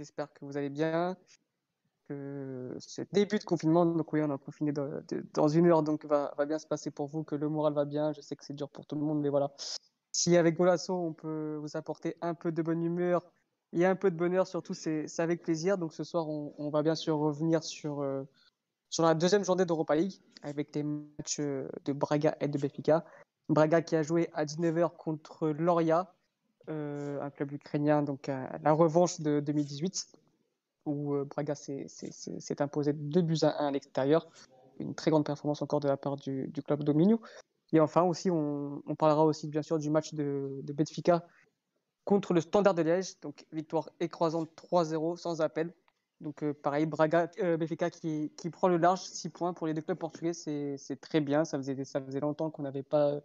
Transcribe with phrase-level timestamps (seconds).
[0.00, 1.14] J'espère que vous allez bien.
[2.08, 6.32] Que ce début de confinement, donc oui, on a confiné dans, une heure, donc va,
[6.38, 8.10] va bien se passer pour vous, que le moral va bien.
[8.14, 9.52] Je sais que c'est dur pour tout le monde, mais voilà.
[10.10, 13.30] Si avec Golasso, on peut vous apporter un peu de bonne humeur
[13.74, 15.76] et un peu de bonheur, surtout, c'est avec plaisir.
[15.76, 18.22] Donc ce soir, on, va bien sûr revenir sur, euh,
[18.88, 23.04] sur la deuxième journée d'Europa League avec les matchs de Braga et de Benfica.
[23.50, 26.10] Braga qui a joué à 19h contre Loria,
[26.68, 30.12] un club ukrainien, donc la revanche de 2018,
[30.86, 34.28] où Braga s'est imposé 2 buts à 1 à l'extérieur.
[34.78, 37.20] Une très grande performance encore de la part du, club Dominiou.
[37.72, 41.24] Et enfin aussi, on, parlera aussi bien sûr du match de, de Benfica
[42.04, 43.20] contre le Standard de Liège.
[43.20, 45.72] Donc victoire écrasante 3-0 sans appel.
[46.20, 49.82] Donc euh, pareil, Braga, euh, Benfica qui, prend le large 6 points pour les deux
[49.82, 51.44] clubs portugais, c'est très bien.
[51.44, 53.20] Ça faisait, ça faisait longtemps qu'on n'avait pas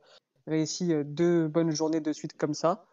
[0.47, 2.85] réussi euh, deux bonnes journées de suite comme ça.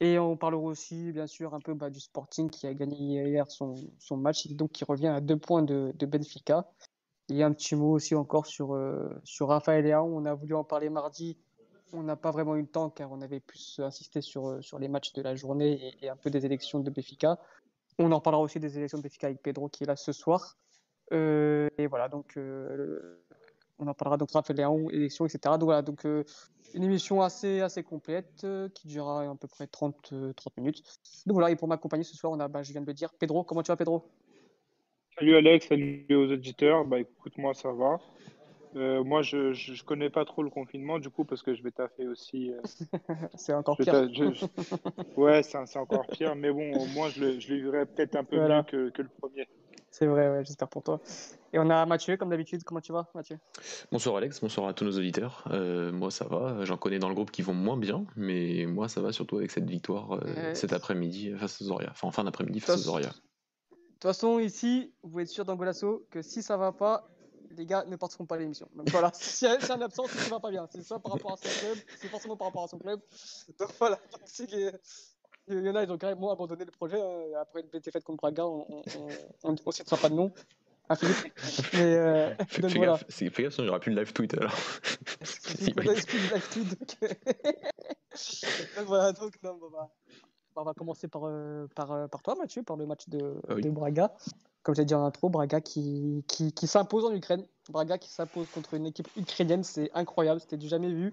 [0.00, 3.50] Et on parlera aussi, bien sûr, un peu bah, du Sporting qui a gagné hier
[3.50, 6.66] son, son, match et donc qui revient à deux points de, de Benfica.
[7.28, 10.04] Et un petit mot aussi encore sur, euh, sur Raphaël Léon.
[10.04, 11.36] On a voulu en parler mardi.
[11.92, 14.78] On n'a pas vraiment eu le temps car on avait plus insisté sur, euh, sur
[14.78, 17.38] les matchs de la journée et, un peu des élections de Béfica.
[17.98, 20.56] On en parlera aussi des élections de Béfica avec Pedro qui est là ce soir.
[21.12, 22.38] Euh, et voilà, donc
[23.82, 25.40] on en parlera donc Raphaël Léon, élections, etc.
[25.58, 30.56] Donc voilà, donc une émission assez, assez complète qui durera à peu près 30, 30
[30.56, 30.82] minutes.
[31.26, 33.12] Donc voilà, et pour m'accompagner ce soir, on a, bah, je viens de le dire,
[33.18, 33.44] Pedro.
[33.44, 34.08] Comment tu vas, Pedro?
[35.18, 36.86] Salut Alex, salut aux auditeurs.
[36.86, 38.00] Bah écoute, moi ça va.
[38.74, 41.70] Euh, moi je, je, connais pas trop le confinement du coup parce que je vais
[41.70, 42.50] taffer aussi.
[42.50, 42.60] Euh,
[43.34, 44.08] c'est encore pire.
[45.18, 48.36] ouais, c'est encore pire, mais bon, au moins je le, je vivrai peut-être un peu
[48.36, 49.46] mieux que, que, le premier.
[49.92, 51.00] C'est vrai, ouais, j'espère pour toi.
[51.52, 52.64] Et on a Mathieu, comme d'habitude.
[52.64, 53.38] Comment tu vas, Mathieu?
[53.92, 55.44] Bonsoir Alex, bonsoir à tous nos auditeurs.
[55.50, 58.88] Euh, moi ça va, j'en connais dans le groupe qui vont moins bien, mais moi
[58.88, 60.18] ça va surtout avec cette victoire
[60.54, 63.10] cet après-midi face aux Zoria, enfin en fin d'après-midi face aux Zoria.
[63.10, 67.06] De toute façon, ici, vous pouvez être sûr d'Angolasso que si ça va pas,
[67.50, 68.68] les gars ne partiront pas à l'émission.
[68.74, 70.66] Donc voilà, si c'est un absent, c'est va pas bien.
[70.72, 73.00] C'est soit par rapport à son club, c'est forcément par rapport à son club.
[73.58, 73.98] Donc voilà,
[75.48, 77.00] il y en a, ils ont carrément abandonné le projet.
[77.00, 77.38] Hein.
[77.40, 78.82] Après une défaite contre Braga, on
[79.44, 80.32] ne citera pas de nom.
[80.88, 81.16] Ah, Philippe.
[81.74, 82.92] Mais euh, fais, donc, voilà.
[82.92, 84.52] gaffe, fais gaffe, sinon il n'y aura plus de live tweet alors.
[85.60, 86.68] il n'y aura plus de live tweet.
[86.68, 86.98] Donc,
[88.76, 89.90] donc voilà, donc non, bon, bah,
[90.56, 93.54] on va commencer par, euh, par, euh, par toi, Mathieu, par le match de, ah
[93.54, 94.12] de Braga.
[94.62, 97.46] Comme j'ai dit en intro, Braga qui, qui, qui s'impose en Ukraine.
[97.70, 101.12] Braga qui s'impose contre une équipe ukrainienne, c'est incroyable, c'était du jamais vu.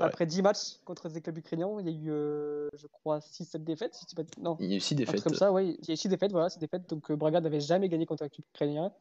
[0.00, 3.64] Après 10 matchs contre des clubs ukrainiens, il y a eu, euh, je crois, 6-7
[3.64, 3.94] défaites.
[3.94, 4.22] Si pas...
[4.40, 5.22] Non, il y a eu 6 défaites.
[5.22, 5.76] Comme ça, oui.
[5.82, 6.88] Il y a eu 6 défaites, voilà, 6 défaites.
[6.88, 8.92] Donc Braga n'avait jamais gagné contre un club ukrainien.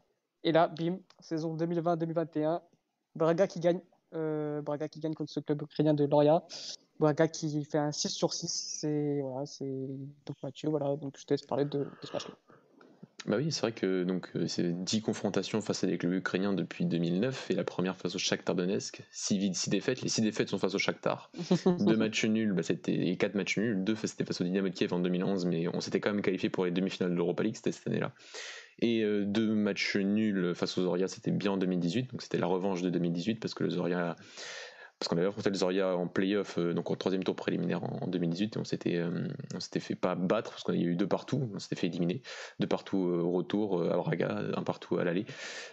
[0.44, 2.62] Et là, bim, saison 2020-2021,
[3.16, 3.82] Braga qui gagne.
[4.12, 6.44] Braga qui gagne contre ce club ukrainien de Loria.
[7.00, 8.48] Braga qui fait un 6 sur 6.
[8.80, 9.88] C'est voilà, c'est
[10.26, 12.36] donc Mathieu, voilà, donc je te laisse parler de, ce match-là.
[13.28, 16.54] Bah oui, c'est vrai que donc euh, c'est 10 confrontations face à des clubs ukrainiens
[16.54, 20.48] depuis 2009 et la première face au Shakhtar Donetsk, 6 6 défaites, les 6 défaites
[20.48, 21.30] sont face au Shakhtar.
[21.80, 24.94] deux matchs nuls, bah c'était 4 matchs nuls, deux c'était face au Dynamo de Kiev
[24.94, 27.74] en 2011 mais on s'était quand même qualifié pour les demi-finales de l'Europa League c'était
[27.74, 28.14] cette année-là.
[28.80, 32.48] Et euh, deux matchs nuls face aux Zoria, c'était bien en 2018, donc c'était la
[32.48, 34.16] revanche de 2018 parce que le Zoria
[35.00, 38.08] parce qu'on avait affronté le Zoria en playoff, euh, donc au troisième tour préliminaire en,
[38.08, 40.96] 2018, et on s'était, euh, on s'était fait pas battre, parce qu'il y a eu
[40.96, 42.24] deux partout, on s'était fait éliminer,
[42.60, 45.26] deux partout euh, au retour à Braga, un partout à l'aller.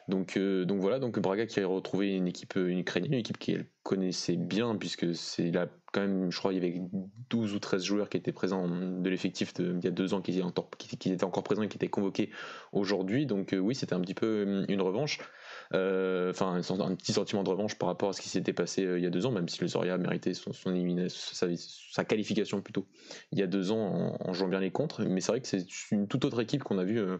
[0.08, 4.36] Donc, donc voilà, donc Braga qui a retrouvé une équipe ukrainienne, une équipe qu'elle connaissait
[4.36, 6.82] bien, puisque c'est là quand même, je crois, il y avait
[7.30, 10.32] 12 ou 13 joueurs qui étaient présents de l'effectif il y a deux ans, qui
[10.32, 12.30] étaient encore présents et qui étaient convoqués
[12.72, 13.26] aujourd'hui.
[13.26, 15.18] Donc oui, c'était un petit peu une revanche.
[15.72, 18.98] Euh, enfin, un petit sentiment de revanche par rapport à ce qui s'était passé euh,
[18.98, 22.86] il y a deux ans, même si le Zoria a mérité son, sa, qualification plutôt
[23.32, 25.02] il y a deux ans en, jouant bien les contres.
[25.02, 27.18] Mais c'est vrai que c'est une toute autre équipe qu'on a vu euh,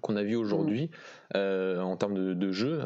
[0.00, 0.90] qu'on a aujourd'hui
[1.34, 2.80] en termes de, jeu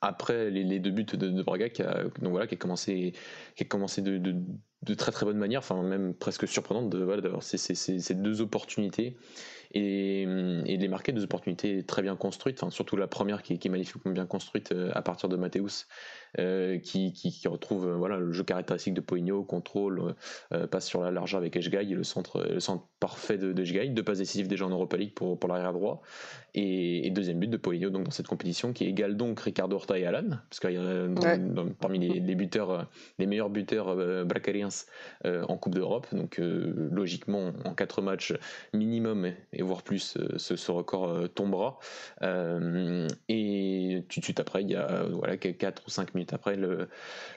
[0.00, 3.12] après les, deux buts de, Braga qui a, donc voilà, qui a commencé,
[3.56, 4.34] qui a commencé de,
[4.82, 8.14] de très très bonne manière, enfin même presque surprenante, de, voilà, d'avoir ces, ces, ces,
[8.14, 9.16] deux opportunités.
[9.72, 14.10] Et, de les marquer, deux opportunités très bien construites, surtout la première qui, est magnifiquement
[14.10, 15.86] bien construite euh, à partir de Mathéus,
[16.40, 17.12] euh, qui,
[17.46, 20.14] retrouve euh, voilà, le jeu caractéristique de Poigno, contrôle,
[20.70, 24.18] passe sur la largeur avec Eshgai, le centre, le centre parfait de, de deux passes
[24.18, 26.02] décisives déjà en Europa League pour, l'arrière droit,
[26.54, 30.04] et, deuxième but de Poligno donc, dans cette compétition qui égale donc Ricardo Horta et
[30.04, 34.69] Alan, parce que parmi les, les meilleurs buteurs, Bracariens
[35.26, 36.06] euh, en Coupe d'Europe.
[36.12, 38.32] Donc euh, logiquement, en 4 matchs
[38.72, 41.78] minimum, et voire plus, euh, ce, record tombera.
[43.28, 46.88] et tout de suite après, il y a voilà, 4 ou 5 minutes après, le,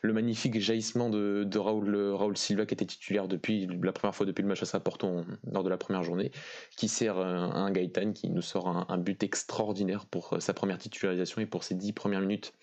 [0.04, 4.48] magnifique jaillissement de, Raoul, Raoul, Silva, qui était titulaire depuis la première fois depuis le
[4.48, 6.32] match à Porto lors de la première journée,
[6.78, 11.42] qui sert à un Gaëtan qui nous sort un, but extraordinaire pour sa première titularisation
[11.42, 12.54] et pour ses 10 premières minutes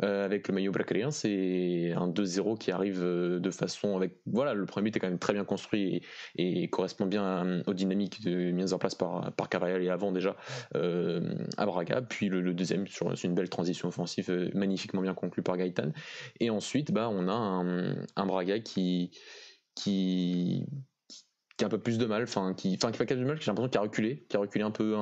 [0.00, 0.04] mmh.
[0.04, 1.10] avec le maillot bracalien.
[1.10, 3.95] C'est un 2-0 qui arrive de façon
[4.26, 6.02] voilà le premier but est quand même très bien construit
[6.36, 10.36] et, correspond bien aux dynamiques de, mises en place par par et avant déjà
[10.74, 12.02] euh, à Braga.
[12.02, 15.92] Puis le, deuxième sur, une belle transition offensive magnifiquement bien conclue par Gaëtan.
[16.40, 19.10] Et ensuite bah on a un, Braga qui
[21.56, 23.46] qui a un peu plus de mal, enfin qui, enfin qui fait du mal, j'ai
[23.46, 24.94] l'impression qu'il a reculé, qui a reculé un peu.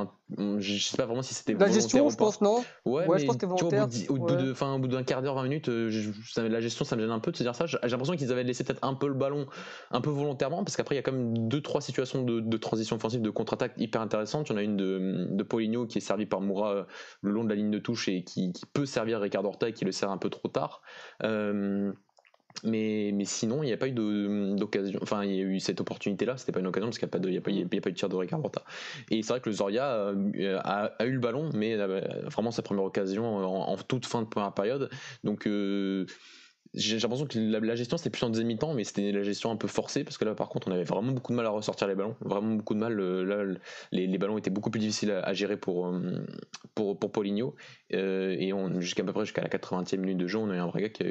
[0.58, 2.64] je sais pas vraiment si c'était la gestion, je pense non.
[2.84, 3.88] Ouais, mais je pense que volontaire.
[4.08, 5.90] au bout, de, au bout d'un quart d'heure, 20 minutes, euh,
[6.36, 7.66] la gestion, ça me gêne un peu de se dire ça.
[7.66, 9.46] J'ai l'impression qu'ils avaient laissé peut-être un peu le ballon,
[9.90, 12.96] un peu volontairement, parce qu'après il y a quand même deux trois situations de, transition
[12.96, 14.48] offensive, de contre-attaque hyper intéressantes.
[14.48, 16.84] Il y en a une de, de Poligno qui est servi par Moura euh,
[17.20, 19.84] le long de la ligne de touche et qui, peut servir Ricardo Horta et qui
[19.84, 20.82] le sert un peu trop tard.
[21.22, 21.92] Euh,
[22.62, 24.98] mais, mais sinon, il n'y a pas eu d'occasion.
[25.02, 27.40] Enfin, il y a eu cette opportunité-là, c'était pas une occasion parce qu'il n'y a,
[27.40, 28.50] pas a, a pas eu de tir de Ricardo
[29.10, 32.62] Et c'est vrai que le Zoria euh, a, eu le ballon, mais euh, vraiment sa
[32.62, 34.88] première occasion en, toute fin de première période.
[35.24, 35.46] Donc.
[35.46, 36.06] Euh,
[36.76, 39.56] j'ai l'impression que la, gestion c'était plus en deuxième mi-temps, mais c'était la gestion un
[39.56, 41.86] peu forcée parce que là par contre on avait vraiment beaucoup de mal à ressortir
[41.86, 42.96] les ballons, vraiment beaucoup de mal.
[42.96, 43.44] Là,
[43.92, 45.94] les, ballons étaient beaucoup plus difficiles à, gérer pour,
[46.74, 47.54] pour, pour Paulinho
[47.94, 50.66] euh, et jusqu'à peu près jusqu'à la 80e minute de jeu, on a eu un
[50.66, 51.02] Braga qui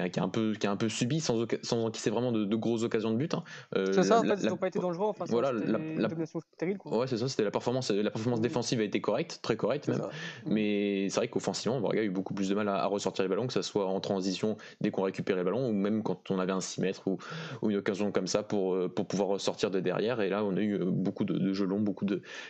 [0.00, 2.56] a, qui a, un, peu, qui a un peu subi sans, sans encaisser vraiment de,
[2.56, 3.34] grosses occasions de but.
[3.34, 3.42] Hein.
[3.76, 5.08] Euh, c'est ça, en fait, ils n'ont pas été dangereux.
[5.08, 6.08] Enfin, voilà, la, la,
[6.54, 6.98] stérile, quoi.
[6.98, 8.42] Ouais, c'est ça, c'était la performance, la performance mmh.
[8.42, 9.98] défensive a été correcte, très correcte même.
[9.98, 10.52] Mmh.
[10.52, 13.46] Mais c'est vrai qu'offensivement, Braga a eu beaucoup plus de mal à, ressortir les ballons,
[13.46, 16.52] que ce soit en transition dès qu'on récupérait les ballons, ou même quand on avait
[16.52, 17.18] un 6 mètres ou,
[17.62, 20.20] ou une occasion comme ça pour, euh, pour pouvoir ressortir de derrière.
[20.20, 22.06] Et là, on a eu beaucoup de, de jeux longs, beaucoup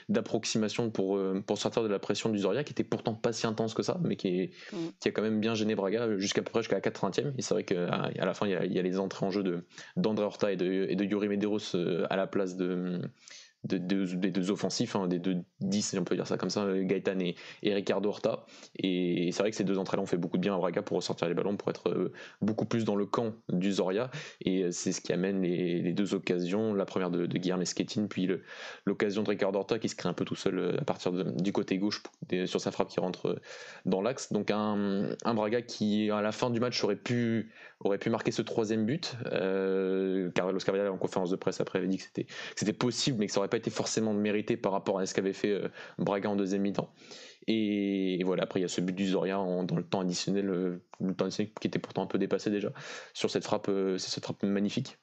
[0.09, 3.72] d'approximations pour, pour sortir de la pression du Zoria, qui était pourtant pas si intense
[3.75, 4.77] que ça, mais qui est Mm.
[5.01, 7.33] qui a quand même bien gêné Braga jusqu'à peu près jusqu'à la 80e.
[7.39, 9.65] Et c'est vrai qu'à la fin, il y, a, les entrées en jeu
[9.97, 13.01] d'André Horta et de, et de Yuri Medeiros euh, à la place de,
[13.65, 17.19] des deux offensifs, hein, des deux 10, si on peut dire ça comme ça, Gaëtan
[17.21, 18.45] et, Ricardo Horta.
[18.77, 20.97] Et c'est vrai que ces deux entrées-là ont fait beaucoup de bien à Braga pour
[20.97, 24.11] ressortir les ballons, pour être euh, beaucoup plus dans le camp du Zoria.
[24.45, 28.07] Et euh, c'est ce qui amène les, deux occasions, la première de, de Guillermo Esquetin,
[28.09, 28.29] puis
[28.85, 31.53] l'occasion de Ricardo Horta qui se crée un peu tout seul euh, à partir du
[31.53, 32.03] côté gauche
[32.47, 33.41] sur sa frappe qui rentre
[33.85, 34.33] dans l'axe.
[34.33, 37.53] Donc un, un, Braga qui, à la fin du match, aurait pu,
[37.85, 39.17] aurait pu marquer ce troisième but.
[39.27, 40.59] Euh, Carlos
[40.91, 42.05] en conférence de presse après, avait dit que
[42.57, 45.33] c'était possible, mais que ça aurait pas été forcément mérité par rapport à ce qu'avait
[45.33, 45.69] fait euh,
[45.99, 46.93] Braga en deuxième mi-temps.
[47.49, 50.83] Et, voilà, après il y a ce but du Zoria dans le temps additionnel, euh,
[51.01, 52.73] le temps additionnel qui était pourtant un peu dépassé déjà,
[53.15, 54.99] sur cette frappe, euh, c'est cette frappe magnifique.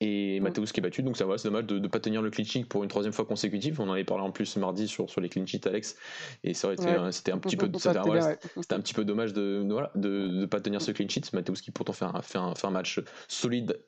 [0.00, 2.30] Et Mathéus qui est battu, donc ça va, c'est dommage de ne pas tenir le
[2.30, 3.80] clean pour une troisième fois consécutive.
[3.80, 5.96] On en avait parlé en plus mardi sur, sur les clean sheets, Alex,
[6.44, 9.72] et ça aurait été, c'était un petit peu, c'était un, petit peu dommage de ne
[9.72, 11.32] voilà, de, de, pas tenir ce clean sheet.
[11.32, 13.78] Mathéus qui pourtant fait un, fait un, fait un match solide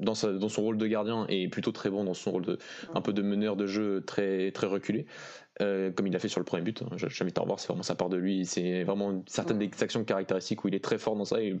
[0.00, 2.58] dans, dans, son rôle de gardien et plutôt très bon dans son rôle de
[2.94, 5.06] un peu de meneur de jeu très très reculé
[5.60, 6.96] euh, comme il l'a fait sur le premier but hein.
[6.96, 10.64] jamais à revoir c'est vraiment sa part de lui c'est vraiment certaines des actions caractéristiques
[10.64, 11.58] où il est très fort dans ça et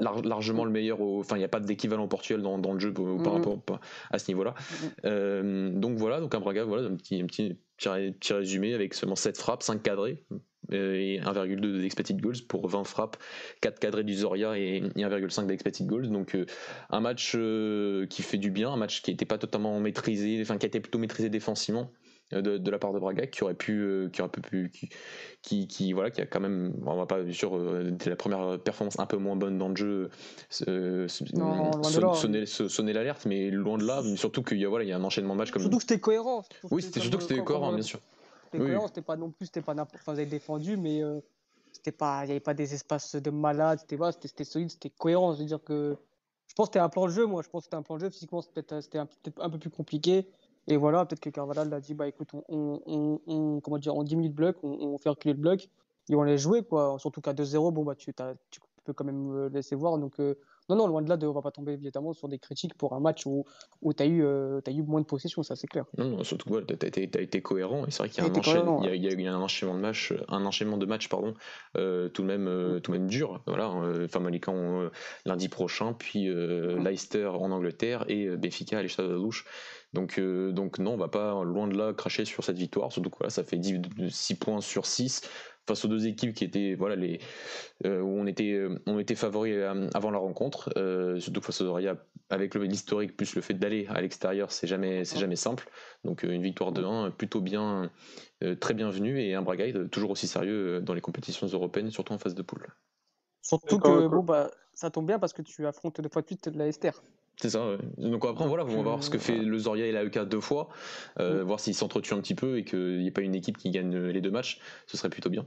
[0.00, 2.92] largement, largement le meilleur enfin il n'y a pas d'équivalent portuel dans, dans, le jeu
[2.92, 3.28] par mm-hmm.
[3.28, 3.80] rapport
[4.10, 4.90] à ce niveau là mm-hmm.
[5.06, 9.16] euh, donc voilà donc un Braga voilà un petit, un petit, petit résumé avec seulement
[9.16, 10.38] 7 frappes 5 cadrés euh,
[10.72, 13.16] et 1,2 d'expected goals pour 20 frappes,
[13.60, 16.08] 4 cadrés du Zoria et 1,5 d'expected goals.
[16.08, 16.46] Donc euh,
[16.90, 20.58] un match euh, qui fait du bien, un match qui n'était pas totalement maîtrisé, enfin
[20.58, 21.90] qui a été plutôt maîtrisé défensivement.
[22.32, 24.70] De, la part de Braga qui aurait pu qui aurait pu
[25.42, 29.00] qui, qui, voilà qui a quand même on va pas bien sûr la première performance
[29.00, 30.10] un peu moins bonne dans le jeu
[31.08, 35.02] sonner, l'alerte mais loin de là surtout qu'il y a voilà il y a un
[35.02, 37.82] enchaînement de matchs comme surtout que c'était cohérent oui c'était surtout que c'était cohérent bien
[37.82, 37.98] sûr
[38.52, 41.20] c'était pas non plus, c'était pas n'importe Enfin, vous avez défendu, mais euh,
[41.72, 44.90] c'était pas, il n'y avait pas des espaces de malade, c'était voilà, c'était solide, c'était
[44.90, 45.34] cohérent.
[45.34, 45.96] Je veux dire que
[46.50, 47.42] je pense que c'était un plan de jeu, moi.
[47.42, 48.10] Je pense que c'était un plan de jeu.
[48.10, 49.06] Physiquement, c'était un,
[49.38, 50.26] un, peu plus compliqué.
[50.66, 54.28] Et voilà, peut-être que Carvalhal a dit, bah écoute, on, on, comment dire, on diminue
[54.28, 55.68] le bloc, on, fait reculer le bloc,
[56.08, 56.96] et on les jouer, quoi.
[56.98, 58.12] Surtout qu'à 2-0, bon, bah tu,
[58.50, 59.96] tu peux quand même euh, laisser voir.
[59.98, 60.34] Donc, euh,
[60.70, 62.94] non, non, loin de là, de, on va pas tomber évidemment sur des critiques pour
[62.94, 63.44] un match où,
[63.82, 65.84] où tu as, eu, euh, as eu moins de possession, ça c'est clair.
[65.98, 68.82] Non, surtout que tu as, été cohérent, et c'est vrai qu'il y, a un enchaînement,
[68.84, 71.34] il y, a, un enchaînement de match, un enchaînement de match pardon,
[71.76, 73.42] euh, tout, de même, euh, tout de même dur.
[73.46, 74.20] Voilà, enfin,
[75.26, 76.28] lundi prochain, puis
[76.78, 79.44] Leicester en Angleterre et Béfica à l'Estade de la Douche.
[79.92, 83.18] Donc, donc non, on va pas loin de là cracher sur cette victoire, surtout que
[83.18, 85.22] voilà, ça fait 10, 6 points sur 6.
[85.66, 87.20] Face aux deux équipes qui étaient voilà les
[87.84, 89.56] où on était on était favoris
[89.94, 90.70] avant la rencontre,
[91.18, 91.96] surtout face aux Zorya
[92.28, 95.68] avec l'historique plus le fait d'aller à l'extérieur, c'est jamais c'est jamais simple.
[96.04, 97.90] Donc une victoire de 1 plutôt bien
[98.60, 102.34] très bienvenue et un Braga toujours aussi sérieux dans les compétitions européennes, surtout en phase
[102.34, 102.66] de poule.
[103.42, 106.48] Surtout que bon bah ça tombe bien parce que tu affrontes deux fois de suite
[106.48, 107.02] de la Esther.
[107.40, 107.78] C'est ça.
[107.96, 110.42] Donc après, voilà, on va voir ce que fait le Zoria et la EK deux
[110.42, 110.68] fois,
[111.18, 111.46] euh, mm.
[111.46, 113.96] voir s'ils s'entretuent un petit peu et qu'il n'y ait pas une équipe qui gagne
[113.96, 114.60] les deux matchs.
[114.86, 115.46] Ce serait plutôt bien.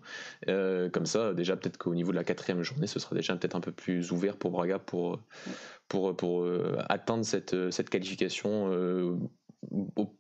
[0.50, 3.56] Euh, comme ça, déjà, peut-être qu'au niveau de la quatrième journée, ce sera déjà peut-être
[3.56, 5.20] un peu plus ouvert pour Braga pour,
[5.88, 9.20] pour, pour euh, atteindre cette, cette qualification.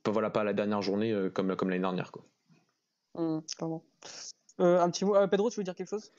[0.05, 2.11] voilà, pas à la dernière journée comme, comme l'année dernière.
[2.11, 2.23] Quoi.
[3.15, 3.39] Mm,
[4.59, 5.15] un petit mot.
[5.27, 6.11] Pedro, tu veux dire quelque chose?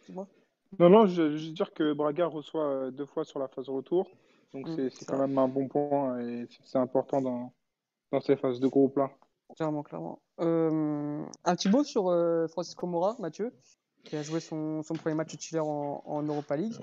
[0.80, 4.10] Non, non, je veux juste dire que Braga reçoit deux fois sur la phase retour.
[4.54, 7.52] Donc mm, c'est quand même un bon point et c'est important dans,
[8.12, 9.10] dans ces phases de groupe-là.
[9.56, 10.20] Clairement, clairement.
[10.40, 13.52] Euh, un petit mot sur euh, Francisco Mora, Mathieu,
[14.04, 16.74] qui a joué son, son premier match titulaire en, en, Europa League.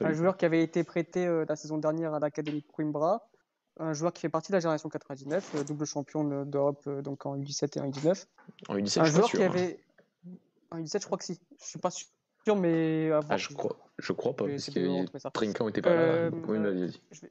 [0.00, 3.28] Un joueur qui avait été prêté euh, la saison dernière à l'Académie Coimbra.
[3.80, 7.78] Un joueur qui fait partie de la génération 99, double champion d'Europe donc en U17
[7.78, 8.26] et en U19.
[8.68, 9.46] En U17, un je joueur qui hein.
[9.46, 9.78] avait.
[10.72, 11.38] En U17, je crois que si.
[11.60, 12.08] Je suis pas sûr
[12.56, 13.10] mais.
[13.28, 16.00] Ah, je crois, je crois pas, parce que Trinquant n'était pas là.
[16.00, 17.30] Euh, oui, vas-y.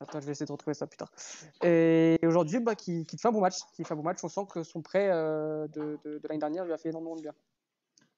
[0.00, 1.10] Attends, je vais essayer de retrouver ça plus tard.
[1.64, 3.56] Et aujourd'hui, bah, qui, qui, fait un bon match.
[3.74, 4.18] Qui fait un bon match.
[4.22, 7.22] On sent que son prêt euh, de, de, l'année dernière lui a fait énormément de
[7.22, 7.34] bien.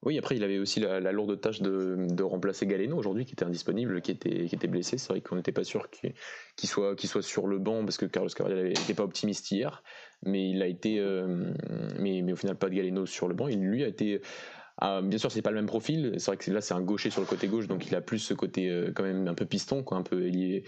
[0.02, 3.44] Oui, après, il avait aussi la, lourde tâche de, de remplacer Galeno aujourd'hui, qui était
[3.44, 4.96] indisponible, qui était, qui était blessé.
[4.96, 6.14] C'est vrai qu'on n'était pas sûr qu'il
[6.68, 9.82] soit, soit sur le banc, parce que Carlos Carvalho n'était pas optimiste hier.
[10.22, 10.98] Mais il a été.
[10.98, 11.52] Euh,
[11.98, 13.48] mais, mais au final, pas de Galeno sur le banc.
[13.48, 14.22] Il, lui a été
[14.82, 16.14] ah, bien sûr, c'est pas le même profil.
[16.16, 18.18] C'est vrai que là, c'est un gaucher sur le côté gauche, donc il a plus
[18.18, 20.64] ce côté euh, quand même un peu piston, quoi, un peu ailier,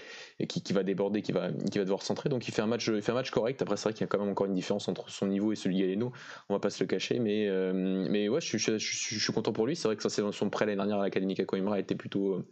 [0.49, 2.29] qui, qui, va déborder, qui va, qui va devoir centrer.
[2.29, 3.63] Donc il fait un match, il fait un match correct.
[3.63, 5.57] Après, c'est vrai qu'il y a quand même encore une différence entre son niveau et
[5.57, 6.13] celui Galeno.
[6.51, 7.73] On va pas se le cacher, mais euh,
[8.11, 9.77] mais ouais, je, je, je, suis content pour lui.
[9.77, 12.45] C'est vrai que ça, c'est son prêt l'année dernière à l'Académie Coimbra a été plutôt,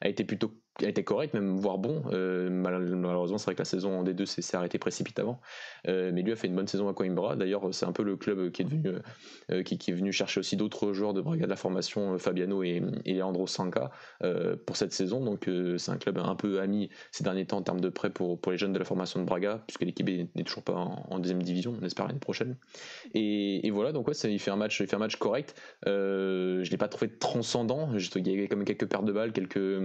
[0.00, 2.02] a été plutôt été correct, même voire bon.
[2.12, 5.40] Euh, malheureusement, c'est vrai que la saison des deux s'est arrêtée précipitamment.
[5.88, 7.36] Euh, mais lui a fait une bonne saison à Coimbra.
[7.36, 8.66] D'ailleurs, c'est un peu le club qui est
[9.50, 9.62] euh,
[9.94, 13.90] venu chercher aussi d'autres joueurs de brigade de la formation, Fabiano et, et Leandro Sanca,
[14.66, 15.24] pour cette saison.
[15.24, 18.40] Donc, c'est un club un peu ami ces derniers temps en termes de prêt pour,
[18.40, 21.42] pour les jeunes de la formation de Braga, puisque l'équipe n'est toujours pas en, deuxième
[21.42, 22.56] division, on espère l'année prochaine.
[23.14, 25.54] Et, voilà, donc ouais, il fait un match, il fait un match correct.
[25.86, 27.90] je l'ai pas trouvé transcendant.
[28.16, 29.80] Il y avait quand même quelques pertes de balles, quelques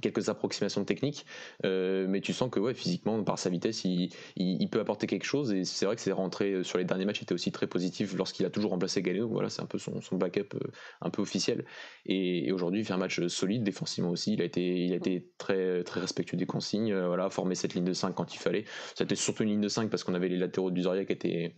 [0.00, 1.26] quelques approximations techniques,
[1.64, 5.52] euh, mais tu sens que ouais, physiquement, par sa vitesse, il, peut apporter quelque chose.
[5.52, 8.14] Et c'est vrai que c'est rentré euh, sur les derniers matchs, était aussi très positif
[8.16, 9.28] lorsqu'il a toujours remplacé Galeno.
[9.28, 11.64] Voilà, c'est un peu son, backup euh, un peu officiel.
[12.06, 14.34] Et, aujourd'hui, il fait un match solide défensivement aussi.
[14.34, 16.94] Il a été, il a été très, très respectueux des consignes.
[16.94, 18.64] voilà, formé cette ligne de 5 quand il fallait.
[18.94, 21.54] C'était surtout une ligne de 5 parce qu'on avait les latéraux du Zoria qui étaient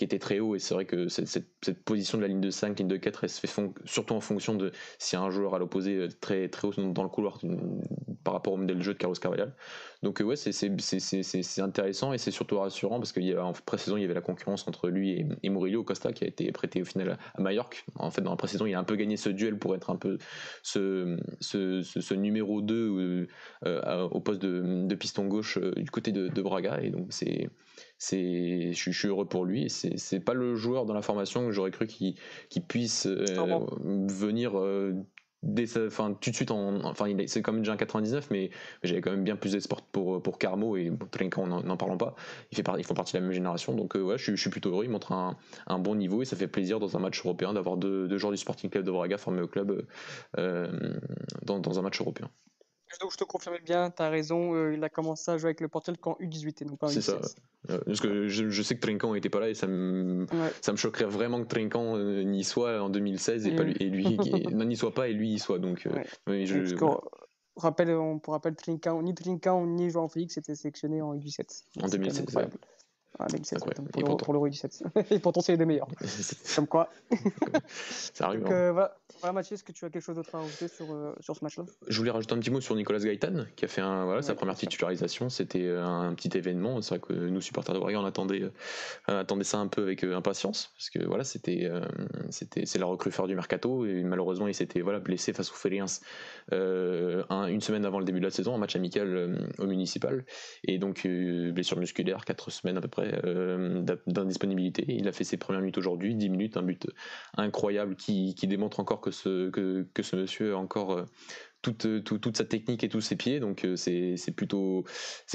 [0.00, 2.78] qui était très haut et c'est vrai que cette, position de la ligne de 5,
[2.78, 5.94] ligne de 4 elle se fait surtout en fonction de si un joueur à l'opposé
[5.94, 7.38] euh, très très haut dans le couloir
[8.24, 9.54] par rapport au modèle de jeu de Carlos Carvalhal.
[10.02, 14.14] Donc euh, ouais c'est intéressant et c'est surtout rassurant parce qu'en pré-saison il y avait
[14.14, 17.42] la concurrence entre lui et, et, Murillo Costa qui a été prêté au final à
[17.42, 19.90] Mallorca en fait dans la pré-saison il a un peu gagné ce duel pour être
[19.90, 20.16] un peu
[20.62, 23.26] ce, ce, ce, numéro 2
[23.66, 27.50] euh, au poste de, de, piston gauche du côté de, de Braga et donc c'est
[28.00, 29.68] c'est, je, suis heureux pour lui.
[29.68, 32.14] C'est, c'est pas le joueur dans la formation que j'aurais cru qu'il,
[32.66, 33.26] puisse euh,
[34.08, 34.94] venir euh,
[35.86, 36.50] enfin, tout de suite.
[36.50, 38.50] En, enfin, il, c'est comme déjà un 99, mais,
[38.82, 42.14] j'avais quand même bien plus d'espoir pour, pour Carmo et pour Trinka, n'en parlons pas.
[42.50, 43.74] Il fait ils font partie de la même génération.
[43.74, 44.84] Donc, euh, ouais, je, suis plutôt heureux.
[44.84, 47.76] Il montre un, un, bon niveau et ça fait plaisir dans un match européen d'avoir
[47.76, 49.86] deux, deux joueurs du Sporting Club de Braga formés au club
[50.38, 52.30] dans, dans un match européen.
[52.98, 55.60] Donc je te confirme bien, tu as raison, euh, il a commencé à jouer avec
[55.60, 57.20] le Portugal quand U18 et non pas C'est ça.
[57.66, 60.26] parce que je, sais que Trinquant n'était pas là et ça me,
[60.60, 63.84] ça me choquerait vraiment que Trinquant euh, n'y soit en 2016 et, pas lui, et
[63.84, 64.06] lui
[64.66, 65.58] n'y soit pas et lui y soit.
[65.58, 66.74] Donc, euh, je,
[67.56, 71.62] rappelle, on, pour rappel, Trinquant, ni Trinquant ni João Félix étaient sélectionnés en U17.
[71.82, 72.24] En 2016.
[73.18, 73.26] Ah,
[73.92, 74.84] pour, le, pour, le 17.
[75.10, 75.88] et pourtant, c'est les meilleurs.
[76.56, 76.88] Comme quoi.
[78.14, 78.40] ça arrive.
[78.40, 78.54] Donc, hein.
[78.54, 78.96] euh, voilà.
[79.20, 79.32] Voilà.
[79.32, 81.64] Mathieu, est-ce que tu as quelque chose d'autre à rajouter sur, euh, sur ce match-là?
[81.88, 84.34] Je voulais rajouter un petit mot sur Nicolas Gaëtan, qui a fait un, voilà, sa
[84.34, 85.28] première titularisation.
[85.28, 86.80] C'était euh, un petit événement.
[86.82, 88.42] C'est vrai que nous, supporters de Braga, on attendait,
[89.06, 90.72] attendait ça un peu avec impatience.
[90.76, 91.70] Parce que voilà, c'était,
[92.30, 93.86] c'était, c'est la recrue phare du mercato.
[93.86, 95.86] Et malheureusement, il s'était voilà, blessé face au Féliens
[96.50, 100.24] une semaine avant le début de la saison, un match amical au municipal.
[100.64, 104.84] Et donc, blessure musculaire, 4 semaines à peu près euh, d'indisponibilité.
[104.88, 106.86] Il a fait ses premières minutes aujourd'hui, 10 minutes, un but
[107.36, 111.04] incroyable qui, démontre encore que ce, que, ce monsieur encore
[111.62, 113.40] toute, euh, toute, sa technique et tous ses pieds.
[113.40, 114.84] Donc euh, c'est plutôt,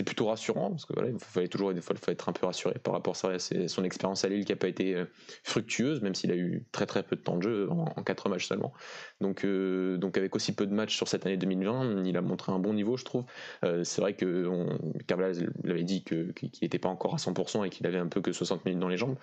[0.06, 2.94] plutôt rassurant parce que voilà, il fallait toujours il faut être un peu rassuré par
[2.94, 5.06] rapport à son expérience à Lille qui n'a pas été euh,
[5.44, 8.48] fructueuse, même s'il a eu très très peu de temps de jeu en, quatre matchs
[8.48, 8.74] seulement.
[9.20, 12.60] Donc, donc avec aussi peu de matchs sur cette année 2020, il a montré un
[12.60, 13.26] bon niveau, je trouve.
[13.84, 14.68] c'est vrai que
[15.08, 18.32] Carvalho l'avait dit qu'il n'était pas encore à 100% et qu'il avait un peu que
[18.32, 19.16] 60 minutes dans les jambes.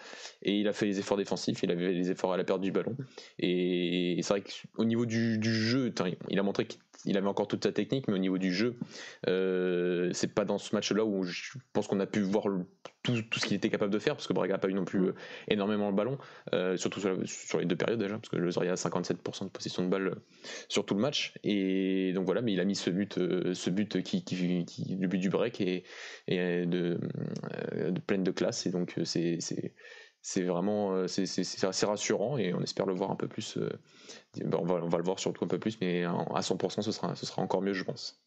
[0.42, 2.72] Et il a fait les efforts défensifs, il avait les efforts à la perte du
[2.72, 2.96] ballon.
[3.38, 5.92] Et, c'est vrai qu'au niveau du, du jeu,
[6.28, 8.76] il a montré qu'il il avait encore toute sa technique, mais au niveau du jeu,
[9.28, 12.44] euh, c'est pas dans ce match-là où je pense qu'on a pu voir
[13.02, 15.08] tout, ce qu'il était capable de faire, parce que Braga n'a pas eu non plus
[15.08, 15.14] euh,
[15.48, 16.18] énormément le ballon,
[16.54, 19.84] euh, surtout sur, les deux périodes déjà, parce que le Zoria a 57% de possession
[19.84, 20.16] de balle
[20.68, 21.34] sur tout le match.
[21.42, 25.18] Et donc voilà, mais il a mis ce but, ce but qui, qui, le but
[25.18, 25.84] du break et,
[26.28, 27.00] de,
[27.74, 28.66] de pleine de classe.
[28.66, 29.38] Et donc c'est
[30.22, 33.58] c'est vraiment euh, c'est assez rassurant et on espère le voir un peu plus.
[33.58, 33.70] Euh,
[34.44, 37.14] on, va, on, va, le voir surtout un peu plus, mais à 100%, ce sera,
[37.16, 38.22] ce sera encore mieux, je pense.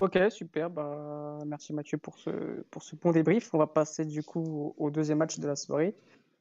[0.00, 0.70] Ok, super.
[0.70, 3.52] Bah, merci Mathieu pour ce, pour ce bon débrief.
[3.52, 5.94] On va passer du coup au deuxième match de la soirée.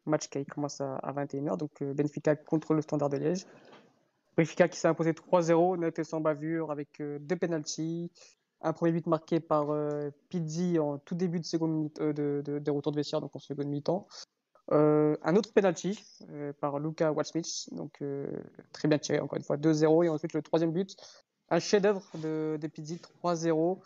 [0.05, 3.45] Match qui commence à, 21h, donc euh, Benfica contre le Standard de Liège.
[4.37, 8.09] Benfica qui s'est imposé 3-0, net et sans bavure, avec deux penalties,
[8.61, 12.91] un premier but marqué par euh, Pizzi en tout début de seconde euh, de, retour
[12.91, 14.07] de vestiaire, donc en seconde mi-temps.
[14.71, 15.99] Euh, un autre penalty
[16.59, 18.01] par Luca Walsmith, donc
[18.71, 20.05] très bien tiré encore une fois, 2-0.
[20.05, 20.95] Et ensuite le troisième but,
[21.49, 23.79] un chef-d'œuvre de, de Pizzi, 3-0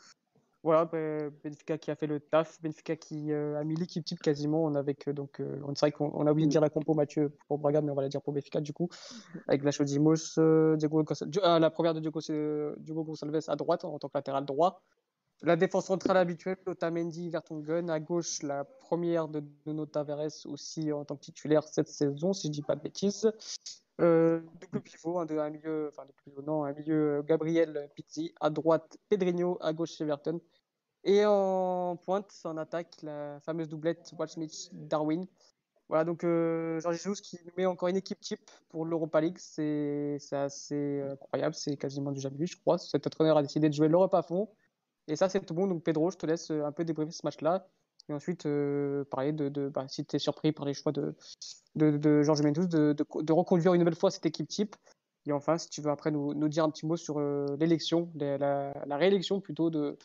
[0.66, 4.66] voilà, ben, Benfica qui a fait le taf, Benfica qui a mis l'équipe type quasiment.
[4.66, 7.60] On avec donc, on c'est vrai qu'on a oublié de dire la compo Mathieu pour
[7.60, 8.90] Braga, mais on va la dire pour Benfica du coup,
[9.48, 10.40] avec la Dimos,
[10.76, 11.06] Diego,
[11.44, 12.20] la première de Diego,
[12.80, 14.82] Diego Gonçalves à droite en tant que latéral droit.
[15.42, 17.90] La défense centrale habituelle, Otamendi, Vertonghen.
[17.90, 22.48] À gauche, la première de Nuno Tavares aussi en tant que titulaire cette saison, si
[22.48, 23.30] je dis pas de bêtises.
[24.02, 28.50] Euh, double pivot, un, de, un milieu, enfin pivot, non, un milieu Gabriel Pizzi, à
[28.50, 30.42] droite Pedrinho, à gauche Everton.
[31.04, 35.26] Et en pointe, en attaque, la fameuse doublette Walt-Smith-Darwin.
[35.88, 39.38] Voilà, donc euh, Georges Jesus qui nous met encore une équipe type pour l'Europa League,
[39.38, 42.80] c'est assez incroyable, c'est quasiment du jamais vu, je crois.
[42.80, 44.50] Cet entraîneur a décidé de jouer l'Europe à fond.
[45.08, 45.68] Et ça, c'est tout bon.
[45.68, 47.68] Donc, Pedro, je te laisse un peu débriefer ce match-là.
[48.10, 51.16] Et ensuite, euh, parler de, bah, si tu es surpris par les choix de,
[51.76, 54.76] de, de Georges Mendes, de, de, reconduire une nouvelle fois cette équipe type.
[55.26, 58.74] Et enfin, si tu veux après nous, dire un petit mot sur euh, l'élection, la,
[58.92, 59.98] réélection plutôt de,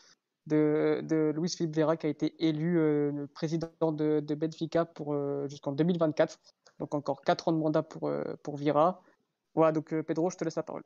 [0.47, 5.15] de, Luis Philippe Vera qui a été élu euh, président de, Benfica pour
[5.47, 6.39] jusqu'en 2024.
[6.79, 8.11] Donc encore 4 ans de mandat pour,
[8.41, 9.03] pour Vira.
[9.53, 10.81] Voilà, donc Pedro, je te laisse la parole.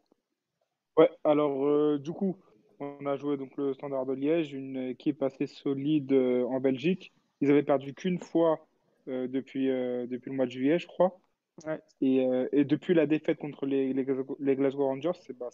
[0.97, 2.35] Ouais, alors du coup,
[2.79, 7.13] on a joué donc le Standard de Liège, une équipe assez solide en Belgique.
[7.41, 8.65] Ils avaient perdu qu'une fois
[9.07, 11.19] depuis, depuis le mois de juillet, je crois.
[11.65, 11.79] Ouais.
[12.01, 14.05] Et, et, depuis la défaite contre les, les,
[14.39, 15.49] les Glasgow Rangers, c'est bah,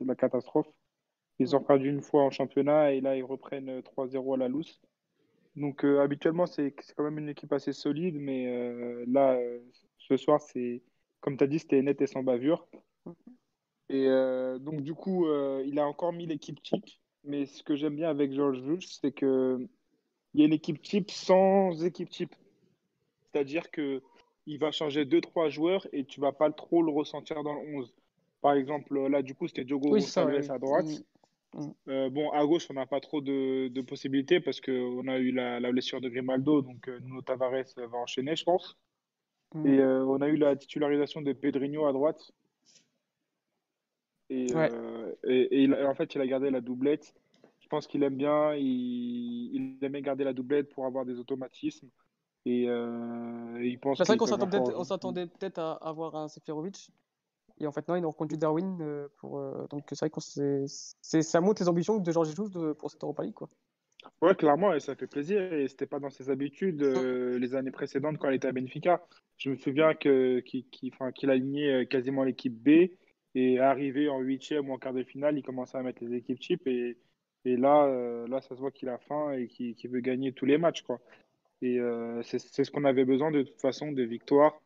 [0.00, 0.68] la catastrophe.
[1.38, 4.48] Ils ont perdu une fois en championnat et là, ils reprennent 3-0 euh, à la
[4.48, 4.80] loose.
[5.56, 9.38] Donc, euh, habituellement, c'est quand même une équipe assez solide, mais euh, là,
[9.98, 10.82] ce soir, c'est
[11.20, 12.66] comme tu as dit, c'était net et sans bavure.
[13.90, 14.06] Et
[14.60, 15.26] donc, du coup,
[15.64, 16.86] il a encore mis l'équipe type.
[17.24, 19.68] Mais ce que j'aime bien avec Georges Jules, c'est qu'il
[20.34, 22.34] y a une équipe type sans équipe type.
[23.32, 24.02] C'est-à-dire que
[24.46, 27.94] il va changer 2-3 joueurs et tu vas pas trop le ressentir dans le 11.
[28.42, 30.86] Par exemple, là, du coup, c'était Diogo oui, à droite.
[31.54, 31.70] Mm.
[31.88, 35.72] Euh, bon, à gauche, on n'a pas trop de, possibilités parce qu'on a eu la,
[35.72, 38.76] blessure de Grimaldo, donc euh, Nuno Tavares va enchaîner, je pense.
[39.54, 39.66] Mm.
[39.66, 42.32] Et euh, on a eu la titularisation de Pedrinho à droite.
[44.30, 47.14] Et, en fait, il a gardé la doublette.
[47.60, 51.88] Je pense qu'il aime bien, il, il, aimait garder la doublette pour avoir des automatismes.
[52.46, 53.98] Et, il pense.
[53.98, 56.90] C'est vrai qu'on s'attendait peut-être à avoir un Seferovic
[57.60, 58.78] et en fait, non, ils ont reconduit Darwin.
[58.80, 62.90] Euh, pour, euh, donc, c'est vrai que ça montre les ambitions de Georges Jesus pour
[62.90, 63.34] cette Europa League.
[63.34, 63.48] Quoi.
[64.20, 65.52] Ouais, clairement, et ça fait plaisir.
[65.52, 69.06] Et c'était pas dans ses habitudes euh, les années précédentes quand il était à Benfica.
[69.36, 70.64] Je me souviens qu'il
[71.30, 72.90] a aligné quasiment l'équipe B
[73.34, 76.40] et arrivé en huitième ou en quart de finale, il commençait à mettre les équipes
[76.40, 76.66] cheap.
[76.66, 76.96] Et,
[77.44, 77.86] et là,
[78.28, 80.82] là, ça se voit qu'il a faim et qu'il veut gagner tous les matchs.
[80.82, 81.00] Quoi.
[81.62, 81.78] Et
[82.22, 84.60] c'est ce qu'on avait besoin de toute façon, de victoires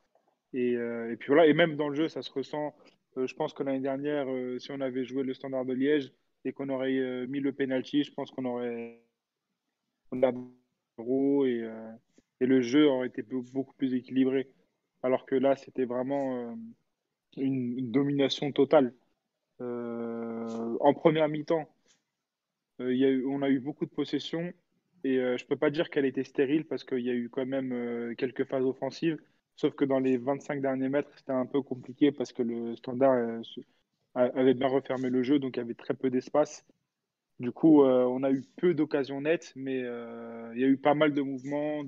[0.55, 2.75] et, euh, et, puis voilà, et même dans le jeu, ça se ressent.
[3.17, 6.13] Euh, je pense que l'année dernière, euh, si on avait joué le Standard de Liège
[6.45, 9.01] et qu'on aurait mis le penalty, je pense qu'on aurait
[10.13, 11.65] et,
[12.41, 14.49] et le jeu aurait été beaucoup plus équilibré.
[15.03, 16.57] Alors que là, c'était vraiment
[17.37, 18.95] une, domination totale.
[19.61, 21.69] en première mi-temps,
[22.81, 24.53] on a eu beaucoup de possession
[25.05, 28.15] et je peux pas dire qu'elle était stérile parce qu'il y a eu quand même
[28.17, 29.19] quelques phases offensives.
[29.57, 33.43] Sauf que dans les 25 derniers mètres, c'était un peu compliqué parce que le standard
[34.15, 36.65] avait bien refermé le jeu, donc il y avait très peu d'espace.
[37.41, 41.15] Du coup, on a eu peu d'occasions nettes, mais il y a eu pas mal
[41.15, 41.85] de mouvements,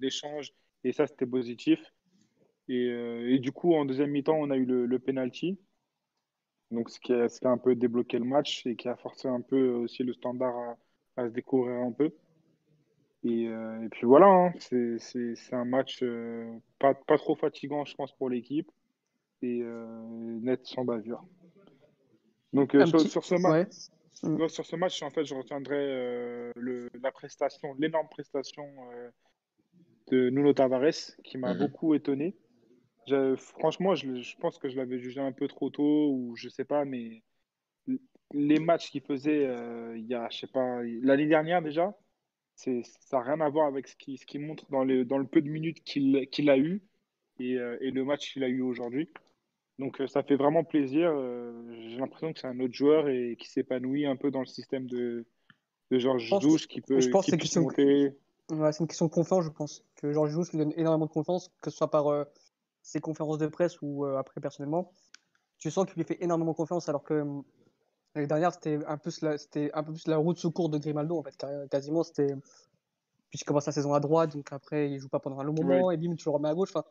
[0.00, 0.52] d'échanges,
[0.84, 1.80] et ça, c'était positif.
[2.68, 5.58] Et, du coup, en deuxième mi-temps, on a eu le, le penalty.
[6.70, 8.96] Donc, ce qui, a, ce qui, a, un peu débloqué le match et qui a
[8.96, 10.76] forcé un peu aussi le standard à,
[11.22, 12.12] à se découvrir un peu.
[13.24, 16.46] Et, euh, et puis voilà, hein, c'est un match euh,
[16.78, 18.70] pas, pas, trop fatigant, je pense, pour l'équipe.
[19.40, 19.86] Et euh,
[20.42, 21.24] net sans bavure.
[22.52, 23.08] Donc, sur, petit...
[23.08, 23.36] sur, ce
[24.48, 28.66] sur ce match, en fait, je retiendrai le, la prestation, l'énorme prestation
[30.10, 31.58] de Nuno Tavares, qui m'a -hmm.
[31.58, 32.34] beaucoup étonné.
[33.36, 36.64] Franchement, je, je, pense que je l'avais jugé un peu trop tôt, ou je sais
[36.64, 37.22] pas, mais
[38.34, 41.96] les matchs qu'il faisait euh, il y a, je sais pas, l'année dernière déjà,
[42.56, 42.70] ça
[43.12, 45.40] n'a rien à voir avec ce qu'il ce qui montre dans, les, dans le peu
[45.40, 46.82] de minutes qu'il qu a eu
[47.38, 49.08] et, euh, et, le match qu'il a eu aujourd'hui.
[49.78, 51.12] Donc euh, ça fait vraiment plaisir.
[51.88, 54.86] J'ai l'impression que c'est un autre joueur et qui s'épanouit un peu dans le système
[54.86, 55.24] de,
[55.90, 57.62] de Georges Douche qui peut, je pense qui peut question...
[57.62, 58.12] monter.
[58.50, 59.84] Ouais, c'est une question de confiance, je pense.
[59.96, 62.26] Que Georges Douche lui donne énormément de confiance, que ce soit par
[62.82, 64.92] ses conférences de presse ou euh, après personnellement,
[65.58, 67.42] tu sens qu'il lui fait énormément confiance alors que euh,
[68.14, 69.36] l'année dernière c'était un, peu la,
[69.74, 71.36] un peu plus la route secours de Grimaldo en fait,
[71.70, 72.34] quasiment c'était
[73.30, 75.86] puisqu'il commence la saison à droite, donc après il joue pas pendant un long moment,
[75.86, 75.94] ouais.
[75.94, 76.70] et bim, tu le remets à gauche.
[76.74, 76.84] Enfin,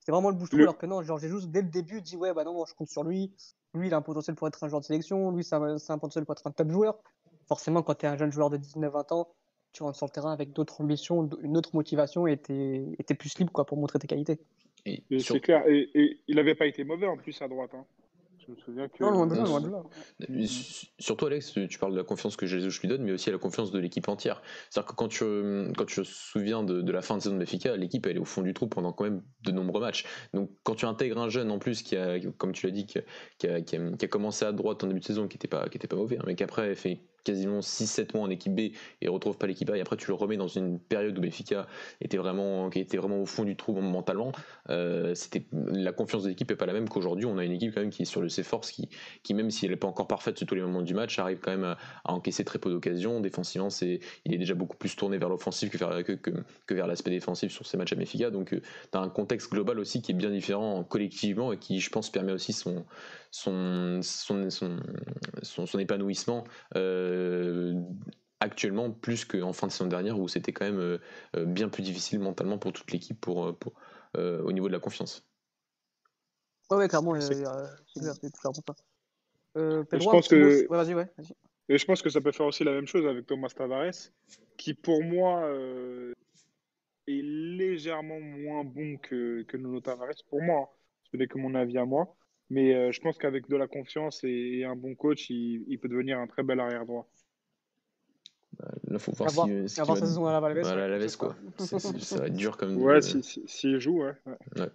[0.00, 0.62] c'était vraiment le bouche le...
[0.62, 3.04] alors que non, genre Jesus, dès le début, dit ouais, bah non, je compte sur
[3.04, 3.32] lui.
[3.72, 5.98] Lui, il a un potentiel pour être un joueur de sélection, lui, c'est un, un,
[5.98, 6.98] potentiel pour être un top joueur.
[7.46, 9.28] Forcément, quand tu es un jeune joueur de 19-20 ans,
[9.72, 13.38] tu rentres sur le terrain avec d'autres ambitions, une autre motivation, et tu es, plus
[13.38, 14.40] libre quoi, pour montrer tes qualités.
[14.86, 15.34] Et, et sur...
[15.34, 17.70] c'est clair, et, et il n'avait pas été mauvais en plus à droite.
[17.74, 17.84] Hein.
[18.46, 19.02] Je me souviens que.
[19.02, 19.82] Non, loin de là, loin de là.
[20.98, 23.38] Surtout, Alex, tu parles de la confiance que Jesus lui donne, mais aussi à la
[23.38, 24.42] confiance de l'équipe entière.
[24.68, 25.24] C'est-à-dire que quand tu,
[25.76, 28.20] quand tu te souviens de, de la fin de saison de Benfica, l'équipe elle est
[28.20, 30.04] au fond du trou pendant quand même de nombreux matchs.
[30.34, 32.98] Donc quand tu intègres un jeune en plus qui a, comme tu l'as dit, qui
[32.98, 33.02] a,
[33.38, 35.48] qui, a, qui, a, qui a, commencé à droite en début de saison, qui n'était
[35.48, 38.60] pas, qui était pas mauvais, hein, mais qu'après fait quasiment 6-7 mois en équipe B
[39.00, 41.66] et retrouve pas l'équipe A et après tu le remets dans une période où Benfica
[42.00, 44.32] était vraiment, qui était vraiment au fond du trou mentalement.
[44.70, 47.26] Euh, c'était la confiance de l'équipe est pas la même qu'aujourd'hui.
[47.26, 48.88] On a une équipe quand même qui est sur le ses forces qui,
[49.22, 51.38] qui même si elle n'est pas encore parfaite sur tous les moments du match arrive
[51.40, 53.20] quand même à, encaisser très peu d'occasions.
[53.20, 56.86] Défensivement c'est il est déjà beaucoup plus tourné vers l'offensive que, vers, que, que vers
[56.86, 58.30] l'aspect défensif sur ces matchs à Benfica.
[58.30, 58.60] Donc euh,
[58.92, 62.10] tu as un contexte global aussi qui est bien différent collectivement et qui je pense
[62.10, 62.84] permet aussi son
[63.34, 64.78] son, son, son,
[65.42, 66.44] son, son épanouissement
[66.76, 67.74] euh,
[68.38, 70.98] actuellement plus qu'en fin de saison dernière où c'était quand même euh,
[71.44, 73.72] bien plus difficile mentalement pour toute l'équipe pour, pour
[74.16, 75.26] euh, au niveau de la confiance.
[76.70, 78.62] Ouais, ouais clairement, c'est clairement.
[79.56, 81.24] Euh, je pense que ouais, vas-y, ouais, vas
[81.68, 84.12] et je pense que ça peut faire aussi la même chose avec Thomas Tavares,
[84.56, 86.12] qui pour moi euh,
[87.08, 90.22] est légèrement moins bon que, que Nuno Tavares.
[90.28, 90.76] Pour moi,
[91.10, 92.14] ce n'est que mon avis à moi.
[92.54, 95.76] Mais euh, je pense qu'avec de la confiance et, et un bon coach, il, il,
[95.80, 97.08] peut devenir un très bel arrière droit.
[98.56, 100.60] Bah, il faut voir avoir, si, si avoir sa saison à la Valves.
[100.60, 101.34] Voilà, la Valves, quoi.
[101.58, 102.76] C est, c est, ça va être dur comme.
[102.80, 104.12] Ouais, s'il si, si, joue, ouais.
[104.26, 104.36] ouais.
[104.60, 104.68] ouais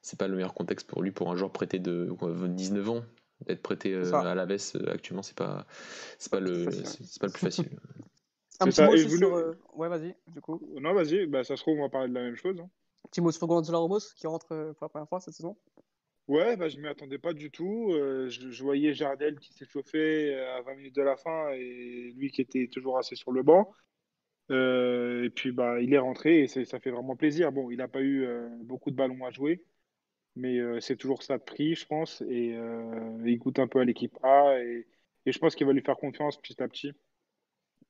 [0.00, 3.04] c'est pas le meilleur contexte pour lui, pour un joueur prêté de quoi, 19 ans.
[3.44, 5.66] D'être prêté euh, à la Valves actuellement, c'est pas,
[6.18, 7.68] c'est pas, le, c'est pas le plus facile.
[8.60, 8.86] un petit ça.
[8.86, 9.36] mot sur.
[9.36, 9.52] Euh...
[9.74, 10.62] Ouais, vas-y, du coup.
[10.80, 12.58] Non, vas-y, bah, ça se trouve, on va parler de la même chose.
[12.58, 12.70] Hein.
[13.10, 15.58] Petit mot sur Gonzalo Ramos qui rentre euh, pour la première fois cette saison.
[16.26, 17.92] Ouais, bah, je m'y attendais pas du tout.
[17.92, 22.30] Euh, je, voyais Jardel qui s'est chauffé à 20 minutes de la fin et lui
[22.30, 23.70] qui était toujours assis sur le banc.
[24.50, 27.52] Euh, et puis bah, il est rentré et ça fait vraiment plaisir.
[27.52, 29.64] Bon, il n'a pas eu euh, beaucoup de ballons à jouer,
[30.36, 32.22] mais euh, c'est toujours ça de prix, je pense.
[32.22, 34.86] Et euh, il goûte un peu à l'équipe A et,
[35.26, 36.92] je pense qu'il va lui faire confiance petit à petit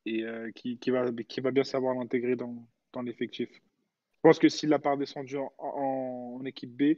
[0.07, 1.11] et qui, qui, va,
[1.51, 2.64] bien savoir l'intégrer dans,
[3.03, 3.51] l'effectif.
[3.51, 6.97] Je pense que s'il l'a pas redescendu en, en, en équipe B,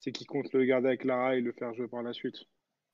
[0.00, 2.46] c'est qu'il compte le garder avec Lara et le faire jouer par la suite.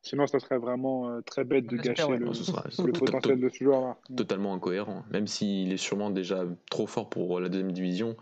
[0.05, 2.19] Sinon, ça serait vraiment euh, très bête de gâcher ouais.
[2.19, 3.97] le, sera, le potentiel de ce joueur-là.
[4.14, 5.03] Totalement incohérent.
[5.11, 8.14] Même s'il est sûrement déjà trop fort pour la deuxième division,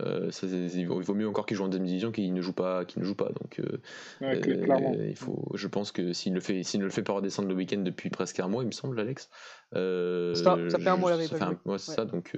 [0.00, 2.84] euh, ça, il vaut mieux encore qu'il joue en deuxième division qu'il ne joue pas.
[2.84, 3.30] Qu'il ne joue pas.
[3.40, 3.80] Donc, euh,
[4.20, 4.94] ouais, clairement.
[4.94, 7.54] il faut, je pense que s'il ne, fait, s'il ne le fait pas redescendre le
[7.56, 9.28] week-end depuis presque un mois, il me semble, Alex.
[9.74, 12.04] Euh, ça, ça, fait un mois, ça fait un, ouais, c'est ça.
[12.04, 12.36] Donc,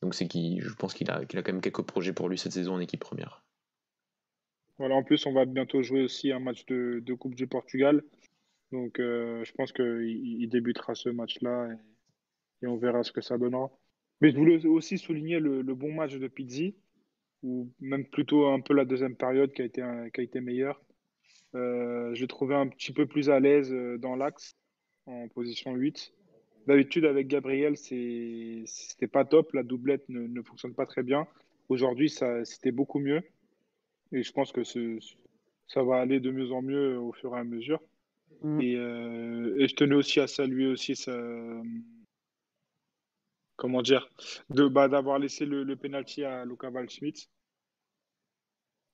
[0.00, 2.38] donc c'est qu'il, je pense qu'il a, qu'il a quand même quelques projets pour lui
[2.38, 3.44] cette saison en équipe première.
[4.80, 8.02] Voilà, en plus, on va bientôt jouer aussi un match de, de Coupe du Portugal.
[8.72, 11.68] Donc, euh, je pense qu'il il débutera ce match-là
[12.62, 13.70] et, on verra ce que ça donnera.
[14.22, 16.76] Mais je voulais aussi souligner le, le bon match de Pizzi,
[17.42, 19.82] ou même plutôt un peu la deuxième période qui a été,
[20.14, 20.80] qui a été meilleure.
[21.54, 24.56] Euh, je l'ai trouvé un petit peu plus à l'aise euh, dans l'axe,
[25.04, 26.14] en position 8.
[26.66, 29.52] D'habitude, avec Gabriel, c'était pas top.
[29.52, 31.26] La doublette ne, ne fonctionne pas très bien.
[31.68, 33.22] Aujourd'hui, c'était beaucoup mieux.
[34.12, 34.98] Et je pense que ce,
[35.66, 37.80] ça va aller de mieux en mieux au fur et à mesure.
[38.42, 38.60] Mm.
[38.60, 41.12] Et, et, je tenais aussi à saluer aussi sa,
[43.56, 44.08] comment dire,
[44.48, 47.28] de bah, d'avoir laissé le, le penalty à Luca Waldschmidt.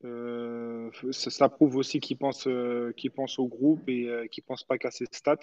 [0.04, 4.76] Euh, ça, prouve aussi qu'il pense, euh, pense au groupe et euh, qu'il pense pas
[4.76, 5.38] qu'à ses stats.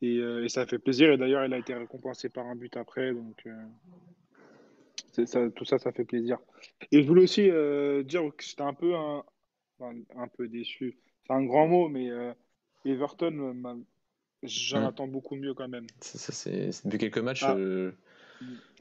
[0.00, 1.12] Et, et, ça fait plaisir.
[1.12, 3.12] Et d'ailleurs, il a été récompensé par un but après.
[3.12, 3.44] Donc,
[5.26, 6.38] ça, tout ça, ça fait plaisir.
[6.92, 7.42] Et je voulais aussi
[8.04, 9.24] dire que j'étais un peu, un,
[9.80, 10.98] un peu déçu.
[11.26, 12.10] C'est un grand mot, mais
[12.84, 13.84] Everton,
[14.42, 14.84] j'en mm.
[14.84, 15.86] attends beaucoup mieux quand même.
[16.00, 17.44] c'est, depuis quelques matchs.
[17.44, 17.56] Ah.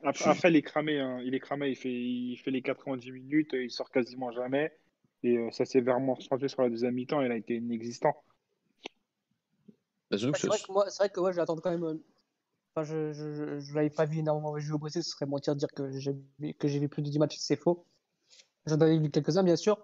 [0.04, 1.00] Après, il est cramé.
[1.00, 1.22] Hein.
[1.24, 1.70] Il est cramé.
[1.70, 3.52] Il fait, il fait les 90 minutes.
[3.54, 4.74] Il sort quasiment jamais.
[5.24, 7.22] Et euh, ça s'est vraiment ressenti sur la deuxième mi-temps.
[7.22, 8.14] Il a été inexistant.
[10.12, 12.00] Bah, c'est vrai que moi, c'est vrai que ouais, j'attends quand même.
[12.76, 15.04] Enfin, je je, l'avais pas vu énormément jouer au Brésil.
[15.04, 16.16] Ce serait mentir de dire que j'ai
[16.58, 17.38] que j'ai vu plus de 10 matchs.
[17.40, 17.86] C'est faux.
[18.66, 19.78] J'en avais vu quelques-uns, bien sûr.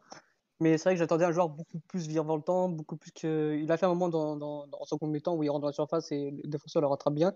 [0.60, 3.58] Mais c'est vrai que j'attendais un joueur beaucoup plus virevoltant, beaucoup plus que.
[3.62, 5.74] Il a fait un moment dans, dans, dans son mi-temps où il rentre dans la
[5.74, 7.34] surface et le défenseur le rattrape bien.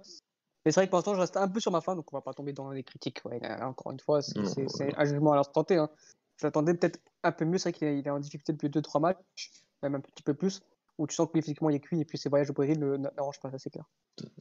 [0.65, 2.17] Mais c'est vrai que pour l'instant, je reste un peu sur ma fin, donc on
[2.17, 3.21] va pas tomber dans les critiques.
[3.25, 5.77] Ouais, encore une fois, c'est un jugement à l'instant T.
[5.77, 5.89] Hein.
[6.41, 7.57] J'attendais peut-être un peu mieux.
[7.57, 9.51] C'est vrai qu'il est en difficulté depuis 2-3 matchs,
[9.83, 10.61] même un petit peu plus
[10.97, 13.39] où tu sens que physiquement il est cuit et puis ses voyages au Brésil n'arrangent
[13.39, 13.85] pas, ça c'est clair.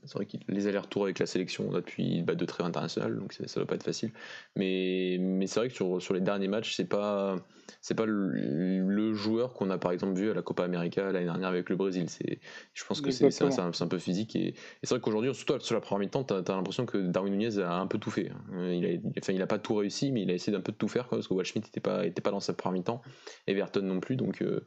[0.04, 3.60] C'est vrai qu'il les allers-retours avec la sélection depuis bah, deux trêves internationales, donc ça
[3.60, 4.12] doit pas être facile.
[4.54, 7.36] Mais, mais c'est vrai que sur, sur les derniers matchs, c'est pas
[7.80, 11.48] c'est pas le, joueur qu'on a par exemple vu à la Copa América l'année dernière
[11.48, 12.08] avec le Brésil.
[12.08, 12.40] C'est,
[12.74, 15.80] je pense que c'est, un, un, peu physique et, c'est vrai qu'aujourd'hui, surtout sur la
[15.80, 18.30] première mi-temps, tu as, l'impression que Darwin Nunez a un peu tout fait.
[18.52, 20.76] Il a, enfin, il a pas tout réussi, mais il a essayé d'un peu de
[20.76, 23.02] tout faire quoi, parce que Waldschmidt n'était pas, était pas dans sa première mi-temps,
[23.46, 24.42] Everton non plus, donc.
[24.42, 24.66] Euh,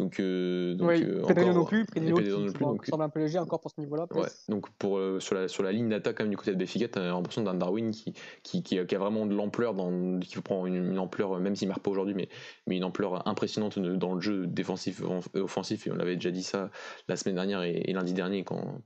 [0.00, 3.38] donc, euh, donc euh, encore, non plus, Pedro non plus, donc, semble un peu léger
[3.38, 4.06] encore pour ce niveau-là.
[4.12, 6.98] Ouais, donc pour, euh, sur, la, sur la ligne d'attaque du côté de Béfica, tu
[6.98, 9.74] as l'impression d'un Darwin qui, qui, qui, a vraiment de l'ampleur,
[10.22, 12.28] qui prend une, une, ampleur, même s'il ne marque pas aujourd'hui, mais,
[12.66, 15.02] mais une ampleur impressionnante dans le jeu défensif,
[15.34, 16.70] offensif, et on l'avait déjà dit ça
[17.08, 18.80] la semaine dernière et, lundi dernier, quand,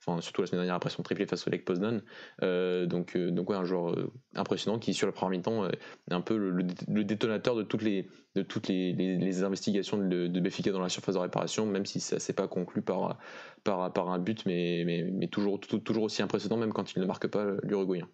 [0.00, 2.00] enfin, surtout la semaine dernière après son triplé face au Lake Poznan.
[2.40, 3.94] donc, donc ouais, un joueur
[4.34, 6.50] impressionnant qui, sur la première mi-temps, est un peu le,
[6.88, 11.14] le, détonateur de toutes les, de toutes les, les, investigations de, de dans la surface
[11.14, 13.18] de réparation, même si ça s'est pas conclu par,
[13.64, 17.06] par, par un but, mais, mais, mais toujours, toujours aussi impressionnant, même quand il ne
[17.06, 18.08] marque pas l'Uruguayen.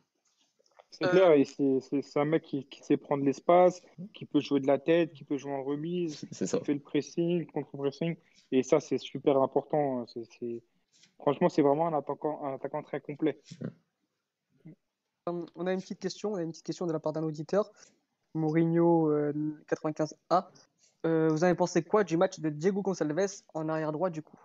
[0.90, 3.82] C'est clair, c'est un mec qui, sait prendre l'espace,
[4.14, 7.44] qui peut jouer de la tête, qui peut jouer en remise, qui fait le pressing,
[7.46, 8.16] contre-pressing,
[8.52, 10.06] et ça c'est super important.
[11.18, 13.40] Franchement, c'est vraiment un attaquant, un attaquant très complet.
[15.26, 17.72] On a une petite question, on a une petite question de la part d'un auditeur,
[18.34, 19.10] Mourinho
[19.68, 20.14] 95A.
[20.32, 20.40] Euh,
[21.06, 24.38] euh, vous avez pensé quoi du match de Diego Gonçalves en arrière droit du coup?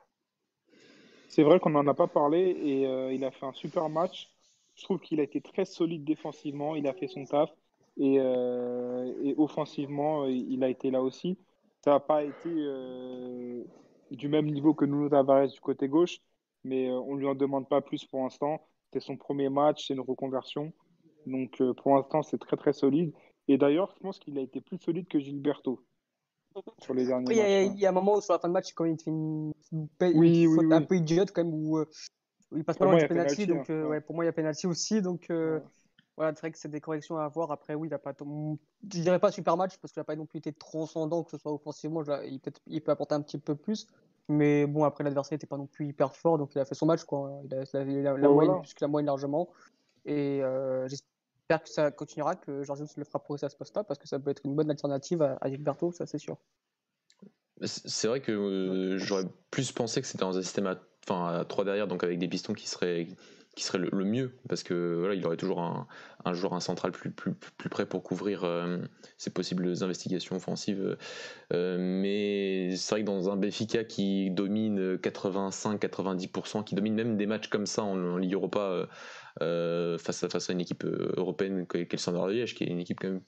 [1.27, 4.29] C'est vrai qu'on n'en a pas parlé et euh, il a fait un super match.
[4.75, 7.49] Je trouve qu'il a été très solide défensivement, il a fait son taf
[7.97, 11.37] et, euh, offensivement il a été là aussi.
[11.83, 12.49] Ça n'a pas été
[14.11, 16.19] du même niveau que Nuno Tavares du côté gauche,
[16.63, 18.61] mais on ne lui en demande pas plus pour l'instant.
[18.93, 20.73] C'est son premier match, c'est une reconversion.
[21.25, 23.13] Donc pour l'instant c'est très très solide.
[23.47, 25.83] Et d'ailleurs je pense qu'il a été plus solide que Gilberto
[26.79, 28.85] sur les derniers il, y a, un moment où sur la fin de match, quand
[28.85, 31.89] il fait une, faute un peu idiote, quand même, où, euh,
[32.55, 33.47] il passe pas loin du penalty.
[33.47, 33.73] Donc, hein.
[33.73, 35.01] euh, ouais, pour moi, il y a penalty aussi.
[35.01, 35.59] Donc, euh,
[36.17, 37.51] voilà, c'est vrai que c'est des corrections à avoir.
[37.51, 38.13] Après, oui, il a pas.
[38.19, 41.37] Je dirais pas super match parce qu'il n'a pas non plus été transcendant, que ce
[41.37, 42.03] soit offensivement.
[42.25, 43.87] Il peut, il peut apporter un petit peu plus.
[44.31, 46.37] Mais bon, après, l'adversaire n'était pas non plus hyper fort.
[46.37, 47.03] Donc, il a fait son match.
[47.03, 47.41] Quoi.
[47.45, 49.49] Il a, la, moyenne, plus que la moyenne largement.
[50.05, 50.41] Et
[50.87, 51.11] j'espère
[51.51, 54.17] J'espère que ça continuera, que Georges le fera progresser à ce poste-là, parce que ça
[54.19, 56.37] peut être une bonne alternative à, Gilberto, ça c'est sûr.
[57.65, 61.43] C'est vrai que euh, j'aurais plus pensé que c'était dans un système à, enfin, à
[61.43, 63.05] 3 derrière, donc avec des pistons qui seraient
[63.55, 65.87] qui serait le, mieux parce que voilà il aurait toujours un,
[66.23, 68.77] un joueur un central plus, plus, plus prêt pour couvrir euh,
[69.17, 70.97] ses possibles investigations offensives.
[71.53, 77.25] Euh, mais c'est vrai que dans un Benfica qui domine 85-90% qui domine même des
[77.25, 78.87] matchs comme ça en, en Ligue Europa
[79.41, 82.67] euh, face, à, face à une équipe euh, européenne qui est le Standard qui est
[82.67, 83.21] une équipe quand même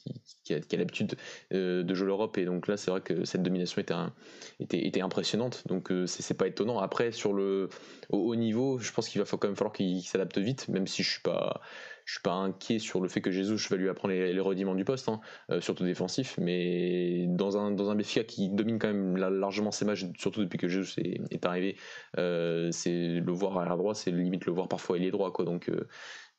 [0.44, 1.16] qui, a, l'habitude
[1.54, 2.38] euh, de jouer l'Europe.
[2.38, 5.64] Et donc là, c'est vrai que cette domination était, était, impressionnante.
[5.68, 6.80] Donc c'est pas étonnant.
[6.80, 7.70] Après, sur le
[8.10, 11.12] haut niveau, je pense qu'il va quand même falloir qu'il s'adapte vite, même si je
[11.12, 11.62] suis pas
[12.06, 14.86] je suis pas inquiet sur le fait que Jésus va lui apprendre les, les du
[14.86, 15.20] poste, hein,
[15.60, 20.06] surtout défensif, mais dans un, dans un Béfica qui domine quand même largement ses matchs,
[20.18, 21.78] surtout depuis que Jésus est, arrivé,
[22.16, 25.32] c'est le voir à la droite, c'est limite le voir parfois il droit.
[25.46, 25.70] Donc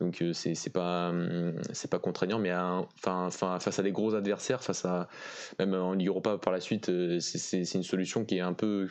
[0.01, 4.85] donc c'est pas hum, c'est pas contraignant, mais enfin face à des gros adversaires, face
[4.85, 5.09] à
[5.59, 8.89] même en Ligue Europa par la suite, c'est une solution qui est un peu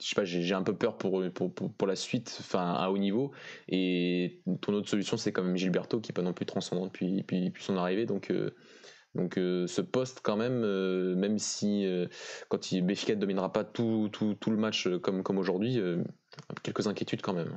[0.00, 2.98] je sais pas, j'ai un peu peur pour, pour, pour, la suite, enfin à haut
[2.98, 3.32] niveau.
[3.68, 7.22] Et ton autre solution, c'est quand même Gilberto, qui n'est pas non plus transcendant depuis,
[7.22, 8.06] depuis, son arrivée.
[8.06, 8.32] Donc,
[9.14, 10.60] Donc ce poste quand même,
[11.14, 11.86] même si
[12.48, 15.80] quand il, Béfica ne dominera pas tout, tout, tout, le match comme, comme aujourd'hui,
[16.62, 17.56] quelques inquiétudes quand même.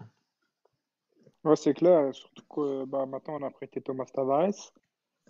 [1.44, 4.74] Ouais, c'est clair, surtout que bah, maintenant on a prêté Thomas Tavares.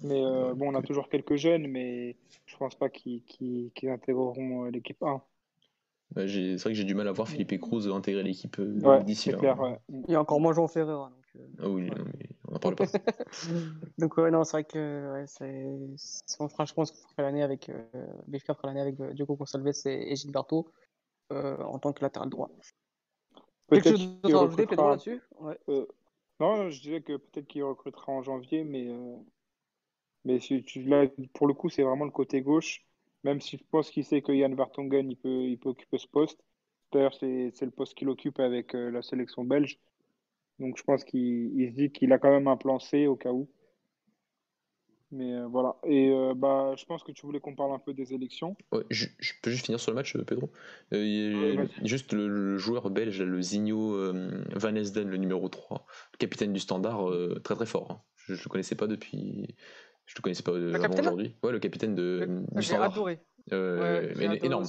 [0.04, 0.22] Mais
[0.56, 5.22] bon, on a toujours quelques jeunes, mais je pense pas qu'ils intégreront l'équipe 1.
[6.16, 9.38] Bah, c'est vrai que j'ai du mal à voir Philippe Cruz intégrer l'équipe d'ici là.
[9.90, 10.96] Il y a encore moins Jean Ferrer.
[11.60, 11.90] Ah oui,
[12.48, 12.86] on n'en parle pas.
[13.98, 15.66] donc, ouais, non, c'est vrai que ouais, c'est.
[16.40, 17.70] On fera, je pense qu'on fera l'année avec.
[17.70, 17.84] Euh,
[18.28, 20.72] BFK fera l'année avec euh, Diogo Gonçalves et, et Gilberto
[21.32, 22.50] euh, en tant que latéral droit.
[23.70, 25.22] Quelque chose d'autre à ajouter, Pedro, là-dessus?
[25.40, 25.60] Ouais.
[25.70, 25.86] euh,
[26.40, 28.88] Non, je disais que peut-être qu'il recrutera en janvier, mais.
[28.88, 29.16] Euh,
[30.26, 32.87] mais si tu, là, pour le coup, c'est vraiment le côté gauche.
[33.24, 36.08] Même si je pense qu'il sait que Yann Vertonghen, il peut, il peut occuper ce
[36.08, 36.40] poste.
[36.92, 39.80] D'ailleurs, c'est le poste qu'il occupe avec euh, la sélection belge.
[40.60, 43.32] Donc je pense qu'il se dit qu'il a quand même un plan C au cas
[43.32, 43.50] où.
[45.12, 45.78] Mais euh, voilà.
[45.86, 48.56] Et euh, bah, je pense que tu voulais qu'on parle un peu des élections.
[48.72, 49.08] Ouais, je,
[49.42, 50.52] peux juste finir sur le match, euh, Pedro?
[51.84, 53.96] juste le, joueur belge, le Zigno
[54.56, 55.86] Van Esden, le numéro 3,
[56.20, 57.10] capitaine du Standard,
[57.44, 57.92] très très fort.
[57.92, 58.02] Hein.
[58.16, 59.56] Je ne le connaissais pas depuis.
[60.08, 61.36] Je le connaissais pas avant aujourd'hui.
[61.44, 62.92] Ouais, le capitaine de, Standard.
[62.92, 63.20] adoré.
[63.54, 64.66] Euh, mais énorme.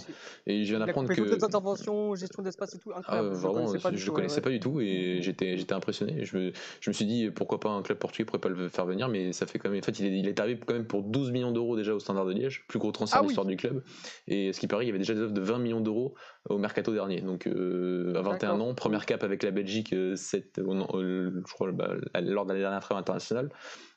[0.46, 1.20] Et je viens d'apprendre que.
[1.20, 3.30] toutes interventions, gestion d'espace et tout, incroyable.
[3.32, 6.24] Ah, vraiment, je ne connaissais, pas, connaissais pas, du tout et j'étais, j'étais impressionné.
[6.24, 8.86] Je me, je me suis dit pourquoi pas un club portugais pourrait pas le faire
[8.86, 9.80] venir, mais ça fait quand même.
[9.80, 11.98] En fait, il est, il est arrivé quand même pour 12 millions d'euros déjà au
[11.98, 13.82] Standard de Liège, plus gros transfert ah, de l'histoire du club.
[14.28, 16.14] Et ce qui paraît, il y avait déjà des offres de 20 millions d'euros
[16.48, 17.20] au mercato dernier.
[17.20, 21.94] Donc euh, à 21 ans, première cap avec la Belgique, euh, cette, je crois, bah,
[22.20, 23.50] lors de la dernière trêve internationale.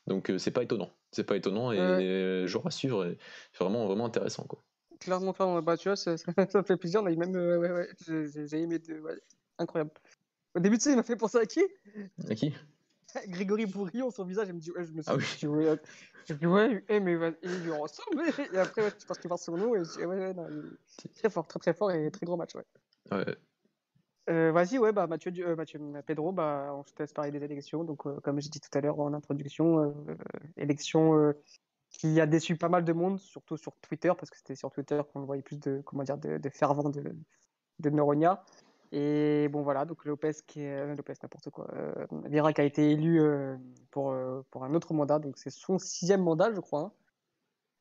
[0.06, 0.90] Donc c'est pas étonnant.
[1.10, 2.46] C'est pas étonnant et euh...
[2.46, 3.14] joueur à suivre.
[3.52, 4.44] C'est vraiment, vraiment intéressant.
[4.44, 4.62] Quoi
[5.02, 5.62] clairement, clairement.
[5.62, 6.26] Bah, tu vois, ça, ça,
[6.62, 7.02] fait plaisir.
[7.02, 8.78] Mais même, euh, ouais, ouais, j'ai aimé.
[8.78, 9.18] De, ouais,
[9.58, 9.90] incroyable.
[10.54, 11.62] Au début, tu sais, il m'a fait penser à qui?
[12.28, 12.54] À qui?
[13.28, 15.24] Grégory Bourillon, son visage, je me ouais, je me suis ah, oui.
[15.38, 15.78] dit, ouais,
[16.26, 17.12] je dis, ouais, hey, mais
[17.42, 18.22] il lui ressemble.
[18.52, 19.74] Et après, ouais, je pense qu'il voir son nom.
[19.74, 20.46] Et je dis, ouais, ouais, non,
[21.18, 22.64] très fort, très, très fort et très gros match, ouais.
[23.10, 23.36] Ouais.
[24.30, 27.84] Euh, Vas-y, ouais, bah, Mathieu, euh, Mathieu, Pedro, bah, on se teste parler des élections.
[27.84, 30.14] Donc, euh, comme j'ai dit tout à l'heure en introduction, euh,
[30.56, 31.34] élections
[31.90, 35.00] qui a déçu pas mal de monde, surtout sur Twitter, parce que c'était sur Twitter
[35.12, 37.02] qu'on voyait plus de, comment dire, de, de fervent de,
[37.78, 38.44] de Neuronia.
[38.92, 42.64] Et bon, voilà, donc Lopez, qui est, euh, Lopez, n'importe quoi, euh, Vira qui a
[42.64, 43.56] été élu euh,
[43.90, 46.80] pour, euh, pour un autre mandat, donc c'est son sixième mandat, je crois.
[46.80, 46.92] Hein.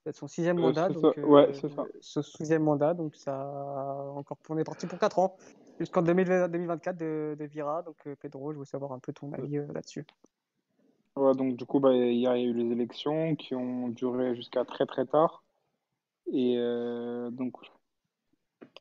[0.05, 0.87] C'est son sixième euh, mandat.
[0.87, 1.83] Donc, ouais, c'est ça.
[1.99, 3.45] Ce sixième mandat, donc ça
[4.15, 5.35] encore, on est parti pour 4 ans,
[5.81, 7.81] jusqu'en 2024 de, de, Vira.
[7.83, 10.05] Donc Pedro, je veux savoir un peu ton avis là-dessus.
[11.15, 14.35] Ouais, donc du coup, bah, hier, il y a eu les élections qui ont duré
[14.35, 15.43] jusqu'à très très tard.
[16.31, 17.57] Et euh, donc,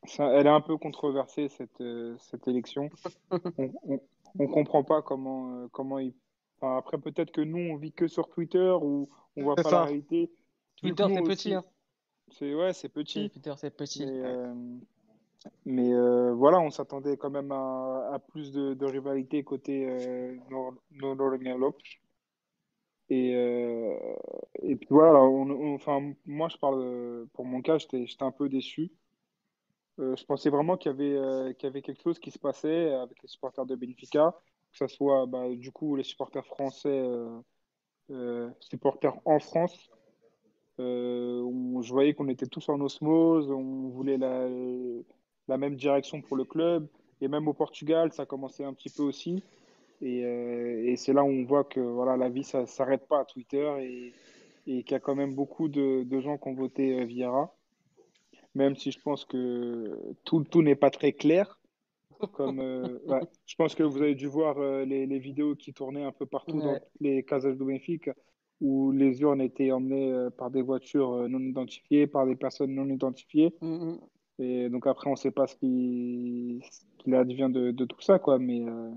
[0.05, 2.89] ça, elle est un peu controversée, cette, euh, cette élection.
[3.57, 3.99] on,
[4.39, 6.13] on, comprend pas comment, euh, comment il.
[6.57, 9.71] Enfin, après, peut-être que nous, on vit que sur Twitter ou on voit pas ça.
[9.71, 10.31] la réalité.
[10.77, 11.53] Twitter, c'est petit.
[11.53, 11.65] Hein.
[12.29, 13.29] C'est ouais, c'est petit.
[13.29, 14.05] Twitter, c'est petit.
[14.07, 14.53] Euh,
[15.65, 21.33] mais euh, voilà, on s'attendait quand même à, plus de, de, rivalité côté euh, Nord-Nord
[23.09, 23.93] et, euh,
[24.61, 28.91] et puis voilà, enfin, moi je parle pour mon cas, j'étais un peu déçu.
[29.99, 32.39] Euh, je pensais vraiment qu'il y, avait, euh, qu'il y avait quelque chose qui se
[32.39, 34.33] passait avec les supporters de Benfica,
[34.71, 37.39] que ce soit bah, du coup les supporters français, euh,
[38.11, 39.91] euh, supporters en France.
[40.79, 44.47] où je voyais qu'on était tous en osmose, on voulait la,
[45.51, 46.87] la même direction pour le club.
[47.19, 49.43] Et même au Portugal, ça commençait un petit peu aussi.
[50.01, 53.05] Et, euh, et c'est là où on voit que voilà, la vie, ça ne s'arrête
[53.07, 54.13] pas à Twitter et,
[54.65, 57.53] et qu'il y a quand même beaucoup de, de gens qui ont voté euh, Vieira.
[58.55, 61.59] Même si je pense que tout, tout n'est pas très clair.
[62.33, 65.73] Comme, euh, ouais, je pense que vous avez dû voir euh, les, les, vidéos qui
[65.73, 66.63] tournaient un peu partout ouais.
[66.63, 68.13] dans les casages de Benfica
[68.61, 73.51] où les urnes étaient emmenées par des voitures non identifiées, par des personnes non identifiées.
[73.59, 73.99] Mm -hmm.
[74.39, 76.61] Et donc après, on ne sait pas ce qu'il
[76.99, 78.39] qu advient de, de, tout ça, quoi.
[78.39, 78.91] Mais euh,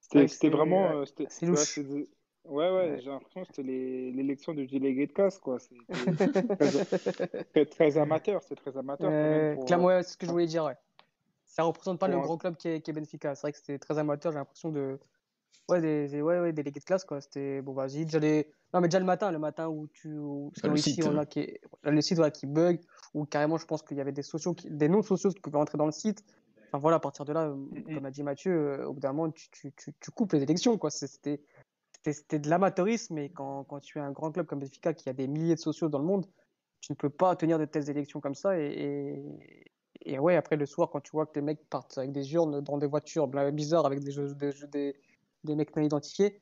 [0.00, 0.90] c'était vraiment.
[0.90, 1.78] Euh, c'est louche.
[2.46, 3.00] Ouais, ouais, ouais.
[3.02, 5.58] j'ai l'impression que c'était l'élection du délégué de casse, quoi.
[5.58, 5.78] C'est
[7.70, 9.08] très, amateur, c'est très amateur.
[9.10, 10.76] Euh, pour, clairement, ouais, c'est ce que je voulais dire, ouais.
[11.46, 13.34] Ça représente pas le gros club qui est, qui est Benfica.
[13.34, 14.98] C'est vrai que c'était très amateur, j'ai l'impression de.
[15.68, 17.20] Ouais, des, des, ouais, ouais, délégués de classe, quoi.
[17.20, 17.62] C'était.
[17.62, 18.50] Bon, vas-y, j'allais.
[18.72, 20.18] Non, mais déjà le matin, le matin où tu.
[20.18, 20.52] Où...
[20.62, 21.06] Ah, le, ici, site.
[21.06, 22.80] On a qui le site qui bug,
[23.14, 24.70] ou carrément, je pense qu'il y avait des, sociaux qui...
[24.70, 26.24] des non-sociaux qui pouvaient rentrer dans le site.
[26.68, 27.94] Enfin voilà, à partir de là, mm-hmm.
[27.94, 30.42] comme a dit Mathieu, euh, au bout d'un moment, tu, tu, tu, tu, coupes les
[30.42, 30.76] élections.
[30.76, 30.90] quoi.
[30.90, 31.38] C'était
[32.04, 35.28] de l'amateurisme, mais quand, quand, tu es un grand club comme Benfica qui a des
[35.28, 36.26] milliers de sociaux dans le monde,
[36.80, 38.58] tu ne peux pas tenir de telles élections comme ça.
[38.60, 42.12] Et, et, et, ouais, après le soir, quand tu vois que les mecs partent avec
[42.12, 44.96] des urnes dans des voitures bizarres avec des, jeux, des, des,
[45.46, 46.40] des mecs non identifiés,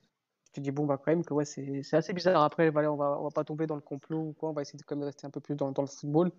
[0.52, 2.42] tu tu dis, bon, bah, quand même, que ouais, c'est assez bizarre.
[2.42, 4.62] Après, voilà, on va, on va pas tomber dans le complot ou quoi, on va
[4.62, 6.30] essayer de, quand même rester un peu plus dans, le football.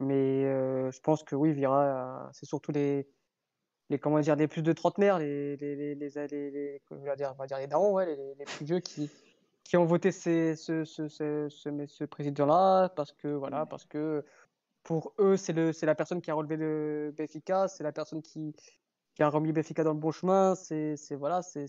[0.00, 3.08] Mais euh, je pense que oui, Vira, c'est surtout les,
[3.90, 7.66] les, comment dire, les plus de trentenaires, les, les, les, les, on va dire, les
[7.66, 9.10] darons, ouais, les, plus vieux qui,
[9.62, 14.24] qui ont voté ces, ce, ce, ce, ce, président-là parce que, voilà, parce que
[14.82, 15.52] pour eux, c'est
[15.82, 18.54] la personne qui a relevé le Benfica, c'est la personne qui,
[19.14, 21.66] qui a remis Benfica dans le bon chemin, c'est, voilà, c'est,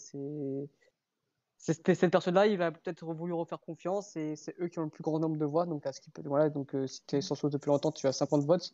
[1.58, 5.04] cette personne-là, il va peut-être voulu refaire confiance et c'est eux qui ont le plus
[5.04, 5.66] grand nombre de voix.
[5.66, 7.92] Donc, à ce qui peut, voilà, donc euh, si tu es sur chose depuis longtemps,
[7.92, 8.72] tu as 50 votes.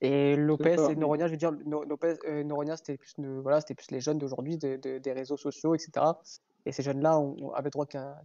[0.00, 3.74] Et Lopez et Noronha, je veux dire, No- Lopez, euh, Noronha, c'était plus, voilà, c'était
[3.74, 6.20] plus les jeunes d'aujourd'hui, de- de- des réseaux sociaux, etc.
[6.66, 7.20] Et ces jeunes-là
[7.54, 8.16] avaient droit qu'à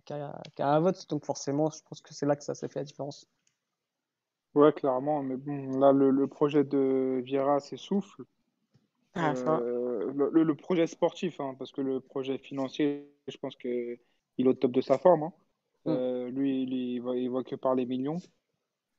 [0.60, 1.08] un vote.
[1.10, 3.28] Donc, forcément, je pense que c'est là que ça s'est fait la différence.
[4.56, 5.22] Ouais, clairement.
[5.22, 8.24] Mais bon, là, le, le projet de Vieira s'essouffle.
[9.16, 9.34] Ah.
[9.62, 13.98] Euh, le, projet sportif, hein, parce que le projet financier, je pense que
[14.38, 15.24] il est au top de sa forme.
[15.24, 15.34] hein.
[15.86, 15.90] Mm.
[15.92, 18.18] Euh, lui, il, il voit, il voit que par les millions.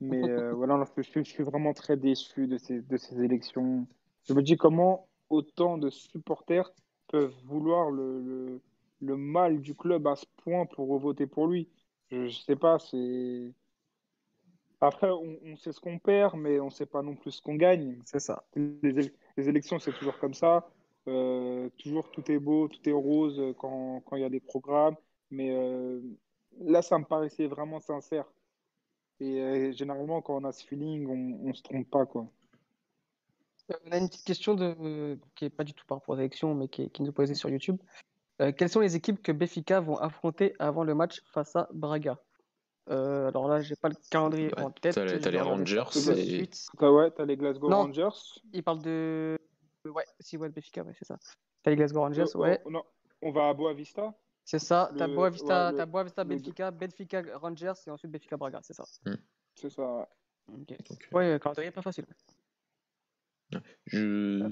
[0.00, 3.86] Mais euh, voilà, je, suis- je suis vraiment très déçu de ces, de ces élections.
[4.28, 6.70] Je me dis comment autant de supporters
[7.08, 8.60] peuvent vouloir le, le,
[9.00, 11.68] le mal du club à ce point pour voter pour lui.
[12.10, 13.52] Je, je sais pas, c'est.
[14.80, 17.56] Après, on, on sait ce qu'on perd, mais on sait pas non plus ce qu'on
[17.56, 18.00] gagne.
[18.04, 18.44] C'est ça.
[18.54, 20.68] Les, les élections, c'est toujours comme ça.
[21.06, 24.96] Euh, toujours tout est beau, tout est rose quand, il y a des programmes.
[25.30, 26.00] Mais euh,
[26.60, 28.24] là, ça me paraissait vraiment sincère.
[29.20, 32.26] Et euh, généralement, quand on a ce feeling, on, on se trompe pas, quoi.
[33.86, 34.56] On a une petite question
[35.34, 37.50] qui est pas du tout par rapport aux élections, mais qui, qui nous posée sur
[37.50, 37.76] YouTube.
[38.38, 42.18] Quelles sont les équipes que Benfica vont affronter avant le match face à Braga?
[42.90, 44.94] Euh, alors là, j'ai pas le calendrier Ouais, en tête.
[44.94, 45.84] t'as les- les Rangers
[46.16, 46.48] et-.
[46.78, 47.82] T'as, ouais, t'as les Glasgow Non.
[47.82, 48.08] Rangers.
[48.52, 49.38] Il parle de.
[49.84, 51.18] Ouais, si, ouais, Benfica, ouais, c'est ça.
[51.62, 52.82] T'as les Glasgow Rangers, Euh, ouais, on, non,
[53.22, 54.14] on va à Boa Vista.
[54.44, 54.90] c'est ça.
[54.96, 58.84] T'as Boavista, ouais, le- Boavista, le- Benfica, Benfica Rangers et ensuite Benfica Braga, c'est ça.
[59.54, 59.82] C'est ça.
[59.82, 60.04] ouais.
[60.54, 60.68] Ok.
[60.88, 62.06] Donc, Ouais, le calendrier est pas facile.
[63.86, 64.48] je,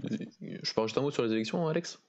[0.62, 2.00] je parle juste un mot sur les élections, Alex?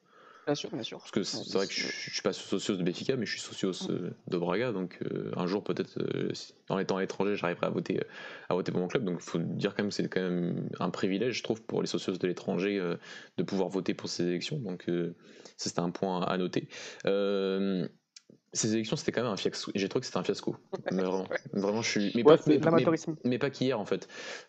[0.48, 1.00] Bien sûr, bien sûr.
[1.00, 3.42] Parce que c'est vrai que je, je suis pas socios de Benfica, mais je suis
[3.42, 6.32] socios euh, de Braga, donc euh, un jour peut-être, euh,
[6.70, 8.00] en étant à l'étranger, j'arriverai à voter,
[8.48, 9.04] à voter pour mon club.
[9.04, 11.82] Donc il faut dire quand même que c'est quand même un privilège, je trouve, pour
[11.82, 12.82] les socios de l'étranger
[13.38, 14.58] de pouvoir voter pour ces élections.
[14.58, 14.86] Donc
[15.58, 16.70] ça c'était un point à noter.
[18.58, 19.72] Ces élections, c'était quand même un fiasco.
[19.76, 20.56] J'ai trouvé que c'était un fiasco.
[20.92, 22.12] Mais vraiment, vraiment, je suis.
[22.16, 23.16] Mais Ouais, pas, mais- de mais- L'amateurisme.
[23.24, 24.08] mais pas qu'hier en fait.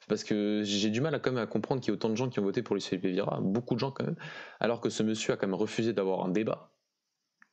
[0.09, 2.15] Parce que j'ai du mal à, quand même à comprendre qu'il y ait autant de
[2.17, 4.17] gens qui ont voté pour Luis Felipe Vieira, beaucoup de gens quand même,
[4.61, 6.73] alors que ce monsieur a quand même refusé d'avoir un débat,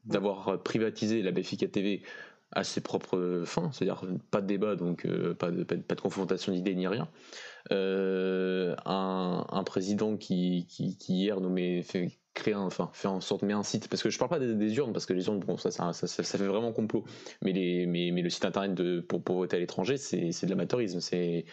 [0.06, 2.04] d'avoir euh, privatisé la Benfica TV
[2.52, 5.96] à ses propres fins, c'est-à-dire pas de débat, donc euh, pas, de, pas, de, pas
[5.96, 7.10] de confrontation d'idées ni rien.
[7.72, 12.12] Euh, un, un président qui, qui, qui hier nous met, fait
[12.54, 13.88] enfin fait en sorte met un site.
[13.88, 16.72] Parce que je parle pas des, urnes parce que les urnes bon ça fait vraiment
[16.72, 17.04] complot.
[17.42, 17.54] Mais
[17.88, 21.00] mais, mais le site internet de pour, voter à l'étranger c'est c'est de l'amateurisme.
[21.00, 21.46] C'est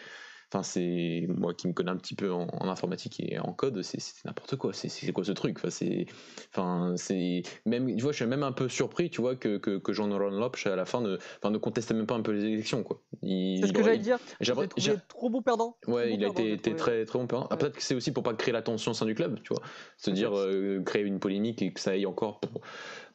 [0.53, 3.80] Enfin, c'est moi qui me connais un petit peu en, en informatique et en code,
[3.80, 4.74] c'est n'importe quoi.
[4.74, 5.57] C'est quoi ce truc?
[5.57, 6.05] Enfin, c'est,
[6.50, 9.78] enfin, c'est même, tu vois, je suis même un peu surpris, tu vois, que que,
[9.78, 12.44] que Jean-Laurent Lopes à la fin ne, enfin, ne contestait même pas un peu les
[12.44, 13.00] élections, quoi.
[13.22, 14.18] C'est ce que j'allais dire.
[14.40, 15.78] j'ai trop bon perdant.
[15.86, 17.46] Ouais, bon il a été, très très bon perdant.
[17.50, 17.59] Ah, Ouais.
[17.59, 19.62] Peut-être que c'est aussi pour pas créer la tension au sein du club, tu vois.
[19.96, 22.61] Se dire euh, créer une polémique et que ça aille encore pour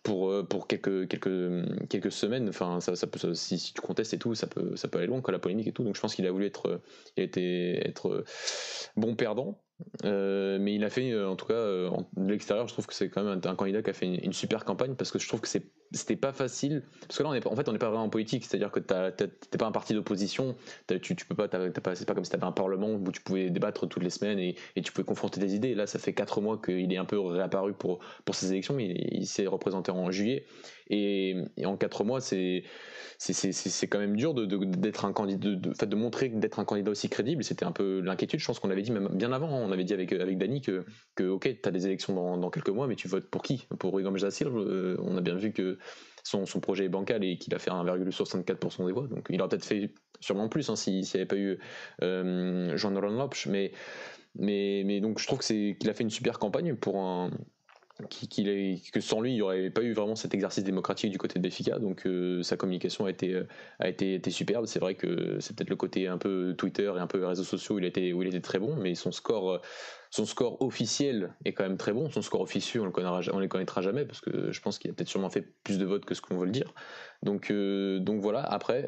[0.08, 2.48] pour, euh, pour quelques quelques quelques semaines.
[2.48, 5.20] Enfin, ça, ça peut si, tu contestes et tout, ça peut ça peut aller loin,
[5.20, 5.84] quoi, la polémique et tout.
[5.84, 6.82] Donc je pense qu'il a voulu être
[7.18, 8.26] été être euh,
[8.96, 9.62] bon perdant.
[10.06, 13.24] Euh, mais il a fait, en tout cas, de l'extérieur, je trouve que c'est quand
[13.24, 15.70] même un, candidat qui a fait une super campagne parce que je trouve que c'est
[15.92, 16.84] c'était pas facile.
[17.02, 18.46] Parce que là on est en fait on n'est pas vraiment en politique.
[18.46, 20.56] C'est à dire que t'es pas un parti d'opposition.
[21.02, 23.50] Tu, tu peux pas pas c'est pas comme si t'avais un parlement où tu pouvais
[23.50, 25.76] débattre toutes les semaines et, et tu pouvais confronter des idées.
[25.76, 28.78] Là ça fait quatre mois qu'il est un peu réapparu pour pour ces élections.
[28.80, 30.46] Il, il s'est représenté en juillet.
[30.90, 31.36] Et,
[31.66, 32.64] en quatre mois c'est
[33.90, 36.92] quand même dur de- d'être un candidat de, de, fait, de montrer d'être un candidat
[36.92, 37.44] aussi crédible.
[37.44, 38.40] C'était un peu l'inquiétude.
[38.40, 39.50] Je pense qu'on avait dit même bien avant.
[39.50, 40.86] On avait dit avec avec Dany que
[41.16, 43.68] que ok t'as des élections dans, dans quelques mois mais tu votes pour qui?
[43.80, 45.77] Pour Igor Jassil euh, on a bien vu que
[46.24, 49.08] son, son projet est bancal et qu'il a fait 1,64% des voix.
[49.08, 51.58] Donc il aurait peut-être fait sûrement plus hein, s'il n'y avait pas eu
[52.04, 53.46] euh, Jean-Laurent Lopes.
[53.48, 53.72] Mais,
[54.36, 57.32] mais, mais donc je trouve qu'il a fait une super campagne pour un.
[58.10, 61.18] qu'il est- que sans lui, il n'y aurait pas eu vraiment cet exercice démocratique du
[61.18, 61.80] côté de Béfica.
[61.80, 63.48] Donc euh, sa communication a été, euh,
[63.80, 64.66] a été, superbe.
[64.68, 67.76] C'est vrai que c'est peut-être le côté un peu Twitter et un peu réseaux sociaux
[67.76, 69.60] où il, été, où il était très bon, mais son score, euh,
[70.10, 72.10] son score officiel est quand même très bon.
[72.10, 74.90] Son score officieux, on le connaîtra, on les connaîtra jamais parce que je pense qu'il
[74.92, 76.74] a peut-être sûrement fait plus de votes que ce qu'on veut le dire.
[77.24, 78.42] Donc, euh, donc voilà.
[78.42, 78.88] Après,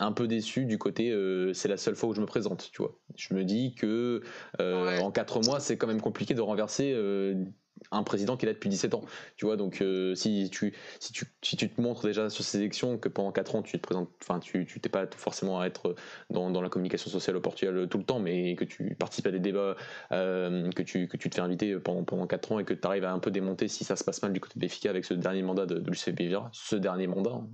[0.00, 2.70] un peu déçu du côté, euh, c'est la seule fois où je me présente.
[2.72, 4.22] Tu vois, je me dis que
[4.60, 5.02] euh, Ouais.
[5.02, 6.92] en quatre mois, c'est quand même compliqué de renverser.
[6.94, 7.44] euh,
[7.92, 9.04] un président qui est là depuis 17 ans.
[9.36, 9.84] Tu vois, donc
[10.16, 13.54] si, tu, si, tu, si tu te montres déjà sur ces élections que pendant 4
[13.54, 15.94] ans tu te présentes, enfin tu t'es pas forcément à être
[16.28, 19.30] dans, dans, la communication sociale au Portugal tout le temps, mais que tu participes à
[19.30, 19.76] des débats,
[20.10, 23.04] que, tu, que tu te fais inviter pendant, pendant 4 ans et que tu arrives
[23.04, 25.14] à un peu démonter si ça se passe mal du côté de Béfica avec ce
[25.14, 26.12] dernier mandat de, de Lucien
[26.52, 27.48] ce dernier mandat, hein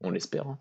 [0.00, 0.46] on l'espère.
[0.46, 0.58] Hein.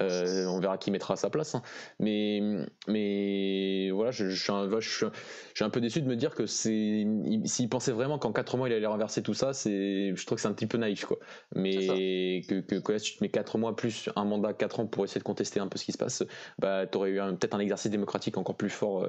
[0.00, 1.54] Euh, on verra qui mettra à sa place.
[1.54, 1.62] Hein.
[1.98, 2.40] Mais,
[2.88, 7.06] mais voilà, je, suis un, peu déçu de me dire que c'est.
[7.44, 10.42] S'il pensait vraiment qu'en 4 mois il allait renverser tout ça, c'est, je trouve que
[10.42, 11.04] c'est un petit peu naïf.
[11.04, 11.18] Quoi.
[11.54, 15.04] Mais que, que, si tu te mets 4 mois plus un mandat 4 ans pour
[15.04, 16.24] essayer de contester un peu ce qui se passe,
[16.58, 19.08] bah, tu aurais eu peut-être un exercice démocratique encore plus fort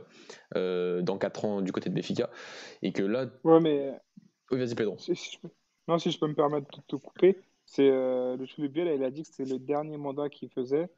[0.55, 2.29] euh, dans 4 ans du côté de Béfica.
[2.81, 3.27] Et que là.
[3.43, 3.93] Ouais, mais.
[4.51, 4.97] Oui, vas-y, Pedro.
[5.87, 7.37] Non, si je peux me permettre de te couper.
[7.73, 10.49] C'est euh, le chou de Biel, il a dit que c'est le dernier mandat qu'il
[10.49, 10.89] faisait,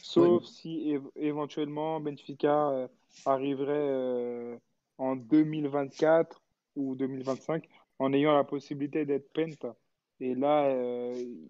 [0.00, 2.88] sauf si éventuellement Benfica euh,
[3.26, 4.56] arriverait euh,
[4.96, 6.40] en 2024
[6.76, 9.76] ou 2025 en ayant la possibilité d'être penta.
[10.20, 10.74] Et là,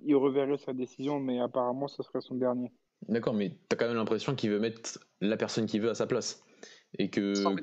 [0.05, 2.73] il reverrait sa décision, mais apparemment, ce serait son dernier.
[3.09, 5.95] D'accord, mais tu as quand même l'impression qu'il veut mettre la personne qu'il veut à
[5.95, 6.45] sa place
[6.99, 7.55] et que sur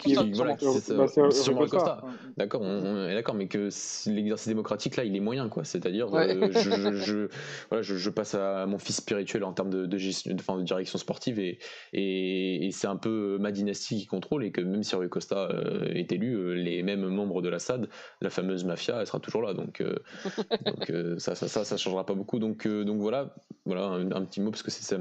[1.68, 2.02] Costa.
[2.38, 3.70] D'accord, on, est d'accord, mais que
[4.10, 5.64] l'exercice démocratique là, il est moyen quoi.
[5.64, 7.28] C'est-à-dire, euh, je, je,
[7.70, 10.98] voilà, je, passe à mon fils spirituel en termes de, de, gestion, de, de direction
[10.98, 11.60] sportive et,
[11.94, 15.86] et, c'est un peu ma dynastie qui contrôle et que même si Rui Costa euh,
[15.94, 17.90] est élu, euh, les mêmes membres de la SAD,
[18.22, 19.54] la fameuse mafia, elle sera toujours là.
[19.54, 19.84] Donc,
[20.66, 22.40] donc ça, ça, ça, ça, changera pas beaucoup.
[22.40, 23.34] Donc, donc voilà,
[23.66, 24.98] voilà un, petit mot parce que c'est ça,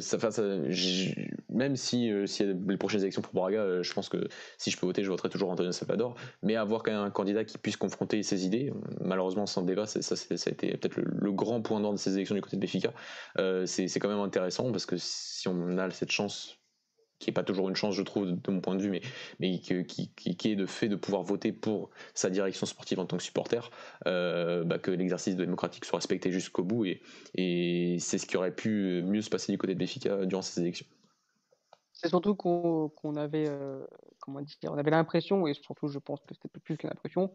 [0.00, 0.42] ça, ça,
[1.50, 4.86] même si, si les prochaines élections pour Braga, euh, je pense que si je peux
[4.86, 6.14] voter, je voterai toujours Antonio Salvador.
[6.42, 9.98] Mais avoir quand même un candidat qui puisse confronter ses idées, malheureusement sans débat, ça,
[10.00, 12.92] a été peut-être le, grand point d'ordre de ces élections du côté de Béfica.
[13.38, 16.58] Euh, c'est quand même intéressant parce que si on a cette chance
[17.18, 19.00] qui n'est pas toujours une chance, je trouve, de, mon point de vue,
[19.40, 23.22] mais, qui, est de fait de pouvoir voter pour sa direction sportive en tant que
[23.22, 23.70] supporter,
[24.06, 27.02] euh, bah, que l'exercice démocratique soit respecté jusqu'au bout, et,
[27.34, 30.60] et c'est ce qui aurait pu mieux se passer du côté de Béfica durant ces
[30.60, 30.86] élections.
[31.94, 33.84] C'est surtout qu'on avait, euh,
[34.20, 37.32] comment dire, on avait l'impression, et surtout je pense que c'était plus que l'impression,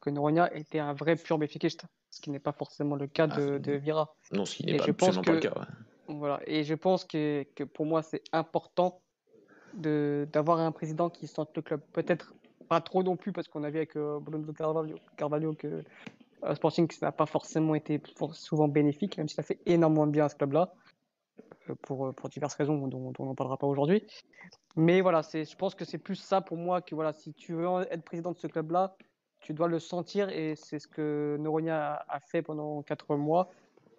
[0.00, 3.56] que Noronia était un vrai pur béfiquiste, ce qui n'est pas forcément le cas de,
[3.56, 4.14] ah, de Vira.
[4.32, 5.54] Non, ce qui n'est pas, absolument pas le cas.
[6.08, 9.00] Voilà, et je pense que, que pour moi c'est important
[9.74, 11.80] d'avoir un président qui sente le club.
[11.92, 12.34] Peut-être
[12.68, 15.82] pas trop non plus, parce qu'on a vu avec euh, Bruno Carvalho, Carvalho que
[16.44, 18.00] euh, Sporting n'a pas forcément été
[18.32, 20.72] souvent bénéfique, même s'il a fait énormément de bien à ce club-là.
[21.68, 24.04] Euh, pour, euh, pour diverses raisons dont, on n'en parlera pas aujourd'hui.
[24.76, 27.66] Mais voilà, je pense que c'est plus ça pour moi que voilà, si tu veux
[27.90, 28.96] être président de ce club-là,
[29.40, 33.50] tu dois le sentir et c'est ce que Noronia a fait pendant quatre mois.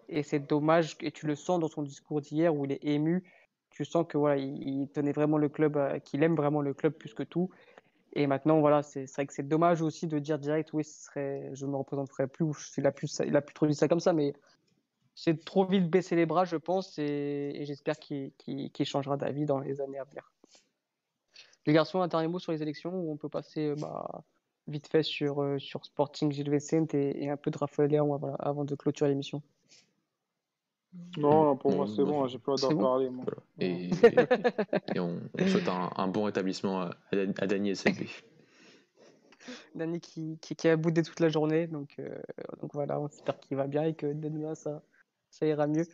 [0.08, 3.24] Et c'est dommage, et tu le sens dans son discours d'hier où il est ému.
[3.70, 6.92] Tu sens que voilà, il, tenait vraiment le club, euh, qu'il aime vraiment le club
[6.92, 7.50] plus que tout.
[8.14, 10.82] Et maintenant, voilà, c'est vrai que c'est dommage aussi de dire direct, oui,
[11.14, 14.00] je ne me représenterai plus, il a plus, il a plus trop dit ça comme
[14.00, 14.34] ça, mais
[15.14, 18.32] c'est trop vite baisser les bras, je pense, et, j'espère qu'il
[18.84, 20.30] changera d'avis dans les années à venir.
[21.66, 24.24] Les garçons, un dernier mot sur les élections, où on peut passer bah,
[24.66, 28.64] vite fait sur, euh, sur Sporting Gilles Vicente et, un peu de Raphaël Léon avant
[28.64, 29.42] de clôturer l'émission.
[31.16, 33.10] Non, pour moi c'est bon, j'ai pas d'en parler.
[33.58, 33.90] Et,
[34.98, 38.06] on, souhaite un, bon rétablissement à, à Dany et SLB.
[39.74, 42.14] Dany qui, qui, a boudé toute la journée, donc, euh,
[42.60, 44.82] donc voilà, on espère qu'il va bien et que Dany ça,
[45.32, 45.86] ça ira mieux.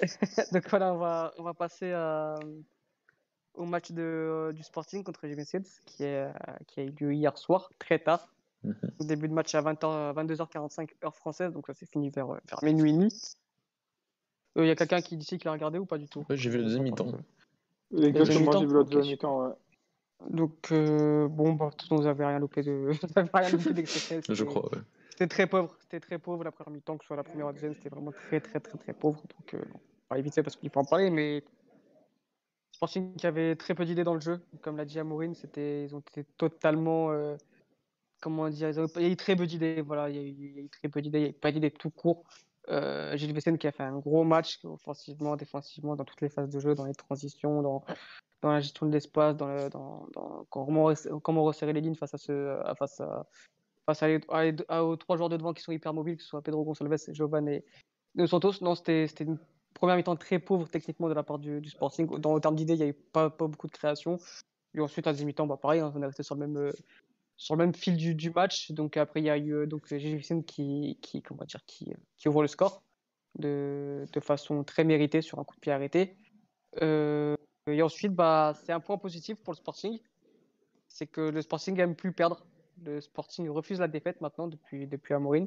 [0.52, 1.94] Donc voilà, on va, on va passer
[3.54, 6.28] au match de, du Sporting contre GMC qui, est,
[6.66, 8.28] qui a eu lieu hier soir, très tard.
[8.64, 8.74] Mhm.
[9.00, 12.90] Début de match à 20 22h45 heure française, donc ça s'est fini vers, vers minuit
[12.90, 13.08] et demi.
[14.56, 16.24] Il euh, y a quelqu'un qui dit qu'il l'a regardé ou pas du tout?
[16.30, 17.12] J'ai vu le deuxième mi-temps.
[17.96, 19.54] Exactement, j'ai vu le deuxième mi-temps, ouais.
[20.30, 22.90] Donc, euh, bon, bah, vous n'avez rien loupé de.
[23.34, 23.84] rien loupé
[24.28, 24.82] Je crois, ouais.
[25.16, 27.48] C'était très pauvre, c'était très pauvre la première mi-temps, que ce soit la première ou
[27.48, 29.22] la deuxième, c'était vraiment très très très très pauvre.
[29.22, 29.64] Donc euh,
[30.10, 31.42] on va éviter parce qu'il faut en parler, mais
[32.74, 34.42] je pense qu'il y avait très peu d'idées dans le jeu.
[34.60, 37.34] Comme l'a dit Amourin, c'était, ils ont été totalement, euh,
[38.20, 39.80] comment dire, il y a eu très peu d'idées.
[39.80, 42.24] Voilà, il y, a eu, très peu d'idées, il n'y a pas d'idées tout court.
[42.68, 46.50] Euh, Gilles Vessen qui a fait un gros match offensivement, défensivement, dans toutes les phases
[46.50, 47.86] de jeu, dans les transitions, dans,
[48.42, 50.92] dans la gestion de l'espace, dans, le, dans, dans comment,
[51.22, 53.26] comment resserrer les lignes face à ce, face à,
[53.86, 54.02] face
[54.68, 56.96] à, aux trois joueurs de devant qui sont hyper mobiles, que ce soit Pedro Gonçalves,
[57.12, 57.64] Jovan et
[58.26, 58.54] Santos.
[58.60, 59.38] Non, c'était une
[59.74, 62.18] première mi-temps très pauvre techniquement de la part du, Sporting.
[62.18, 64.18] Dans le terme d'idées, il n'y avait pas, pas, beaucoup de création.
[64.74, 66.72] Et ensuite, à deuxième mi-temps, bah, pareil, hein, on est resté sur le même, euh,
[67.36, 68.72] sur le même fil du, du, match.
[68.72, 72.48] Donc après, il y a eu euh, donc qui, qui, comment qui, qui ouvre le
[72.48, 72.82] score
[73.38, 76.16] de, de, façon très méritée sur un coup de pied arrêté.
[76.82, 77.36] Euh,
[77.68, 79.98] et ensuite, bah, c'est un point positif pour le Sporting.
[80.88, 82.44] C'est que le Sporting aime plus perdre
[82.84, 85.46] Le Sporting refuse la défaite maintenant depuis, depuis Amorin.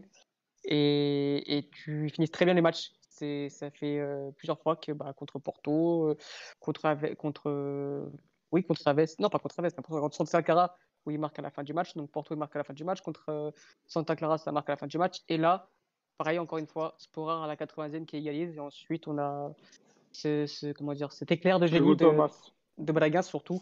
[0.65, 2.91] Et, et tu finis très bien les matchs.
[3.09, 4.01] Ça fait
[4.37, 6.15] plusieurs fois que bah, contre Porto,
[6.59, 8.09] contre, contre,
[8.51, 10.75] oui, contre Aves, non pas contre Aves, mais contre Santa Clara,
[11.05, 11.95] où il marque à la fin du match.
[11.95, 13.01] Donc Porto, il marque à la fin du match.
[13.01, 13.53] Contre
[13.87, 15.21] Santa Clara, ça marque à la fin du match.
[15.27, 15.69] Et là,
[16.17, 18.55] pareil, encore une fois, Sporar à la 80e qui égalise.
[18.55, 19.53] Et ensuite, on a
[20.11, 22.11] ce, comment dire, cet éclair de génie de,
[22.77, 23.61] de Braga, surtout,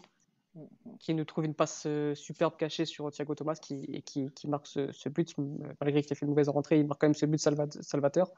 [0.98, 5.08] qui nous trouve une passe euh, superbe cachée sur Thiago Thomas qui, qui, marque ce,
[5.08, 5.34] but,
[5.80, 8.30] malgré qu'il ait fait une mauvaise rentrée, il marque quand même ce but salvateur.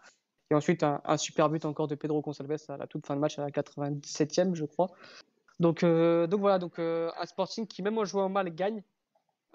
[0.50, 3.38] Et ensuite, un, super but encore de Pedro Gonçalves à la toute fin de match,
[3.38, 4.88] à la 97e, je crois.
[5.60, 8.82] Donc, euh, donc voilà, donc, euh, un Sporting qui, même en jouant mal, gagne.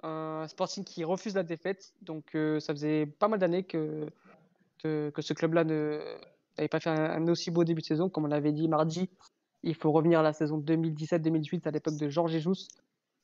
[0.02, 1.92] Un Sporting qui refuse la défaite.
[2.00, 4.06] Donc, ça faisait pas mal d'années que,
[4.82, 8.08] que, ce club-là n'avait pas fait un, aussi beau début de saison.
[8.08, 9.10] Comme on l'avait dit mardi,
[9.62, 12.68] il faut revenir à la saison 2017-2018, à l'époque de Georges Jesus,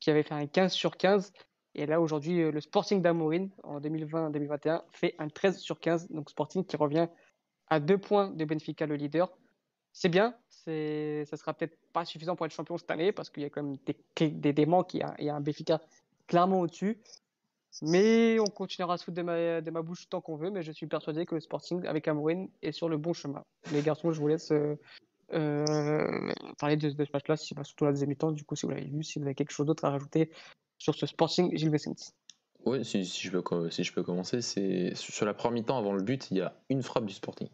[0.00, 1.32] qui avait fait un 15 sur 15.
[1.74, 6.10] Et là, aujourd'hui, euh, le Sporting d'Amorin, en 2020-2021, fait un 13 sur 15.
[6.10, 7.08] Donc, Sporting qui revient
[7.68, 9.30] à deux points de Benfica, le leader.
[9.92, 13.42] C'est bien, c'est, ça sera peut-être pas suffisant pour être champion cette année, parce qu'il
[13.42, 15.80] y a quand même des, des, des manques, y, a, un Benfica
[16.26, 16.98] clairement au-dessus.
[17.80, 20.62] Mais on continuera à se foutre de ma, de ma bouche tant qu'on veut, mais
[20.62, 23.42] je suis persuadé que le Sporting avec Amorin est sur le bon chemin.
[23.72, 24.78] Les garçons, je vous laisse euh,
[25.32, 29.02] euh, parler de, ce match-là, surtout la deuxième mi-temps, du coup, si vous l'avez vu,
[29.02, 30.30] si vous avez quelque chose d'autre à rajouter
[30.78, 32.12] sur ce Sporting Gilles Vicente.
[32.64, 36.02] Oui, si, je peux, si je peux commencer, c'est sur la première mi-temps avant le
[36.02, 37.48] but, il y a une frappe du Sporting.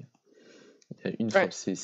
[1.18, 1.74] Une frappe, c'est,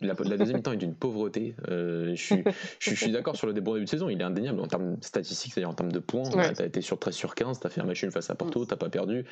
[0.00, 1.56] la, deuxième mi-temps est d'une pauvreté.
[1.68, 5.54] Euh, je suis, d'accord sur le début de saison, il est indéniable en termes statistiques,
[5.54, 6.30] c'est-à-dire en termes de points.
[6.30, 8.36] Tu as été sur 13 sur 15, tu as fait un match une face à
[8.36, 8.66] Porto, mm.
[8.68, 9.24] tu pas perdu.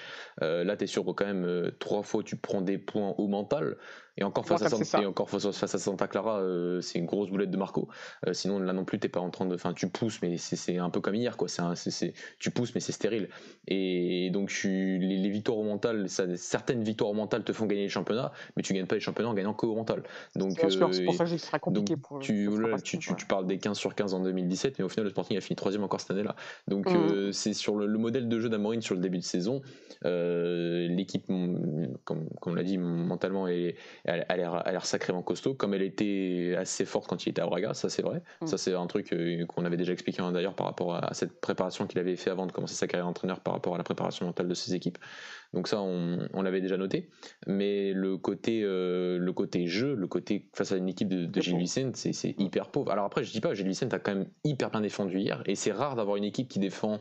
[0.42, 3.76] Euh, là, tu es sur quand même trois fois, tu prends des points au mental.
[4.16, 7.50] Et encore face, à, Santa, encore face, à Santa Clara, euh, c'est une grosse boulette
[7.50, 7.88] de Marco.
[8.26, 9.54] Euh, sinon, là non plus, t'es pas en train de.
[9.54, 11.48] Enfin, tu pousses, mais c'est un peu comme hier, quoi.
[12.38, 13.28] tu pousses, mais c'est stérile.
[13.66, 17.82] Et donc, les, les, victoires au mental, ça, certaines victoires au mental te font gagner
[17.82, 20.04] les championnats, mais tu gagnes pas les championnats en gagnant qu'au mental.
[20.36, 22.20] Donc, c'est pour euh, ça que ce sera compliqué pour.
[22.20, 22.48] Tu,
[22.84, 25.40] tu, tu, parles des 15 sur 15 en 2017, mais au final, le Sporting a
[25.40, 26.36] fini troisième encore cette année-là.
[26.68, 27.32] Donc, mm.
[27.32, 29.60] c'est sur le, modèle de jeu d'Amorine sur le début de saison.
[30.04, 31.26] L'équipe,
[32.04, 33.74] comme, comme on l'a dit, mentalement, est
[34.04, 37.72] elle, a l'air sacrément costaud, comme elle était assez forte quand il était à Braga,
[37.72, 38.22] ça c'est vrai.
[38.42, 38.46] Mm.
[38.46, 41.40] Ça c'est un truc euh, qu'on avait déjà expliqué hein, d'ailleurs par rapport à, cette
[41.40, 44.26] préparation qu'il avait fait avant de commencer sa carrière d'entraîneur par rapport à la préparation
[44.26, 44.98] mentale de ses équipes.
[45.54, 47.08] Donc ça on, l'avait déjà noté.
[47.46, 51.40] Mais le côté, euh, le côté jeu, le côté face à une équipe de, de
[51.40, 52.90] Gilles Vicente, c'est hyper pauvre.
[52.90, 55.54] Alors après je dis pas, Gilles Vicente a quand même hyper bien défendu hier, et
[55.54, 57.00] c'est rare d'avoir une équipe qui défend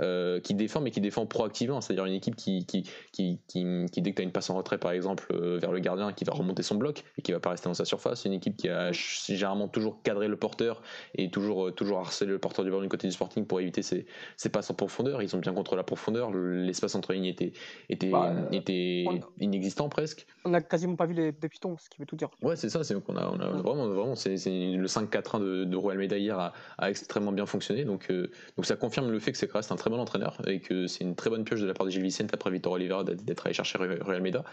[0.00, 1.80] euh, qui défend, mais qui défend proactivement.
[1.80, 3.64] C'est-à-dire une équipe qui, qui, qui, qui,
[4.00, 6.24] dès que tu as une passe en retrait, par exemple, euh, vers le gardien, qui
[6.24, 8.24] va remonter son bloc et qui va pas rester dans sa surface.
[8.24, 10.82] Une équipe qui a généralement toujours cadré le porteur
[11.16, 14.06] et toujours, toujours harcelé le porteur du ballon du côté du Sporting pour éviter ses,
[14.36, 15.20] ses passes en profondeur.
[15.20, 16.30] Ils ont bien contre la profondeur.
[16.30, 17.52] L'espace entre lignes était,
[17.88, 19.04] était, bah, était
[19.40, 20.26] inexistant presque.
[20.44, 22.30] On n'a quasiment pas vu les deux pitons, ce qui veut tout dire.
[22.42, 22.84] Ouais, c'est ça.
[22.84, 26.38] C'est qu'on a, on a vraiment, vraiment c'est le 5-4-1 de, de Royal Medaille hier
[26.38, 27.84] a, a, extrêmement bien fonctionné.
[27.84, 28.10] Donc,
[28.56, 31.04] donc ça confirme le fait que c'est reste un très bon entraîneur et que c'est
[31.04, 33.54] une très bonne pioche de la part de Gilles Vicente après Victor Oliveira d'être allé
[33.54, 34.44] chercher Real Meda,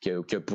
[0.00, 0.10] qui,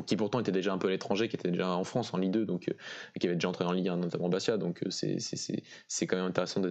[0.06, 2.32] qui, pourtant était déjà un peu à l'étranger, qui était déjà en France en Ligue
[2.32, 2.74] 2, donc, euh,
[3.20, 4.58] qui avait déjà entraîné en Ligue 1, notamment Bastia.
[4.58, 6.62] Donc euh, c'est quand même intéressant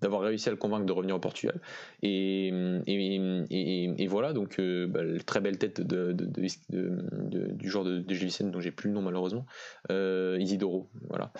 [0.00, 1.60] d'avoir réussi à le convaincre de revenir au Portugal.
[2.02, 2.48] Et,
[2.86, 8.70] et, voilà, donc euh, bah, très belle tête de, du joueur de, Vicente, dont j'ai
[8.70, 9.46] plus le nom malheureusement,
[9.90, 11.32] Isidoro, voilà,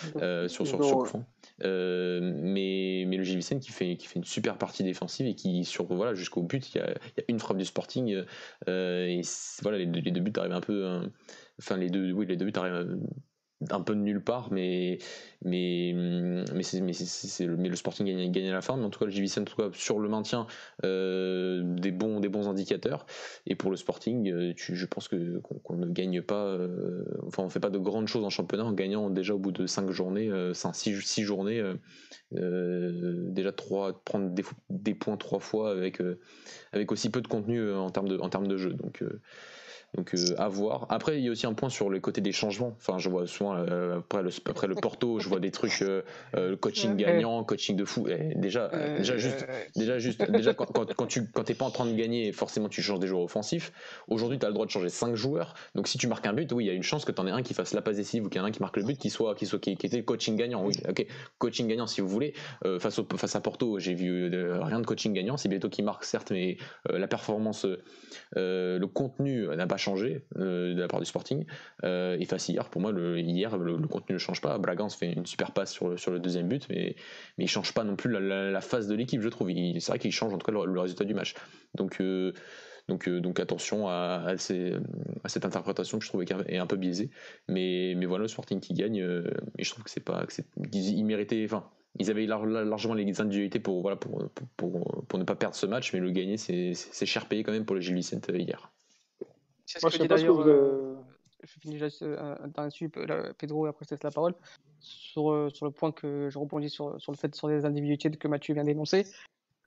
[0.49, 1.25] sur, sur, sur, fond.
[1.61, 5.65] mais, mais le Gilles Vicente qui fait, qui fait une super partie défensive et qui
[5.65, 6.95] sur voilà jusqu'au but il y, a,
[7.29, 8.25] une frappe du Sporting
[8.69, 9.23] euh, et
[9.63, 11.11] voilà les, deux buts arrivent un peu hein,
[11.59, 12.99] enfin les deux oui les deux buts arrivent
[13.71, 14.99] un peu de nulle part, mais,
[15.45, 18.77] mais, mais, c'est, mais, le, Sporting gagne, gagne, à la fin.
[18.77, 20.47] Mais en tout cas, le JVC, en tout cas, sur le maintien,
[20.85, 23.07] euh, des, bons, des bons indicateurs.
[23.47, 27.49] Et pour le Sporting, euh, je pense que, qu'on, ne gagne pas, euh, enfin, on
[27.49, 30.31] fait pas de grandes choses en championnat en gagnant déjà au bout de 5 journées,
[30.53, 31.63] 6, 6 journées,
[32.33, 34.31] déjà 3, prendre
[34.71, 36.01] des, points trois fois avec,
[36.73, 38.73] avec aussi peu de contenu en termes de, en termes de jeu.
[38.73, 39.03] Donc,
[39.97, 40.87] donc euh, à voir.
[40.89, 42.75] Après, il y a aussi un point sur le côté des changements.
[42.77, 46.57] Enfin, je vois souvent euh, après, le, après le Porto, je vois des trucs euh,
[46.57, 48.07] coaching gagnant, coaching de fou.
[48.37, 51.95] déjà, déjà juste, déjà juste, déjà quand, quand, tu quand t'es pas en train de
[51.95, 53.73] gagner, forcément tu changes des joueurs offensifs.
[54.09, 55.55] Aujourd'hui, tu as le droit de changer 5 joueurs.
[55.75, 57.27] Donc si tu marques un but, oui, il y a une chance que tu en
[57.27, 58.77] aies un qui fasse la passe décisive ou qu'il y en ait un qui marque
[58.77, 60.65] le but, qui soit qui soit qui, était coaching gagnant.
[60.65, 61.07] Oui, ok,
[61.39, 62.35] coaching gagnant si vous voulez.
[62.81, 64.29] face au, face à Porto, j'ai vu
[64.61, 65.37] rien de coaching gagnant.
[65.37, 66.57] C'est bientôt qui marque certes, mais
[66.89, 67.67] la performance,
[68.35, 71.45] le contenu n'a pas changer de la part du Sporting.
[71.83, 74.59] et face hier, pour moi, le, hier, le, contenu ne change pas.
[74.59, 76.97] Bragan se fait une super passe sur, sur le deuxième but, mais,
[77.39, 79.51] mais il change pas non plus la, phase de l'équipe, je trouve.
[79.51, 81.35] C'est vrai qu'il change en tout cas le, résultat du match.
[81.75, 82.03] Donc,
[82.89, 87.11] donc, donc attention à, cette interprétation que je trouve est un peu biaisée.
[87.49, 88.99] Mais, mais voilà, le Sporting qui gagne,
[89.59, 90.27] et je trouve que c'est pas.
[90.27, 91.45] Que il méritait.
[91.45, 91.65] Enfin,
[91.99, 96.01] ils avaient largement les individualités pour, voilà, pour, pour, ne pas perdre ce match, mais
[96.01, 96.75] le gagner, c'est
[97.07, 98.73] cher payé quand même pour le Gilles Vicente euh, hier.
[99.67, 100.41] C'est ce que dit d'ailleurs.
[100.41, 100.97] Euh,
[101.43, 102.89] je finis juste euh, dernier
[103.39, 104.35] Pedro, et après je laisse la parole.
[104.81, 108.29] Sur, sur le point que je rebondis sur, sur le fait sur les individualités que
[108.29, 109.07] Mathieu vient d'énoncer.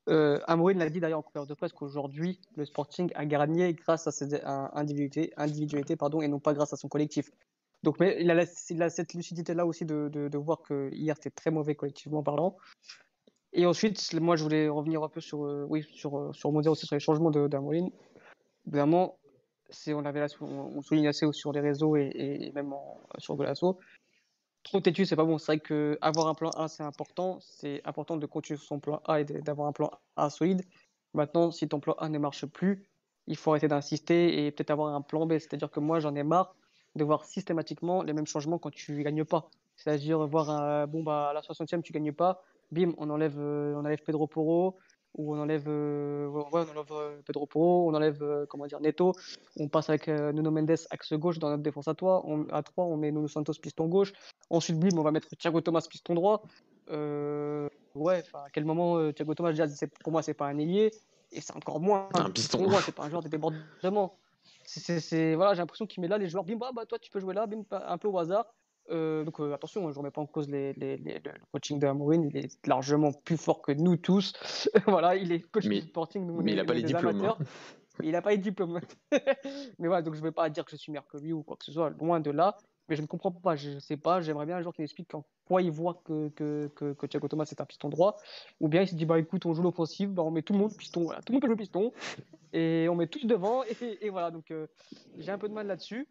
[0.10, 4.08] Euh, Amouine l'a dit d'ailleurs en conférence de presse qu'aujourd'hui, le Sporting a gagné grâce
[4.08, 7.30] à ses individualités, pardon, et non pas grâce à son collectif.
[7.84, 11.76] Donc, mais il a, cette lucidité-là aussi de, de, voir que hier, c'était très mauvais
[11.76, 12.58] collectivement parlant.
[13.54, 16.86] Et ensuite, moi, je voulais revenir un peu sur, euh, oui, sur, euh, sur aussi
[16.86, 17.92] sur les changements d'Amoline.
[19.88, 22.74] On, avait on, souligne assez sur les réseaux et, même
[23.18, 23.80] sur Golasso.
[24.64, 25.38] Trop têtu, c'est pas bon.
[25.38, 27.40] C'est vrai qu'avoir un plan A, c'est important.
[27.42, 30.64] C'est important de continuer son plan A et d'avoir un plan A solide.
[31.14, 32.86] Maintenant, si ton plan A ne marche plus,
[33.28, 35.34] il faut arrêter d'insister et peut-être avoir un plan B.
[35.34, 36.56] C'est-à-dire que moi, j'en ai marre
[36.98, 39.50] de voir systématiquement les mêmes changements quand tu gagnes pas.
[39.78, 43.80] C'est-à-dire voir bon bah à la 60e tu gagnes pas, bim on enlève euh, on
[43.80, 44.78] enlève Pedro Porro
[45.18, 49.14] ou on enlève euh, on enlève euh, Pedro Porro, on enlève comment dire Neto,
[49.60, 52.86] on passe avec Nuno Mendes axe gauche dans notre défense à toi, on, à 3
[52.86, 54.14] on met Nuno Santos piston gauche,
[54.50, 56.44] ensuite bim on va mettre Thiago Thomas piston droit.
[56.90, 59.66] ouais, à quel moment Thiago Thomas déjà
[60.04, 60.92] pour moi c'est pas un ailier
[61.32, 64.18] et c'est encore moins un piston droit, c'est pas un joueur de débordement
[64.68, 67.20] c'est, voilà, j'ai l'impression qu'il met là les joueurs, bim, bah, bah, toi tu peux
[67.20, 68.46] jouer là, bim, un peu au hasard.
[68.90, 71.20] Euh, donc euh, attention, hein, je ne remets pas en cause les, les, le
[71.52, 74.34] coaching d'Amouine, il est largement plus fort que nous tous.
[74.88, 77.24] voilà, il est coach mais, sporting, nous, mais il n'a pas les diplômes.
[77.26, 77.38] Hein.
[78.02, 78.80] Il n'a pas les diplômes.
[79.12, 81.44] mais voilà, donc je ne vais pas dire que je suis meilleur que lui ou
[81.44, 82.58] quoi que ce soit, loin de là.
[82.90, 85.14] Mais je ne comprends pas, je ne sais pas, j'aimerais bien un joueur qui m'explique
[85.14, 88.16] en quoi il voit que, que, que, que, Thiago Thomas est un piston droit.
[88.62, 90.60] Ou bien il se dit, bah écoute, on joue l'offensive, bah, on met tout le
[90.60, 91.92] monde piston, voilà, tout le monde peut jouer piston,
[92.54, 94.68] et on met tous devant, et, et voilà, donc euh,
[95.18, 96.08] j'ai un peu de mal là-dessus.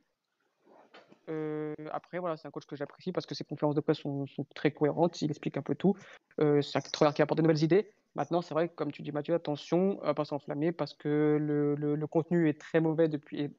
[1.29, 4.27] Euh, après, voilà, c'est un coach que j'apprécie parce que ses conférences de presse sont,
[4.55, 5.95] très cohérentes, il explique un peu tout.
[6.41, 7.91] Euh, c'est un entraîneur qui apporte de nouvelles idées.
[8.15, 11.39] Maintenant, c'est vrai que, comme tu dis, Mathieu, attention à ne pas s'enflammer parce que
[11.41, 13.55] le, contenu est très mauvais depuis,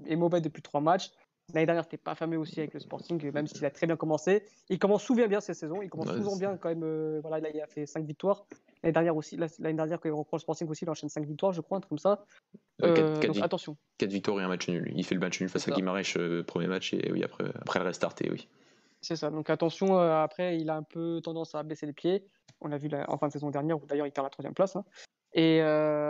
[0.00, 1.12] mauvais depuis trois matchs.
[1.54, 4.44] L'année dernière, c'était pas fameux aussi avec le Sporting, même s'il a très bien commencé.
[4.68, 5.82] Il commence souvent bien cette saison.
[5.82, 6.82] Il commence souvent bien quand même.
[6.82, 8.46] Euh, voilà, il a fait 5 victoires.
[8.82, 11.52] L'année dernière aussi, l'année dernière quand il reprend le Sporting aussi, il enchaîne 5 victoires,
[11.52, 12.24] je crois, un truc comme ça.
[12.82, 13.76] Euh, donc, attention.
[13.98, 14.92] 4 victoires et un match nul.
[14.94, 17.78] Il fait le match nul face à Guimarães euh, premier match et oui après après
[17.78, 18.48] le restart et oui.
[19.00, 19.30] C'est ça.
[19.30, 19.98] Donc attention.
[19.98, 22.26] après, il a un peu tendance à baisser les pieds.
[22.60, 24.76] On l'a vu en fin de saison dernière où d'ailleurs il perd la troisième place.
[24.76, 24.84] Hein.
[25.32, 25.60] Et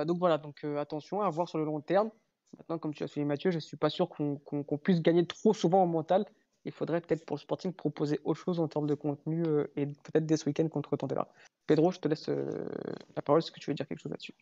[0.06, 0.38] donc voilà.
[0.38, 2.10] Donc attention à voir sur le long terme.
[2.58, 5.54] Maintenant, comme tu as souligné Mathieu, je ne suis pas sûr qu'on puisse gagner trop
[5.54, 6.24] souvent en mental.
[6.64, 9.86] Il faudrait peut-être pour le Sporting proposer autre chose en termes de contenu euh, et
[9.86, 11.28] peut-être dès ce week-end contre Tandela.
[11.66, 12.68] Pedro, je te laisse euh,
[13.16, 13.38] la parole.
[13.38, 14.34] Est-ce que tu veux dire quelque chose là-dessus?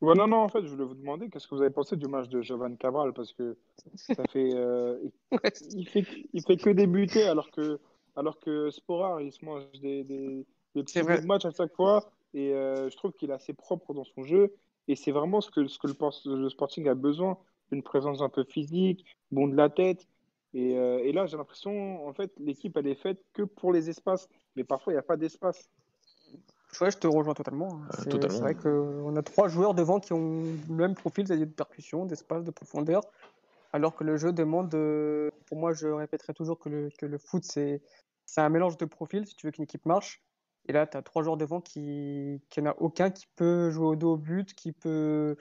[0.00, 2.06] Ouais, Non, non, en fait, je voulais vous demander qu'est-ce que vous avez pensé du
[2.06, 3.12] match de Jovan Cabral?
[3.12, 3.56] Parce que
[3.94, 4.98] ça fait, euh,
[5.72, 7.78] il, fait, il fait que débuter alors que,
[8.14, 12.10] alors que Sporar, il se mange des, des, des petits matchs à chaque fois.
[12.32, 14.54] Et je trouve qu'il est assez propre dans son jeu.
[14.88, 17.38] Et c'est vraiment ce que, ce que le, le Sporting a besoin
[17.72, 20.06] une présence un peu physique, bon de la tête.
[20.54, 23.90] Et, euh, et là, j'ai l'impression, en fait, l'équipe, elle est faite que pour les
[23.90, 24.28] espaces.
[24.54, 25.68] Mais parfois, il n'y a pas d'espace.
[26.80, 27.68] Ouais, je te rejoins totalement.
[27.74, 27.88] Hein.
[28.06, 31.52] Euh, c'est vrai qu'on a trois joueurs devant qui ont le même profil, c'est-à-dire de
[31.52, 33.02] percussion, d'espace, de profondeur.
[33.72, 34.70] Alors que le jeu demande,
[35.46, 37.80] pour moi, je répéterai toujours que le, que le foot, c'est
[38.36, 40.22] un mélange de profils si tu veux qu'une équipe marche.
[40.68, 43.86] Et là, tu as trois joueurs devant qui, qui en a aucun qui peut jouer
[43.86, 45.36] au dos au but, qui peut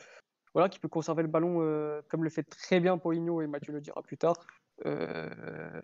[0.55, 3.73] voilà, qui peut conserver le ballon euh, comme le fait très bien Paulinho et Mathieu
[3.73, 4.37] le dira plus tard
[4.85, 5.29] euh,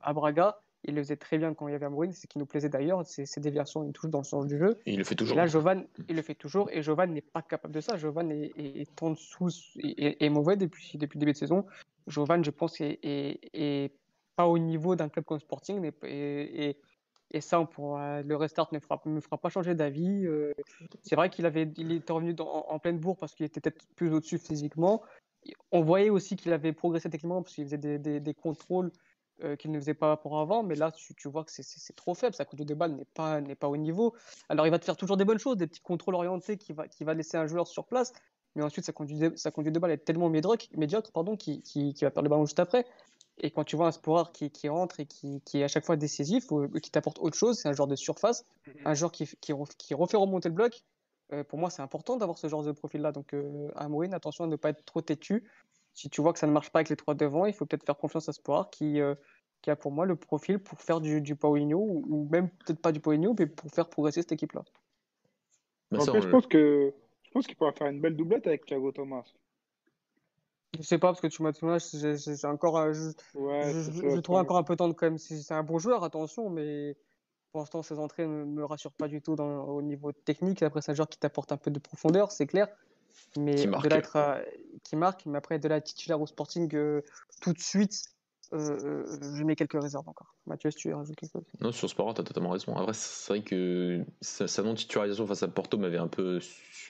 [0.01, 0.61] à Braga.
[0.85, 2.69] Il le faisait très bien quand il y avait Amouine, c'est ce qui nous plaisait
[2.69, 4.79] d'ailleurs, ses, déviations, il touche dans le sens du jeu.
[4.85, 5.35] il le fait toujours.
[5.35, 7.97] là, Jovan, il le fait toujours et Jovan n'est pas capable de ça.
[7.97, 11.65] Jovan est, est, en dessous et est, mauvais depuis, depuis le début de saison.
[12.07, 13.91] Jovan, je pense, est,
[14.37, 16.77] pas au niveau d'un club comme Sporting et,
[17.33, 18.77] et ça, pour, le restart ne
[19.11, 20.25] me fera pas changer d'avis.
[20.25, 20.53] Euh,
[21.01, 24.13] c'est vrai qu'il avait, il était revenu en, pleine bourre parce qu'il était peut-être plus
[24.13, 25.01] au-dessus physiquement.
[25.71, 28.91] On voyait aussi qu'il avait progressé techniquement parce qu'il faisait des, contrôles
[29.43, 30.61] euh, qu'il ne faisait pas pour avant.
[30.61, 32.35] Mais là, tu, vois que c'est trop faible.
[32.35, 34.13] Sa conduite de balle n'est pas, au niveau.
[34.49, 37.13] Alors, il va te faire toujours des bonnes choses, des petits contrôles orientés qui va,
[37.13, 38.11] laisser un joueur sur place.
[38.55, 42.03] Mais ensuite, sa conduite de, de balle est tellement médiocre, médiocre pardon, qui, qui, qui
[42.03, 42.85] va perdre le ballon juste après.
[43.37, 45.85] Et quand tu vois un Sporar qui, qui rentre et qui, qui, est à chaque
[45.85, 48.73] fois décisif ou, qui t'apporte autre chose, c'est un genre de surface, mhm.
[48.85, 50.83] un joueur qui, qui, qui refait remonter le bloc.
[51.33, 53.11] Euh, pour moi, c'est important d'avoir ce genre de profil-là.
[53.11, 55.43] Donc, euh, à attention à ne pas être trop têtu.
[55.93, 57.85] si tu vois que ça ne marche pas avec les trois devant, il faut peut-être
[57.85, 58.99] faire confiance à Sporar qui,
[59.61, 62.91] qui a pour moi le profil pour faire du, du Paulinho, ou, même peut-être pas
[62.91, 64.63] du Paulinho, mais pour faire progresser cette équipe-là.
[65.91, 69.23] Bah, je pense que je pense qu'il pourra faire une belle doublette avec Thiago Thomas.
[70.77, 72.93] Je sais pas, parce que tu m'as j'ai encore.
[72.93, 75.17] Je, je, trouve encore un peu tendre quand même.
[75.17, 76.95] C'est un bon joueur, attention, mais
[77.51, 80.63] pour l'instant, ses entrées ne me rassurent pas du tout dans, au niveau technique.
[80.63, 82.67] Après, c'est un joueur qui t'apporte un peu de profondeur, c'est clair.
[83.37, 83.87] Mais qui marque.
[83.87, 84.01] De
[84.83, 87.01] qui marque, mais après, de la titulaire au Sporting euh,
[87.41, 88.10] tout de suite,
[88.53, 89.05] euh,
[89.37, 90.35] je mets quelques réserves encore.
[90.45, 92.75] Mathieu, si tu veux rajouter quelque chose Non, sur Sport, tu as totalement raison.
[92.75, 96.39] Après, c'est vrai que sa, non-titularisation face à Porto m'avait un peu.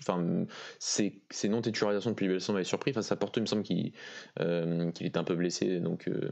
[0.02, 0.46] Enfin,
[0.80, 2.94] ses, non-titularisations depuis Belson m'avaient surpris.
[2.94, 3.94] Face à Porto, il me semble qu'il
[4.40, 5.80] euh, était un peu blessé.
[5.80, 6.08] Donc.
[6.08, 6.30] Euh,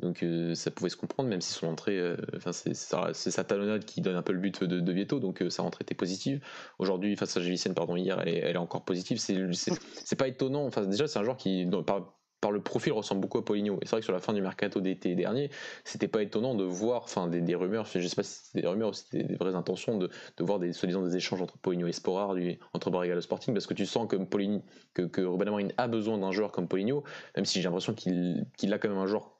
[0.00, 4.16] donc ça pouvait se comprendre, même si son entrée, enfin c'est sa talonnade qui donne
[4.16, 6.42] un peu le but de, de Vieto, donc sa rentrée était positive.
[6.78, 9.18] Aujourd'hui, face à Gélicène, pardon, hier, elle est, encore positive.
[9.18, 10.64] C'est pas étonnant.
[10.64, 11.66] Enfin, déjà, c'est un joueur qui,
[12.42, 13.78] par le profil ressemble beaucoup à Poligno.
[13.80, 15.48] Et c'est vrai que sur la fin du mercato d'été dernier,
[15.84, 18.90] c'était pas étonnant de voir, enfin des, rumeurs, je sais pas si c'était des rumeurs
[18.90, 21.92] ou si c'était des, vraies intentions, de, voir des, soi-disant des échanges entre Poligno et
[21.92, 22.34] Sporar,
[22.74, 24.60] entre Barriga et Sporting, parce que tu sens que, Poligny,
[24.92, 27.04] que, que Ruben a besoin d'un joueur comme Poligno,
[27.36, 29.30] même si j'ai l'impression qu'il a quand même un joueur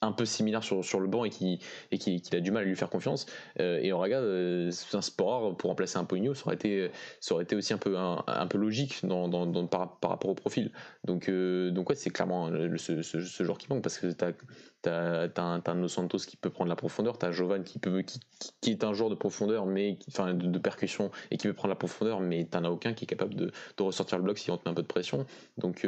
[0.00, 1.58] un peu similaire sur, sur le banc et qui,
[1.90, 3.26] et qui, a du mal à lui faire confiance.
[3.60, 6.90] Euh, et regarde euh, un sport pour remplacer un Pogno, ça aurait été,
[7.20, 10.34] ça aurait été aussi un peu, un, peu logique dans, dans, par, par, rapport au
[10.34, 10.72] profil.
[11.04, 15.28] Donc, euh, donc ouais, c'est clairement ce, ce, genre qui manque parce que tu as,
[15.36, 18.20] as, un, Santos qui peut prendre la profondeur, tu as Jovan qui, peut, qui,
[18.60, 21.70] qui, est un joueur de profondeur, mais qui, enfin, de, percussion et qui peut prendre
[21.70, 24.38] la profondeur, mais tu n'en as aucun qui est capable de, de ressortir le bloc
[24.38, 25.26] si on te met un peu de pression.
[25.56, 25.84] Donc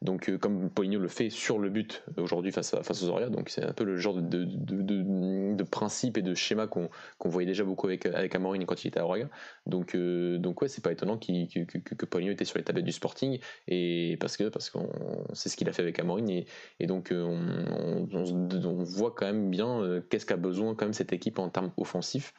[0.00, 3.48] donc, euh, comme Poligno le fait sur le but aujourd'hui face, face aux Oria, donc
[3.48, 6.88] c'est un peu le genre de, de, principe et de schéma qu'on
[7.24, 9.28] voyait déjà beaucoup avec, avec quand il était à Oria.
[9.66, 12.92] Donc, euh, donc ouais, c'est pas étonnant que, que, Poligno était sur les tablettes du
[12.92, 14.88] Sporting, et parce que parce qu'on
[15.32, 16.46] c'est ce qu'il a fait avec Amorine, et,
[16.78, 21.12] et donc euh, on, on, voit quand même bien qu'est-ce qu'a besoin quand même cette
[21.12, 22.34] équipe en termes offensifs.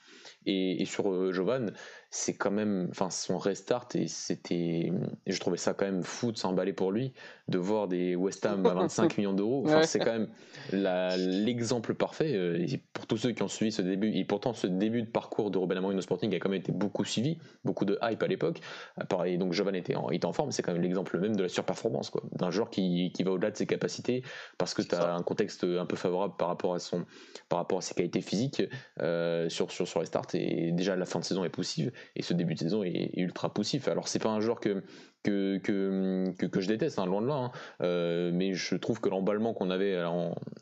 [0.46, 1.74] Et, sur Jovan,
[2.12, 4.92] c'est quand même, enfin son restart et c'était,
[5.28, 7.14] je trouvais ça quand même fou de s'emballer pour lui,
[7.48, 9.64] de voir des West Ham à 25 millions d'euros.
[9.66, 10.28] Enfin, c'est quand même
[10.72, 12.34] l'exemple parfait.
[12.34, 15.08] Euh, et pour tous ceux qui ont suivi ce début, et pourtant ce début de
[15.08, 18.24] parcours de Ruben Amorim au Sporting a quand même été beaucoup suivi, beaucoup de hype
[18.24, 18.60] à l'époque.
[19.08, 21.50] Pareil, donc Jovan était en, était en forme, c'est quand même l'exemple même de la
[21.50, 24.24] surperformance, quoi, d'un joueur qui, qui va au-delà de ses capacités
[24.58, 27.06] parce que tu as un contexte un peu favorable par rapport à son,
[27.50, 28.64] par rapport à ses qualités physiques
[29.00, 32.22] euh, sur, sur, sur les starts et déjà la fin de saison est poussive et
[32.22, 33.88] ce début de saison est, ultra poussif.
[33.88, 34.84] Alors c'est pas un joueur que
[35.24, 37.52] que, que, que, je déteste, hein, loin de là, hein.
[37.82, 40.02] euh, mais je trouve que l'emballement qu'on avait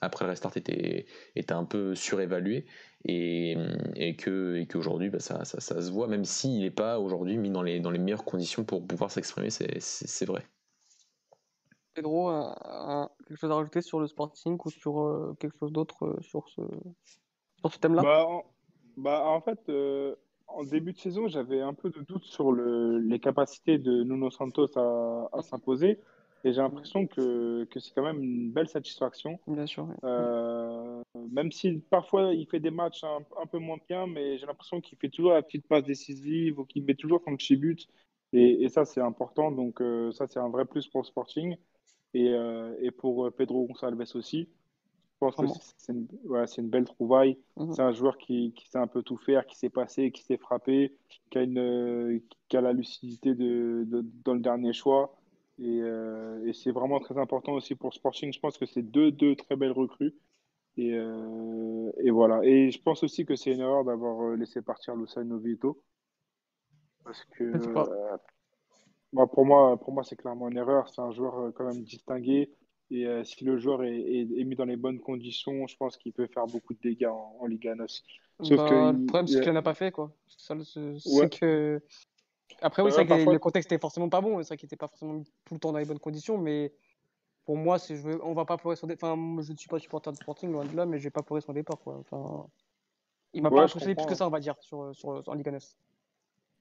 [0.01, 2.65] après le restart était, était un peu surévalué
[3.05, 3.55] et,
[3.95, 7.37] et que et qu'aujourd'hui bah, ça, ça, ça, se voit, même s'il n'est pas aujourd'hui
[7.37, 10.43] mis dans les, dans les meilleures conditions pour pouvoir s'exprimer, c'est vrai.
[11.97, 12.31] Pedro,
[13.27, 16.47] quelque chose à rajouter sur le Sporting ou sur euh, quelque chose d'autre euh, sur
[16.47, 16.61] ce,
[17.59, 18.03] sur ce thème-là?
[18.03, 18.27] Bah,
[18.97, 19.59] bah, en fait,
[20.47, 24.29] en début de saison, j'avais un peu de doute sur le, les capacités de Nuno
[24.31, 25.99] Santos à, à s'imposer.
[26.43, 29.39] Et j'ai l'impression que, que c'est quand même une belle satisfaction.
[29.47, 29.87] Bien sûr.
[30.03, 34.45] Euh, même si parfois il fait des matchs un, un peu moins bien, mais j'ai
[34.45, 37.87] l'impression qu'il fait toujours la petite passe décisive ou qu'il met toujours son petit but.
[38.33, 39.51] Et, et ça, c'est important.
[39.51, 41.57] Donc, euh, ça, c'est un vrai plus pour le Sporting
[42.13, 44.47] et, euh, et pour Pedro Gonçalves aussi.
[45.19, 45.47] Je pense que
[45.77, 46.07] c'est une,
[46.57, 47.39] une, belle trouvaille.
[47.55, 47.73] Mhm.
[47.73, 50.37] C'est un joueur qui, qui, sait un peu tout faire, qui s'est passé, qui s'est
[50.37, 50.95] frappé,
[51.31, 55.15] qui a, une, qui a la lucidité de, de, dans le dernier choix.
[55.57, 58.31] Et, euh, et c'est vraiment très important aussi pour Sporting.
[58.31, 60.13] Je pense que c'est deux, deux très belles recrues.
[60.77, 62.41] Et, euh, et, voilà.
[62.43, 65.81] Et je pense aussi que c'est une erreur d'avoir euh, laissé partir Luciano Vito.
[67.03, 67.53] Parce que
[69.13, 70.89] bah, pour moi, pour moi c'est clairement une erreur.
[70.89, 72.51] C'est un joueur quand même distingué.
[72.89, 76.13] Et euh, si le joueur est, est, mis dans les bonnes conditions, je pense qu'il
[76.13, 78.03] peut faire beaucoup de dégâts en, Liga NOS.
[78.41, 79.91] Sauf bah, que le problème, c'est qu'il n'en a pas fait.
[79.91, 80.11] Quoi.
[80.27, 81.81] C'est que...
[82.61, 84.41] Après, oui, c'est vrai que le contexte n'est forcément pas bon.
[84.41, 86.37] C'est vrai qu'il n'était pas forcément tout le temps dans les bonnes conditions.
[86.37, 86.73] Mais
[87.45, 88.23] pour moi, je veux...
[88.23, 89.13] on va pas pleurer son départ.
[89.13, 91.23] Enfin, je ne suis pas supporter de Sporting, loin de là, mais je vais pas
[91.23, 91.79] pleurer son départ.
[91.79, 91.97] Quoi.
[91.97, 92.47] Enfin...
[93.33, 95.75] Il m'a pas impressionné plus que ça, on va dire, sur, sur, en Liga NOS.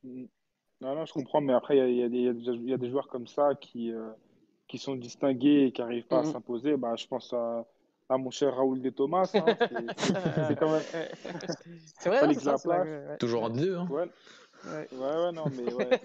[0.02, 0.24] Mm.
[0.80, 3.54] Non, non, je comprends, mais après, il y, y, y, a des joueurs comme ça
[3.54, 3.92] qui.
[3.92, 4.10] Euh
[4.68, 6.32] qui sont distingués et qui n'arrivent pas à mhm.
[6.32, 7.64] s'imposer, bah, je pense à,
[8.08, 9.30] à, mon cher Raoul de Thomas.
[9.34, 9.44] Hein,
[9.96, 10.82] c'est quand même.
[11.98, 13.76] c'est vrai, c'est Toujours en deux.
[13.76, 13.86] Hein.
[13.90, 14.08] Ouais.
[14.64, 14.88] Ouais.
[14.92, 16.00] ouais, non, mais ouais,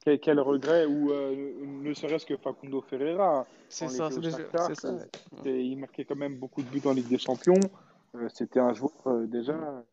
[0.00, 3.46] quel, quel, regret, ou euh, ne serait-ce que Facundo Ferreira.
[3.68, 4.96] C'est ça, c'est ça.
[5.44, 7.60] Il marquait quand même beaucoup de buts en Ligue des Champions.
[8.14, 9.84] Euh, c'était un joueur euh, déjà.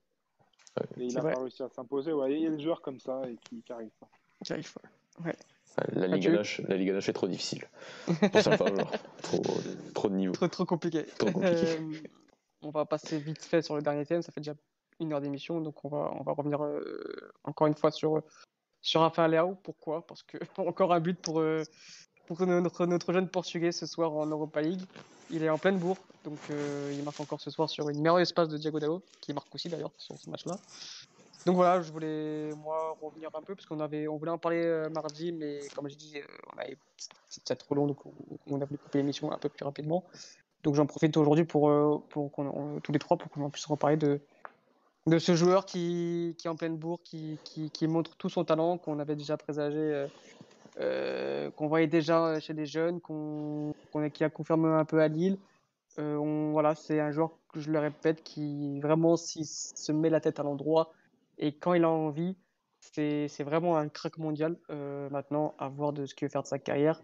[0.97, 2.13] Et il n'a pas réussi à s'imposer.
[2.13, 4.09] Ouais, il y a des joueurs comme ça et qui n'arrivent pas.
[4.43, 5.25] Qui arrivent pas.
[5.25, 5.35] Ouais.
[5.93, 7.63] La Ligue H, la Ligue est trop difficile.
[8.05, 8.83] Pour certains
[9.21, 9.41] Trop,
[9.93, 10.33] trop de niveau.
[10.33, 11.05] Trop, trop compliqué.
[11.17, 11.77] Trop compliqué.
[11.79, 11.99] Euh,
[12.61, 14.21] on va passer vite fait sur le dernier thème.
[14.21, 14.55] Ça fait déjà
[14.99, 18.21] une heure d'émission, donc on va, on va revenir euh, encore une fois sur,
[18.81, 19.55] sur Rafael Leao.
[19.63, 20.05] Pourquoi?
[20.07, 21.63] Parce que encore un but pour, euh,
[22.27, 24.81] pour notre, notre jeune Portugais ce soir en Europa League.
[25.31, 28.47] Il est en pleine bourre, donc il marque encore ce soir sur une merveilleuse passe
[28.47, 30.55] de Diago Dallo, qui marque aussi d'ailleurs sur ce match-là.
[31.45, 34.63] Donc voilà, je voulais moi revenir un peu parce qu'on avait, on voulait en parler
[34.63, 36.75] euh, mardi, mais comme je dis, euh,
[37.29, 37.99] c'était trop long, donc
[38.47, 40.03] on a voulu couper l'émission un peu plus rapidement.
[40.63, 43.97] Donc j'en profite aujourd'hui pour, euh, pour qu'on, tous les trois pour qu'on puisse reparler
[43.97, 44.19] de,
[45.05, 48.79] de ce joueur qui, qui est en pleine bourre, qui, qui, montre tout son talent,
[48.79, 50.07] qu'on avait déjà présagé,
[50.77, 53.75] qu'on voyait déjà chez des jeunes, qu'on,
[54.11, 55.37] qui a confirmé un peu à Lille.
[55.95, 60.43] voilà, c'est un joueur je le répète qui vraiment s'il se met la tête à
[60.43, 60.91] l'endroit
[61.37, 62.35] et quand il a envie,
[62.79, 64.57] c'est vraiment un crack mondial.
[64.69, 67.01] Euh, maintenant, à voir de ce qu'il veut faire de sa carrière.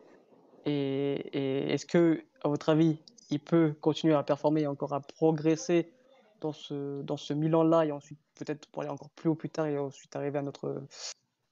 [0.65, 5.91] Et, est-ce que, à votre avis, il peut continuer à performer et encore à progresser
[6.39, 9.67] dans ce, dans ce Milan-là et ensuite peut-être pour aller encore plus haut plus tard
[9.67, 10.83] et ensuite arriver à notre,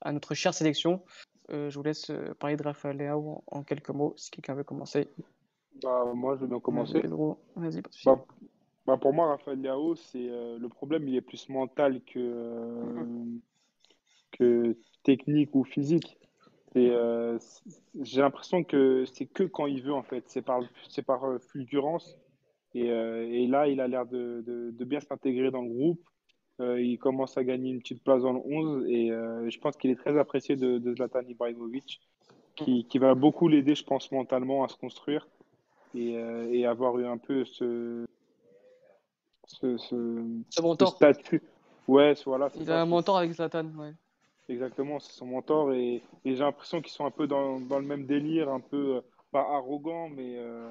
[0.01, 1.01] à notre chère sélection?
[1.51, 4.63] Euh, Je vous laisse euh, parler de Rafael Leao en, quelques mots, si quelqu'un veut
[4.63, 5.09] commencer.
[5.82, 7.01] Bah, moi, je vais bien commencer.
[7.55, 8.25] Vas-y, bah,
[8.89, 9.59] bah, pour moi, Raphaël
[9.97, 13.23] c'est euh, le problème, il est plus mental que, euh,
[14.31, 16.17] que technique ou physique.
[16.75, 17.37] Euh,
[18.01, 20.23] j'ai l'impression que c'est que quand il veut, en fait.
[20.25, 21.21] C'est par, c'est par
[21.51, 22.17] fulgurance.
[22.73, 26.01] Et, et, là, il a l'air de, de, bien s'intégrer dans le groupe.
[26.59, 28.85] il commence à gagner une petite place dans le 11.
[28.87, 32.01] Et je pense qu'il est très apprécié de, de Zlatan Ibrahimovic,
[32.55, 35.27] qui, qui va beaucoup l'aider, je pense, mentalement à se construire
[35.93, 36.13] et,
[36.51, 38.05] et avoir eu un peu ce
[39.49, 40.95] ce, ce, mentor.
[40.95, 41.41] statut.
[41.87, 42.49] Ouais, voilà.
[42.55, 43.93] Il a un mentor avec Zlatan, ouais.
[44.47, 48.05] Exactement, c'est son mentor et, j'ai l'impression qu'ils sont un peu dans, dans, le même
[48.05, 50.69] délire, un peu euh, pas arrogant, mais euh,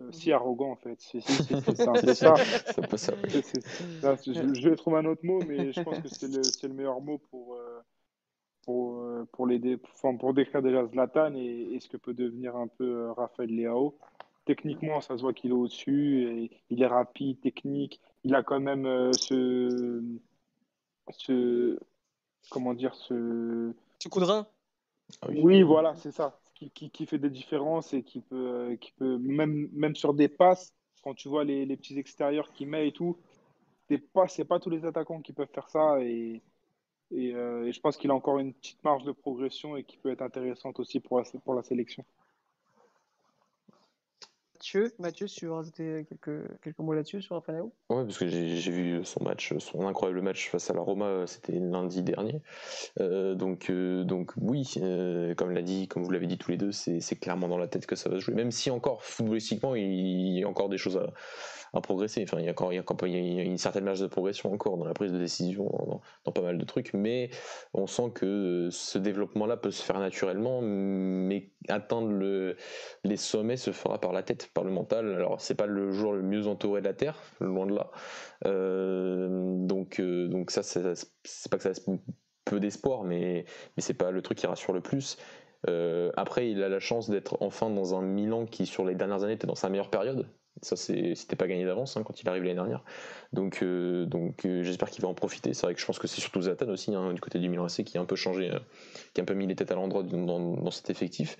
[0.00, 0.96] euh, si arrogant en fait.
[1.00, 1.18] c'est
[1.52, 3.14] un peu ça.
[4.24, 7.00] je, je, vais trouver un autre mot, mais je pense que c'est le, le, meilleur
[7.00, 7.58] mot pour,
[8.64, 13.10] pour, pour, les, pour décrire déjà Zlatan et, et, ce que peut devenir un peu
[13.10, 13.96] Raphaël Leao
[14.44, 16.50] techniquement, ça se voit qu'il est au-dessus.
[16.70, 18.00] Il est rapide, technique.
[18.24, 20.02] Il a quand même euh, ce,
[21.10, 21.78] ce.
[22.50, 23.72] Comment dire Ce.
[24.02, 24.46] Ce coup de rein
[25.20, 25.62] ah oui.
[25.62, 26.38] voilà, c'est ça.
[26.54, 30.14] Qui, qui, qui, fait des différences et qui peut, euh, qui peut même, même sur
[30.14, 30.72] des passes,
[31.02, 33.18] quand tu vois les, les petits extérieurs qu'il met et tout,
[33.88, 36.00] c'est pas, pas tous les attaquants qui peuvent faire ça.
[36.00, 36.40] Et,
[37.10, 39.96] et, euh, et je pense qu'il a encore une petite marge de progression et qui
[39.98, 42.04] peut être intéressante aussi pour pour la sélection.
[44.64, 47.64] Mathieu, Mathieu, tu veux rajouter quelques, quelques mots là-dessus sur Rafael?
[47.90, 51.26] Ouais, parce que j'ai vu son match, son incroyable match face à la Roma, euh,
[51.26, 52.40] c'était lundi dernier.
[52.98, 54.72] Euh, donc, euh, donc oui,
[55.36, 57.84] comme l'a dit, comme vous l'avez dit tous les deux, c'est clairement dans la tête
[57.84, 58.34] que ça va se jouer.
[58.34, 61.12] Même si encore footballistiquement, il y a encore des choses à,
[61.74, 62.22] à progresser.
[62.22, 65.18] Enfin, il y a a une certaine marge de progression encore dans la prise de
[65.18, 65.70] décision,
[66.24, 67.30] dans, pas mal de trucs, mais
[67.72, 72.56] on sent que ce développement-là peut se faire naturellement, mais atteindre le,
[73.04, 75.12] les sommets se fera par la tête, par le mental.
[75.12, 77.90] Alors, c'est pas le jour le mieux entouré de la terre, loin de là.
[78.46, 79.28] Euh,
[79.66, 81.86] donc, euh, donc ça, c'est pas que ça laisse
[82.44, 83.44] peu d'espoir, mais,
[83.76, 85.16] mais c'est pas le truc qui rassure le plus.
[85.68, 89.24] Euh, après, il a la chance d'être enfin dans un Milan qui, sur les dernières
[89.24, 90.28] années, était dans sa meilleure période.
[90.64, 92.82] Ça, c'était pas gagné d'avance hein, quand il arrive l'année dernière.
[93.32, 95.52] Donc, euh, donc euh, j'espère qu'il va en profiter.
[95.52, 97.64] C'est vrai que je pense que c'est surtout Zatan aussi, hein, du côté du Milan
[97.64, 98.58] AC, qui a un peu changé, euh,
[99.12, 101.36] qui a un peu mis les têtes à l'endroit dans, cet effectif.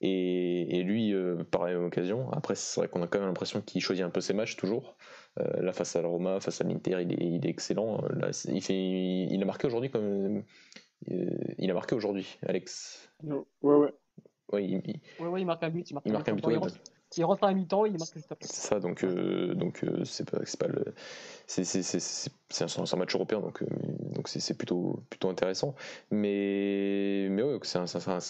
[0.00, 1.12] Et, lui,
[1.50, 2.30] par la même occasion.
[2.30, 4.96] Après, c'est vrai qu'on a quand même l'impression qu'il choisit un peu ses matchs toujours.
[5.36, 8.02] là, face à la Roma, face à l'Inter, il est, il est, excellent.
[8.10, 10.44] Là, il, fait, il a marqué aujourd'hui comme.
[11.08, 13.10] il a marqué aujourd'hui, Alex.
[13.24, 13.92] Ouais, ouais.
[14.52, 14.76] Ouais, il,
[15.18, 15.90] ouais, ouais, il marque un but.
[15.90, 16.44] Il marque, il marque un but.
[17.10, 18.46] S'il rentre à mi-temps, il marque juste après.
[18.46, 20.94] C'est ça, donc euh, donc euh, c'est pas c'est pas le
[21.46, 23.66] c'est c'est c'est un, un, match européen donc euh,
[24.14, 25.74] donc c'est plutôt plutôt intéressant.
[26.10, 28.20] Mais mais ouais, c'est un, un,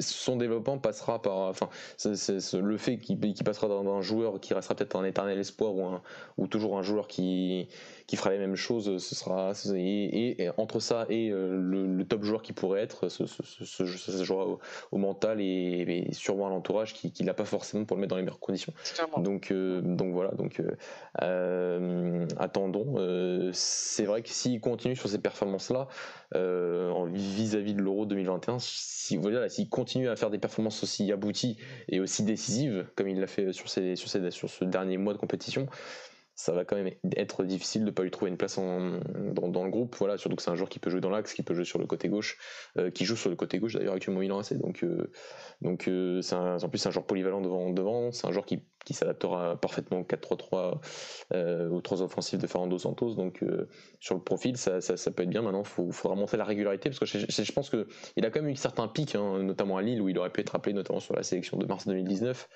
[0.00, 1.68] son développement passera par enfin
[2.04, 6.02] le fait qu'il passera d'un joueur qui restera peut-être un éternel espoir ou, un,
[6.36, 7.68] ou toujours un joueur qui
[8.06, 12.42] qui fera les mêmes choses ce sera et, entre ça et euh, le, top joueur
[12.42, 14.58] qui pourrait être ce, ce, ce, joueur
[14.92, 18.16] au, mental et, sûrement à l'entourage qui, qui l'a pas forcément pour le mettre dans
[18.16, 18.72] les meilleures conditions.
[19.18, 20.62] Donc euh, donc voilà donc
[21.22, 23.50] euh, attendons.
[23.52, 25.88] C'est vrai que s'il continue sur ces performances là
[26.34, 29.18] vis-à-vis de l'Euro 2021 si
[29.48, 31.56] s'il continue à faire des performances aussi abouties
[31.88, 35.66] et aussi décisives, comme il l'a fait sur, ce dernier mois de compétition,
[36.36, 39.70] ça va quand même être difficile de ne pas lui trouver une place dans, le
[39.70, 39.96] groupe.
[39.98, 41.78] Voilà, surtout que c'est un joueur qui peut jouer dans l'axe, qui peut jouer sur
[41.78, 42.36] le côté gauche,
[42.76, 44.54] euh, qui joue sur le côté gauche d'ailleurs actuellement il en assez.
[44.56, 45.10] Donc, euh,
[45.62, 48.12] donc euh, en plus c'est un joueur polyvalent devant, devant.
[48.12, 53.14] c'est un joueur qui, qui s'adaptera parfaitement au 4-3-3 ou 3 offensifs de Fernando Santos.
[53.14, 53.44] Donc
[54.00, 54.80] sur le profil, ça,
[55.10, 55.42] peut être bien.
[55.42, 58.56] Maintenant, il faudra montrer la régularité parce que je, pense qu'il a quand même eu
[58.56, 61.22] certains pics, hein, notamment à Lille où il aurait pu être appelé, notamment sur la
[61.22, 62.48] sélection de mars 2019,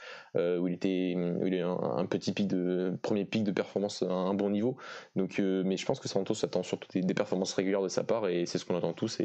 [0.61, 4.35] où il était, a eu un, petit pic de premier pic de performance à un
[4.35, 4.77] bon niveau.
[5.17, 8.29] Donc, euh, mais je pense que Santos attend surtout des, performances régulières de sa part
[8.29, 9.19] et c'est ce qu'on attend tous.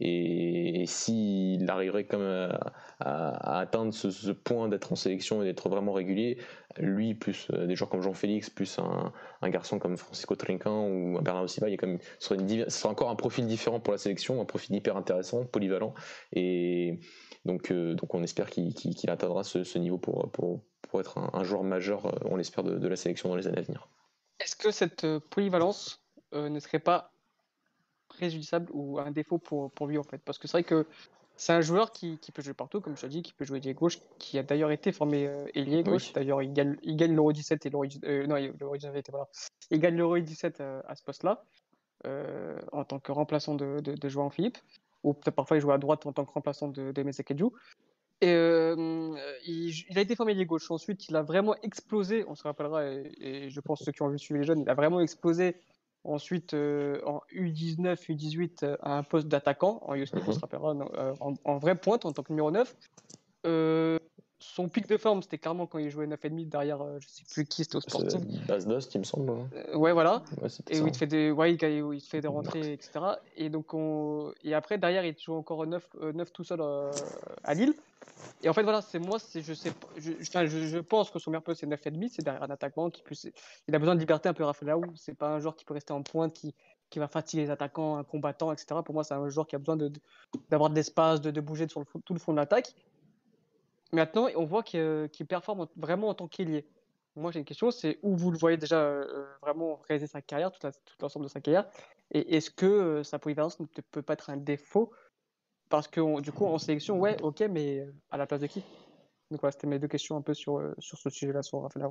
[0.00, 2.58] S'il arriverait quand même
[3.00, 6.38] à, atteindre ce, point d'être en sélection et d'être vraiment régulier,
[6.78, 9.12] lui plus euh, des joueurs comme Jean-Félix, plus un,
[9.50, 12.36] garçon comme Francisco Trinquin ou un Bernardo Silva, il y a quand ce
[12.68, 15.94] sera, encore un profil différent pour la sélection, un profil hyper intéressant, polyvalent.
[16.32, 17.00] Et
[17.44, 21.62] donc, euh, donc on espère qu'il atteindra ce, niveau pour, pour, pour être un, joueur
[21.64, 23.88] majeur, euh, on l'espère, de, la sélection dans les années à venir.
[24.40, 27.14] Est-ce que cette euh, polyvalence ne serait pas
[28.08, 30.86] préjudiciable ou un défaut pour, pour lui en fait Parce que c'est vrai que
[31.36, 33.58] c'est un joueur qui, qui, peut jouer partout, comme je l'ai dit, qui peut jouer
[33.58, 36.12] ailier gauche, qui a d'ailleurs été formé ailier gauche.
[36.12, 37.84] D'ailleurs, il gagne, il gagne l'Euro 17 et l'Euro
[38.26, 39.28] non, l'Euro 19 voilà.
[39.70, 41.44] Il gagne l'Euro 17 à ce poste-là,
[42.72, 44.58] en tant que remplaçant de, de, de Joao Philippe
[45.02, 47.02] ou peut-être parfois il jouait à droite en tant que remplaçant de, de
[48.20, 50.70] Et euh, il, a été formé les gauche.
[50.70, 52.24] Ensuite, il a vraiment explosé.
[52.28, 54.74] On se rappellera, et, je pense ceux qui ont vu suivre les jeunes, il a
[54.74, 55.56] vraiment explosé.
[56.04, 59.80] Ensuite, euh, en U19, U18, à un poste d'attaquant.
[59.82, 60.74] En U19, on se rappellera,
[61.20, 62.74] en, en, vraie pointe, en tant que numéro 9
[64.40, 67.44] son pic de forme, c'était clairement quand il jouait 9,5 derrière, euh, je sais plus
[67.44, 68.24] qui, c'était au Sporting.
[68.46, 69.30] Base Dost, il me semble.
[69.30, 69.48] Hein.
[69.54, 70.22] Euh, ouais, voilà.
[70.70, 73.00] et où il, te fait des, ouais, il, fait des rentrées, etc.
[73.36, 74.32] Et, donc on...
[74.44, 76.60] et après, derrière, il joue encore 9, 9 euh, tout seul
[77.42, 77.74] à Lille.
[78.42, 81.42] Et en fait, voilà, c'est moi, je sais je, je, je, pense que son meilleur
[81.42, 83.28] poste, c'est 9,5, c'est derrière un attaquant qui plus.
[83.66, 85.92] Il a besoin de liberté un peu Rafael C'est pas un joueur qui peut rester
[85.92, 86.54] en pointe, qui,
[86.90, 88.80] qui va fatiguer les attaquants, un combattant, etc.
[88.84, 89.76] Pour moi, c'est un joueur qui a besoin
[90.48, 92.74] d'avoir de, de, l'espace, de, de, bouger sur le, tout le fond de l'attaque.
[93.92, 96.66] Maintenant, on voit qu'il performe vraiment en tant qu'ailier.
[97.16, 100.52] Moi, j'ai une question, c'est où vous le voyez déjà euh, vraiment réaliser sa carrière,
[100.52, 100.68] tout,
[101.00, 101.68] l'ensemble de sa carrière,
[102.12, 104.92] et est-ce que euh, sa polyvalence ne peut pas être un défaut?
[105.68, 108.62] Parce que du coup, en sélection, ouais, ok, mais euh, à la place de qui?
[109.30, 111.88] Donc voilà, c'était mes deux questions un peu sur, sur ce sujet-là, sur Raphaël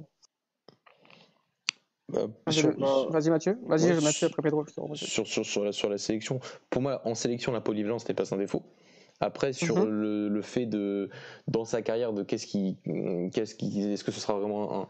[2.10, 4.66] bah, Vas-y Mathieu, vas-y Mathieu après Pedro.
[4.96, 6.40] Sur, sur, sur, la, sur la sélection,
[6.70, 8.64] pour moi, en sélection, la polyvalence n'est pas un défaut.
[9.20, 9.90] Après, sur mhm.
[9.90, 11.10] le, le, fait de,
[11.48, 12.78] dans sa carrière, de qu'est-ce qui,
[13.34, 14.88] qu'est-ce qui, est-ce que ce sera vraiment un,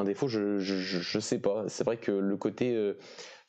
[0.00, 1.64] un défaut, je, je, je, sais pas.
[1.68, 2.98] C'est vrai que le côté, euh,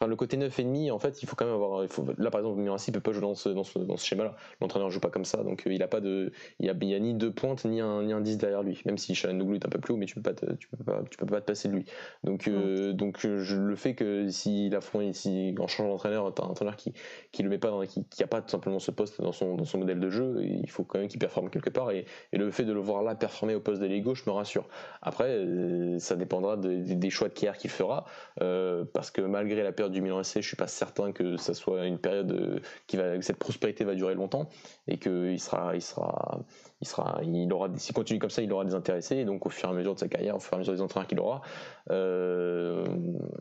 [0.08, 1.84] le côté 9,5, en fait, il faut quand même avoir.
[1.84, 4.06] Il faut, là, par exemple, Mirassi peut pas jouer dans ce, dans ce, dans ce
[4.06, 4.36] schéma-là.
[4.60, 6.32] L'entraîneur joue pas comme ça, donc euh, il a pas de.
[6.60, 8.82] Il y a, il a, ni deux pointes, ni un, ni un 10 derrière lui.
[8.86, 10.84] Même si Nouglou est un peu plus haut, mais tu peux pas te, tu peux
[10.84, 11.86] pas, tu peux pas te passer de lui.
[12.24, 16.42] Donc, euh, donc euh, je, le fait que s'il affronte, si, en changeant d'entraîneur, tu
[16.42, 16.94] as un entraîneur qui,
[17.32, 17.82] qui le met pas dans.
[17.86, 20.40] qui, qui a pas tout simplement ce poste dans son, dans son modèle de jeu,
[20.44, 21.92] il faut quand même qu'il performe quelque part.
[21.92, 24.68] Et, et, le fait de le voir là performer au poste d'ailier gauche me rassure.
[25.02, 25.46] Après,
[26.00, 28.06] ça dépendra des choix de Kier qu'il fera,
[28.38, 31.86] parce que malgré la perte du Milan AC, je suis pas certain que ça soit
[31.86, 34.50] une période euh, qui va, que cette prospérité va durer longtemps
[34.88, 36.40] et qu'il sera, il sera,
[36.82, 39.50] il sera, il aura, s'il continue comme ça, il aura des intéressés et donc au
[39.50, 41.20] fur et à mesure de sa carrière, au fur et à mesure des entraîneurs qu'il
[41.20, 41.42] aura,
[41.92, 42.86] euh,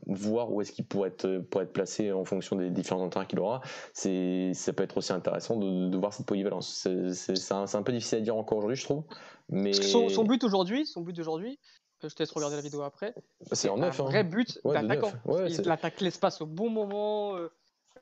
[0.06, 3.40] voir où est-ce qu'il pourrait être, pourrait être placé en fonction des différents entraîneurs qu'il
[3.40, 3.60] aura,
[3.92, 6.86] c'est, ça peut être aussi intéressant de, voir cette polyvalence.
[7.12, 9.04] C'est, un, un, peu difficile à dire encore aujourd'hui, je trouve.
[9.50, 11.58] Mais son, but aujourd'hui, son but d'aujourd'hui,
[12.08, 13.14] je te laisse regarder la vidéo après.
[13.52, 14.00] C'est en neuf.
[14.00, 15.12] Un vrai but d'attaquant.
[15.48, 17.36] il attaque l'espace au bon moment.
[17.36, 17.48] Euh,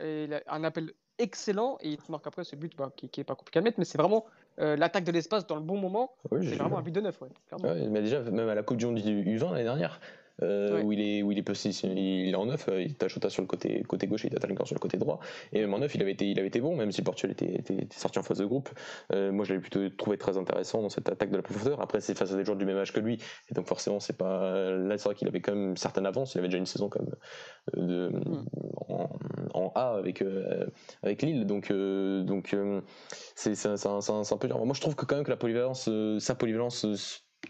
[0.00, 3.10] et il a un appel excellent et il te marque après ce but bah, qui,
[3.16, 4.26] n'est pas compliqué à mettre, mais c'est vraiment
[4.60, 6.12] euh, l'attaque de l'espace dans le bon moment.
[6.30, 7.20] c'est vraiment un but de neuf.
[7.20, 10.00] Ouais, mais déjà, même à la Coupe du Monde du U20 l'année dernière,
[10.42, 13.28] euh, où il est où il est positionné, il est en neuf, euh, il t'acheta
[13.28, 15.18] sur le côté côté gauche, il t'attaque encore sur le côté droit.
[15.52, 17.56] Et même en neuf, il avait été il avait été bon, même si Portugal était,
[17.56, 18.68] était, sorti en phase de groupe.
[19.12, 21.80] Euh, moi, je l'avais plutôt trouvé très intéressant dans cette attaque de la profondeur.
[21.80, 23.18] Après, c'est face à des joueurs du même âge que lui,
[23.50, 26.34] et donc forcément, c'est pas là, c'est vrai qu'il avait quand même une certaine avance.
[26.34, 27.06] Il avait déjà une saison comme
[27.76, 28.44] de hmm.
[28.88, 29.10] en,
[29.54, 30.22] en, A avec
[31.02, 32.56] avec Lille, donc donc
[33.34, 34.64] c'est c'est un, un, peu dur.
[34.64, 35.88] Moi, je trouve que quand même que la polyvalence,
[36.18, 36.86] sa polyvalence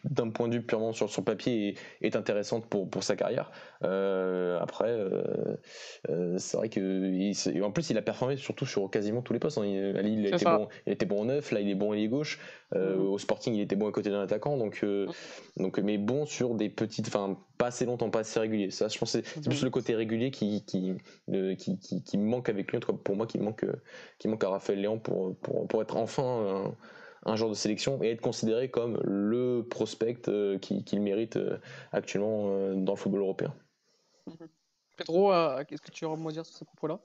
[0.04, 3.50] d'un point de vue purement sur son papier est, intéressante pour, pour sa carrière.
[3.84, 5.22] Euh, après, euh,
[6.08, 9.58] euh, c'est vrai que en plus il a performé surtout sur quasiment tous les postes.
[9.58, 9.66] Hein.
[9.66, 12.38] Il, il, était bon, il était bon en neuf, là il est bon ailier gauche.
[12.74, 12.98] Mm-hmm.
[12.98, 15.06] Au Sporting il était bon à côté d'un attaquant, donc mm.
[15.56, 18.70] donc mais bon sur des petites, enfin pas assez longtemps, pas assez régulier.
[18.70, 19.64] Ça, je pense c'est plus mm-hmm.
[19.64, 20.94] le côté régulier qui qui,
[21.58, 22.78] qui, qui, qui manque avec lui.
[22.78, 23.66] Pour moi, qui manque
[24.18, 26.74] qui manque à Raphaël Léon pour, pour, pour être enfin
[27.24, 31.58] un genre de sélection et être considéré comme le prospect euh, qu'il mérite euh,
[31.92, 33.54] actuellement euh, dans le football européen.
[34.96, 36.98] Pedro, euh, qu'est-ce que tu as à dire sur ce propos-là?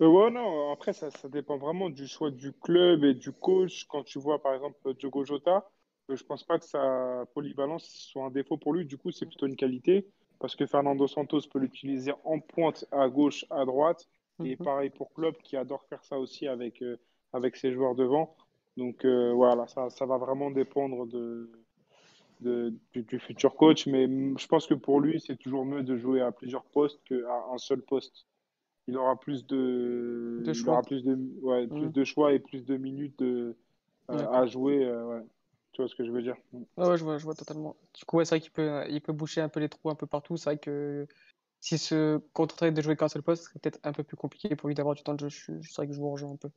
[0.00, 3.84] Euh, ouais, non, après, ça, ça dépend vraiment du choix du club et du coach.
[3.88, 5.68] Quand tu vois, par exemple, Diogo Jota,
[6.10, 8.86] euh, je pense pas que sa polyvalence soit un défaut pour lui.
[8.86, 10.06] Du coup, c'est plutôt une qualité
[10.38, 14.08] parce que Fernando Santos peut l'utiliser en pointe à gauche, à droite.
[14.42, 14.64] Et Mhm.
[14.64, 16.98] pareil pour Klopp qui adore faire ça aussi avec, euh,
[17.34, 18.34] avec ses joueurs devant.
[18.76, 21.50] Donc euh, voilà, ça, ça va vraiment dépendre de,
[22.40, 23.86] de- du, du futur coach.
[23.86, 27.16] Mais je pense que pour lui, c'est toujours mieux de jouer à plusieurs postes qu'à
[27.52, 28.26] un seul poste.
[28.88, 30.74] Il aura plus de, De il choix.
[30.74, 31.92] aura plus de, ouais, plus Mhm.
[31.92, 33.56] de choix et plus de minutes de,
[34.10, 34.84] euh, à jouer.
[34.86, 35.26] euh, ouais.
[35.72, 36.36] Tu vois ce que je veux dire?
[36.76, 37.76] Ouais, ouais, je vois, je vois totalement.
[37.94, 39.94] Du coup, ouais, c'est vrai qu'il peut, il peut boucher un peu les trous un
[39.94, 40.36] peu partout.
[40.36, 41.06] C'est vrai que
[41.60, 44.56] s'il se contentait de jouer qu'un seul poste, ce serait peut-être un peu plus compliqué
[44.56, 45.60] pour lui d'avoir du temps de jeu.
[45.62, 46.50] C'est vrai que je vous rejoins un peu.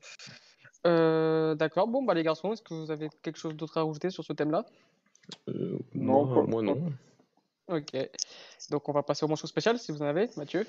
[0.86, 1.88] Euh, d'accord.
[1.88, 4.34] Bon, bah les garçons, est-ce que vous avez quelque chose d'autre à rajouter sur ce
[4.34, 4.66] thème-là?
[5.50, 6.78] Euh, Non, moi, moi, non.
[7.70, 7.96] Ok.
[8.72, 10.66] Donc on va passer aux mentions spéciales si vous en avez, Mathieu.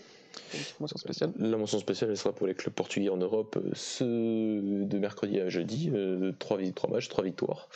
[0.79, 1.33] Mention spéciale.
[1.39, 5.41] La mention spéciale, elle sera pour les clubs portugais en Europe, euh, ce de mercredi
[5.41, 6.59] à jeudi, euh, trois,
[6.89, 7.69] matchs, trois victoires.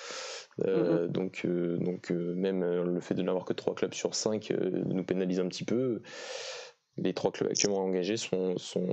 [0.65, 4.51] Euh, Donc, euh, donc euh, même le fait de n'avoir que trois clubs sur cinq
[4.52, 6.01] euh, nous pénalise un petit peu.
[7.01, 8.89] Les trois clubs actuellement engagés sont, sont,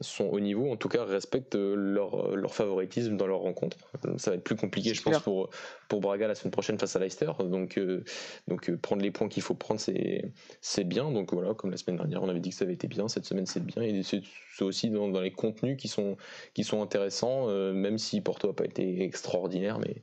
[0.00, 3.76] sont au niveau, en tout cas respectent leur, leur favoritisme dans leurs rencontres.
[4.06, 5.50] Euh, Ça va être plus compliqué, je pense, pour,
[5.88, 7.30] pour Braga la semaine prochaine face à Leicester.
[7.40, 8.04] Donc, euh,
[8.48, 11.10] donc euh, prendre les points qu'il faut prendre, c'est bien.
[11.10, 13.26] Donc voilà, comme la semaine dernière, on avait dit que ça avait été bien, cette
[13.26, 13.82] semaine c'est bien.
[13.82, 14.22] Et c'est
[14.54, 16.16] c'est aussi dans, dans les contenus qui sont,
[16.54, 19.78] qui sont intéressants, euh, même si Porto n'a pas été extraordinaire.
[19.78, 20.02] Mais,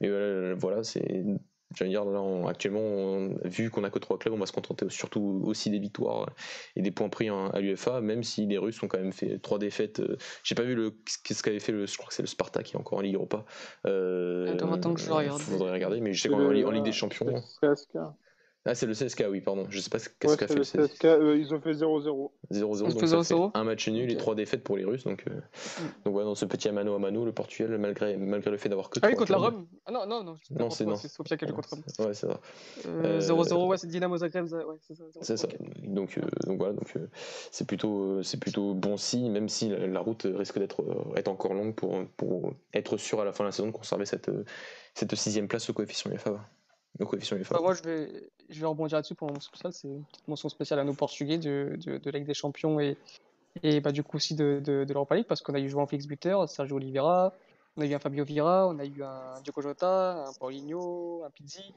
[0.00, 1.24] mais voilà, voilà, c'est.
[1.74, 4.52] J'allais dire, là, on- actuellement, on- vu qu'on a que trois clubs, on va se
[4.52, 6.30] contenter surtout aussi des victoires
[6.76, 9.38] et des points pris en- à l'UFA, même si les Russes ont quand même fait
[9.38, 10.00] trois défaites.
[10.00, 12.62] euh, J'ai pas vu le qu'est-ce qu'avait fait le, je crois que c'est le Sparta
[12.62, 13.44] qui est encore en Ligue Europa.
[13.86, 15.40] Euh, Attends, attends que je regarde.
[15.58, 16.38] Faudrait regarder, mais je sais qu'en
[16.68, 17.26] en Ligue des Champions.
[18.64, 19.66] Ah, c'est le CSK, oui, pardon.
[19.70, 21.04] Je sais pas ce Ouais, qu'a c'est fait le le CSK.
[21.06, 22.32] Euh, ils ont fait 0-0.
[22.50, 23.50] 0-0, On se donc fait ça 0-0?
[23.52, 24.18] fait un match nul et Ok.
[24.18, 25.04] trois défaites pour les Russes.
[25.04, 25.30] Donc, euh,
[26.04, 28.90] donc voilà, dans ce petit mano à mano, le Portugal, malgré, malgré le fait d'avoir
[28.90, 29.66] que Ah oui, contre la Rome.
[29.86, 30.34] Ah non, non, non.
[30.50, 30.96] Non, c'est non.
[30.96, 31.82] C'est Sofia qui a contre Rome.
[32.00, 32.40] Ouais, c'est ça.
[32.86, 34.46] Euh, Euh, 0-0, ouais, c'est Dynamo Zagreb.
[34.48, 35.04] ça- Ouais, c'est ça.
[35.04, 35.48] 0-0, C'est ça.
[35.84, 37.06] Donc, euh, donc voilà, donc euh,
[37.50, 41.14] c'est plutôt, euh, c'est plutôt bon signe, même si la, la route risque d'être euh,
[41.16, 44.04] être encore longue pour, pour être sûr à la fin de la saison de conserver
[44.04, 44.44] cette, euh,
[44.94, 46.44] cette sixième place au coefficient UFA.
[47.00, 47.54] Au coefficient UFA.
[47.54, 49.72] Bah, moi, je vais, je vais rebondir là-dessus pour mon mention spéciale.
[49.72, 52.80] C'est une petite mention spéciale à nos Portugais de, de, de la Ligue des Champions
[52.80, 52.96] et,
[53.62, 55.86] et bah, du coup aussi de, de, de l'Europa League parce qu'on a eu João
[55.86, 57.32] Félix buteur, Sergio Oliveira,
[57.76, 61.30] on a eu un Fabio Vieira, on a eu un Diogo Jota, un Paulinho, un
[61.30, 61.72] Pizzi.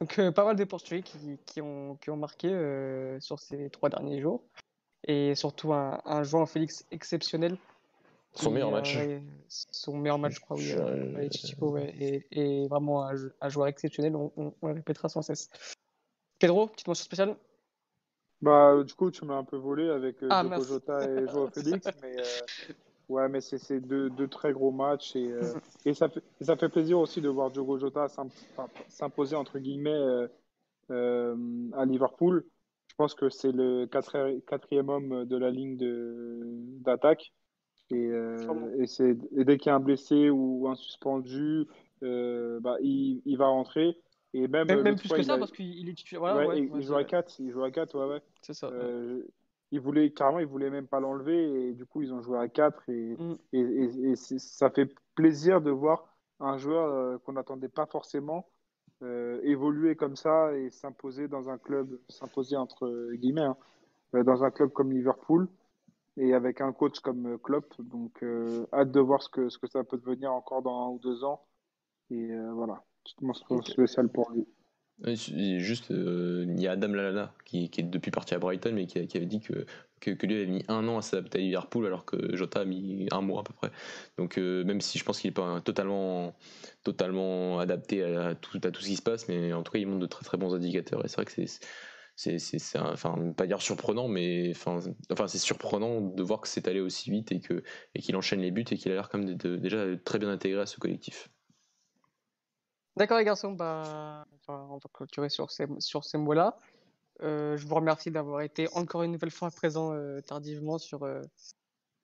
[0.00, 3.70] Donc euh, pas mal de Portugais qui, qui, ont, qui ont marqué euh, sur ces
[3.70, 4.42] trois derniers jours.
[5.06, 7.56] Et surtout un, un João Félix exceptionnel.
[8.34, 8.96] Son meilleur a- match.
[9.48, 10.62] son meilleur match, je crois, oui.
[10.62, 14.68] Je- euh, avec Chichico, ouais, et, et vraiment un, un joueur exceptionnel, on, on- on
[14.68, 15.50] le répétera sans cesse.
[16.42, 17.36] Pedro, petite mention spéciale
[18.40, 20.44] Bah, du coup, tu m'as un peu volé avec euh, Ah.
[20.60, 22.72] Jota et Joao Félix, mais euh,
[23.08, 25.40] ouais, mais c'est deux, deux très gros matchs et, euh,
[25.86, 28.08] et ça fait, ça fait plaisir aussi de voir Diogo Jota
[28.88, 30.26] s'imposer entre guillemets
[30.90, 31.36] euh,
[31.74, 32.44] à Liverpool.
[32.88, 35.76] Je pense que c'est le quatri- quatrième homme de la ligne
[36.80, 37.32] d'attaque
[37.92, 38.10] et,
[38.40, 38.68] Sûrement.
[38.80, 41.68] et, dès qu'il y a un blessé ou un suspendu,
[42.00, 43.96] bah, il, il va rentrer.
[44.34, 46.20] Et même, Même, euh, même plus fois, que ça, a- parce qu'il il est titulaire.
[46.20, 47.06] Voilà, ouais, ouais, et ouais, il joue à vrai.
[47.06, 48.22] 4, il joue à 4, ouais, ouais.
[48.40, 48.68] C'est ça.
[48.68, 49.22] Euh,
[49.70, 52.48] il voulait carrément, il voulait même pas l'enlever et du coup ils ont joué à
[52.48, 53.34] 4 et, Mm.
[53.52, 56.06] et, et- et c'est- ça fait plaisir de voir
[56.40, 58.48] un joueur euh, qu'on n'attendait pas forcément
[59.02, 63.56] euh, évoluer comme ça et s'imposer dans un club, s'imposer entre guillemets, hein,
[64.12, 65.48] dans un club comme Liverpool
[66.16, 67.74] et avec un coach comme Klopp.
[67.80, 68.22] Donc
[68.72, 71.24] hâte de voir ce que, ce que ça peut devenir encore dans un ou deux
[71.24, 71.44] ans.
[72.10, 73.68] Et voilà, petite mention Ok.
[73.68, 74.46] spéciale pour lui.
[75.16, 78.72] C'est Juste, euh, il y a Adam Lallana qui, qui est depuis parti à Brighton,
[78.72, 79.66] mais qui, avait dit que,
[80.00, 82.64] que, que lui avait mis un an à s'adapter à Liverpool, alors que Jota a
[82.64, 83.70] mis un mois à peu près.
[84.16, 86.36] Donc, euh, même si je pense qu'il n'est pas totalement,
[86.84, 89.86] totalement adapté à tout, à tout ce qui se passe, mais en tout cas, il
[89.88, 91.04] montre de très très bons indicateurs.
[91.04, 91.46] Et c'est vrai que c'est.
[92.14, 94.78] C'est, enfin, pas dire surprenant, mais enfin,
[95.10, 97.62] enfin, c'est surprenant de voir que c'est allé aussi vite et que
[97.94, 100.28] et qu'il enchaîne les buts et qu'il a l'air comme de, de- déjà très bien
[100.28, 101.30] intégré à ce collectif.
[102.96, 106.56] D'accord, les garçons, bah, enfin, on va clôturer sur ces, sur ces mots-là.
[107.22, 111.22] Euh, je vous remercie d'avoir été encore une nouvelle fois présent euh, tardivement sur, euh,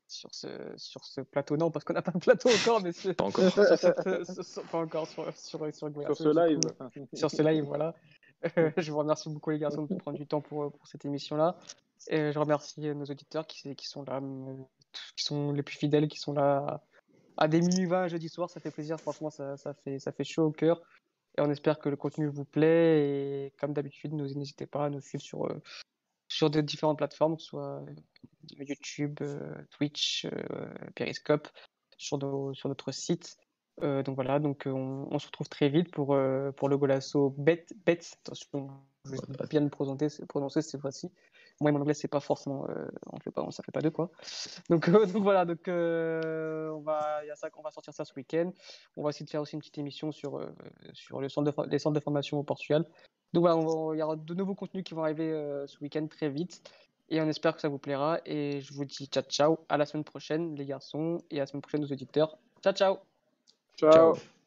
[0.06, 1.56] sur, ce, sur ce plateau.
[1.56, 3.50] Non, parce qu'on n'a pas de plateau encore, mais sur, Pas encore.
[3.52, 6.60] sur cette- sur- sur- pas encore sur, sur, sur, ce live.
[6.60, 7.16] coup.
[7.16, 7.94] sur ce live, voilà.
[8.56, 11.56] Euh, je vous remercie beaucoup les garçons de prendre du temps pour, pour cette émission-là.
[12.08, 14.20] Et je remercie nos auditeurs qui, qui sont là,
[15.16, 16.80] qui sont les plus fidèles, qui sont là
[17.38, 18.50] à des minuit 20 jeudi soir.
[18.50, 20.82] Ça fait plaisir, franchement, ça, ça fait, ça fait chaud au cœur.
[21.36, 23.46] Et on espère que le contenu vous plaît.
[23.46, 25.62] Et comme d'habitude, n'hésitez pas à nous suivre sur, euh,
[26.28, 27.82] sur de différentes plateformes, soit
[28.50, 29.20] YouTube,
[29.70, 30.26] Twitch,
[30.94, 31.48] Periscope,
[31.96, 32.18] sur,
[32.54, 33.36] sur notre site.
[33.80, 36.18] donc voilà, donc on, se retrouve très vite pour,
[36.56, 38.68] pour le golasso Bet, Bet, attention,
[39.04, 41.10] je vais bien le prononcer, prononcer cette fois-ci.
[41.60, 42.66] Moi, mon anglais, c'est pas forcément,
[43.12, 44.10] on fait pas, ça fait pas deux quoi.
[44.70, 48.52] Donc, donc voilà, donc on va, y a ça, on va sortir ça ce week-end.
[48.96, 50.40] On va essayer de faire aussi une petite émission sur,
[50.92, 52.84] sur le centre de, les centres de formation au Portugal.
[53.32, 53.60] Donc voilà,
[53.94, 55.32] il y aura de nouveaux contenus qui vont arriver
[55.66, 56.62] ce week-end très vite.
[57.10, 58.20] Et on espère que ça vous plaira.
[58.26, 59.58] Et je vous dis ciao ciao.
[59.68, 61.18] À la semaine prochaine, les garçons.
[61.30, 62.36] Et à la semaine prochaine, aux auditeurs.
[62.62, 62.98] Ciao ciao.
[63.76, 63.92] Ciao.
[63.92, 64.37] ciao.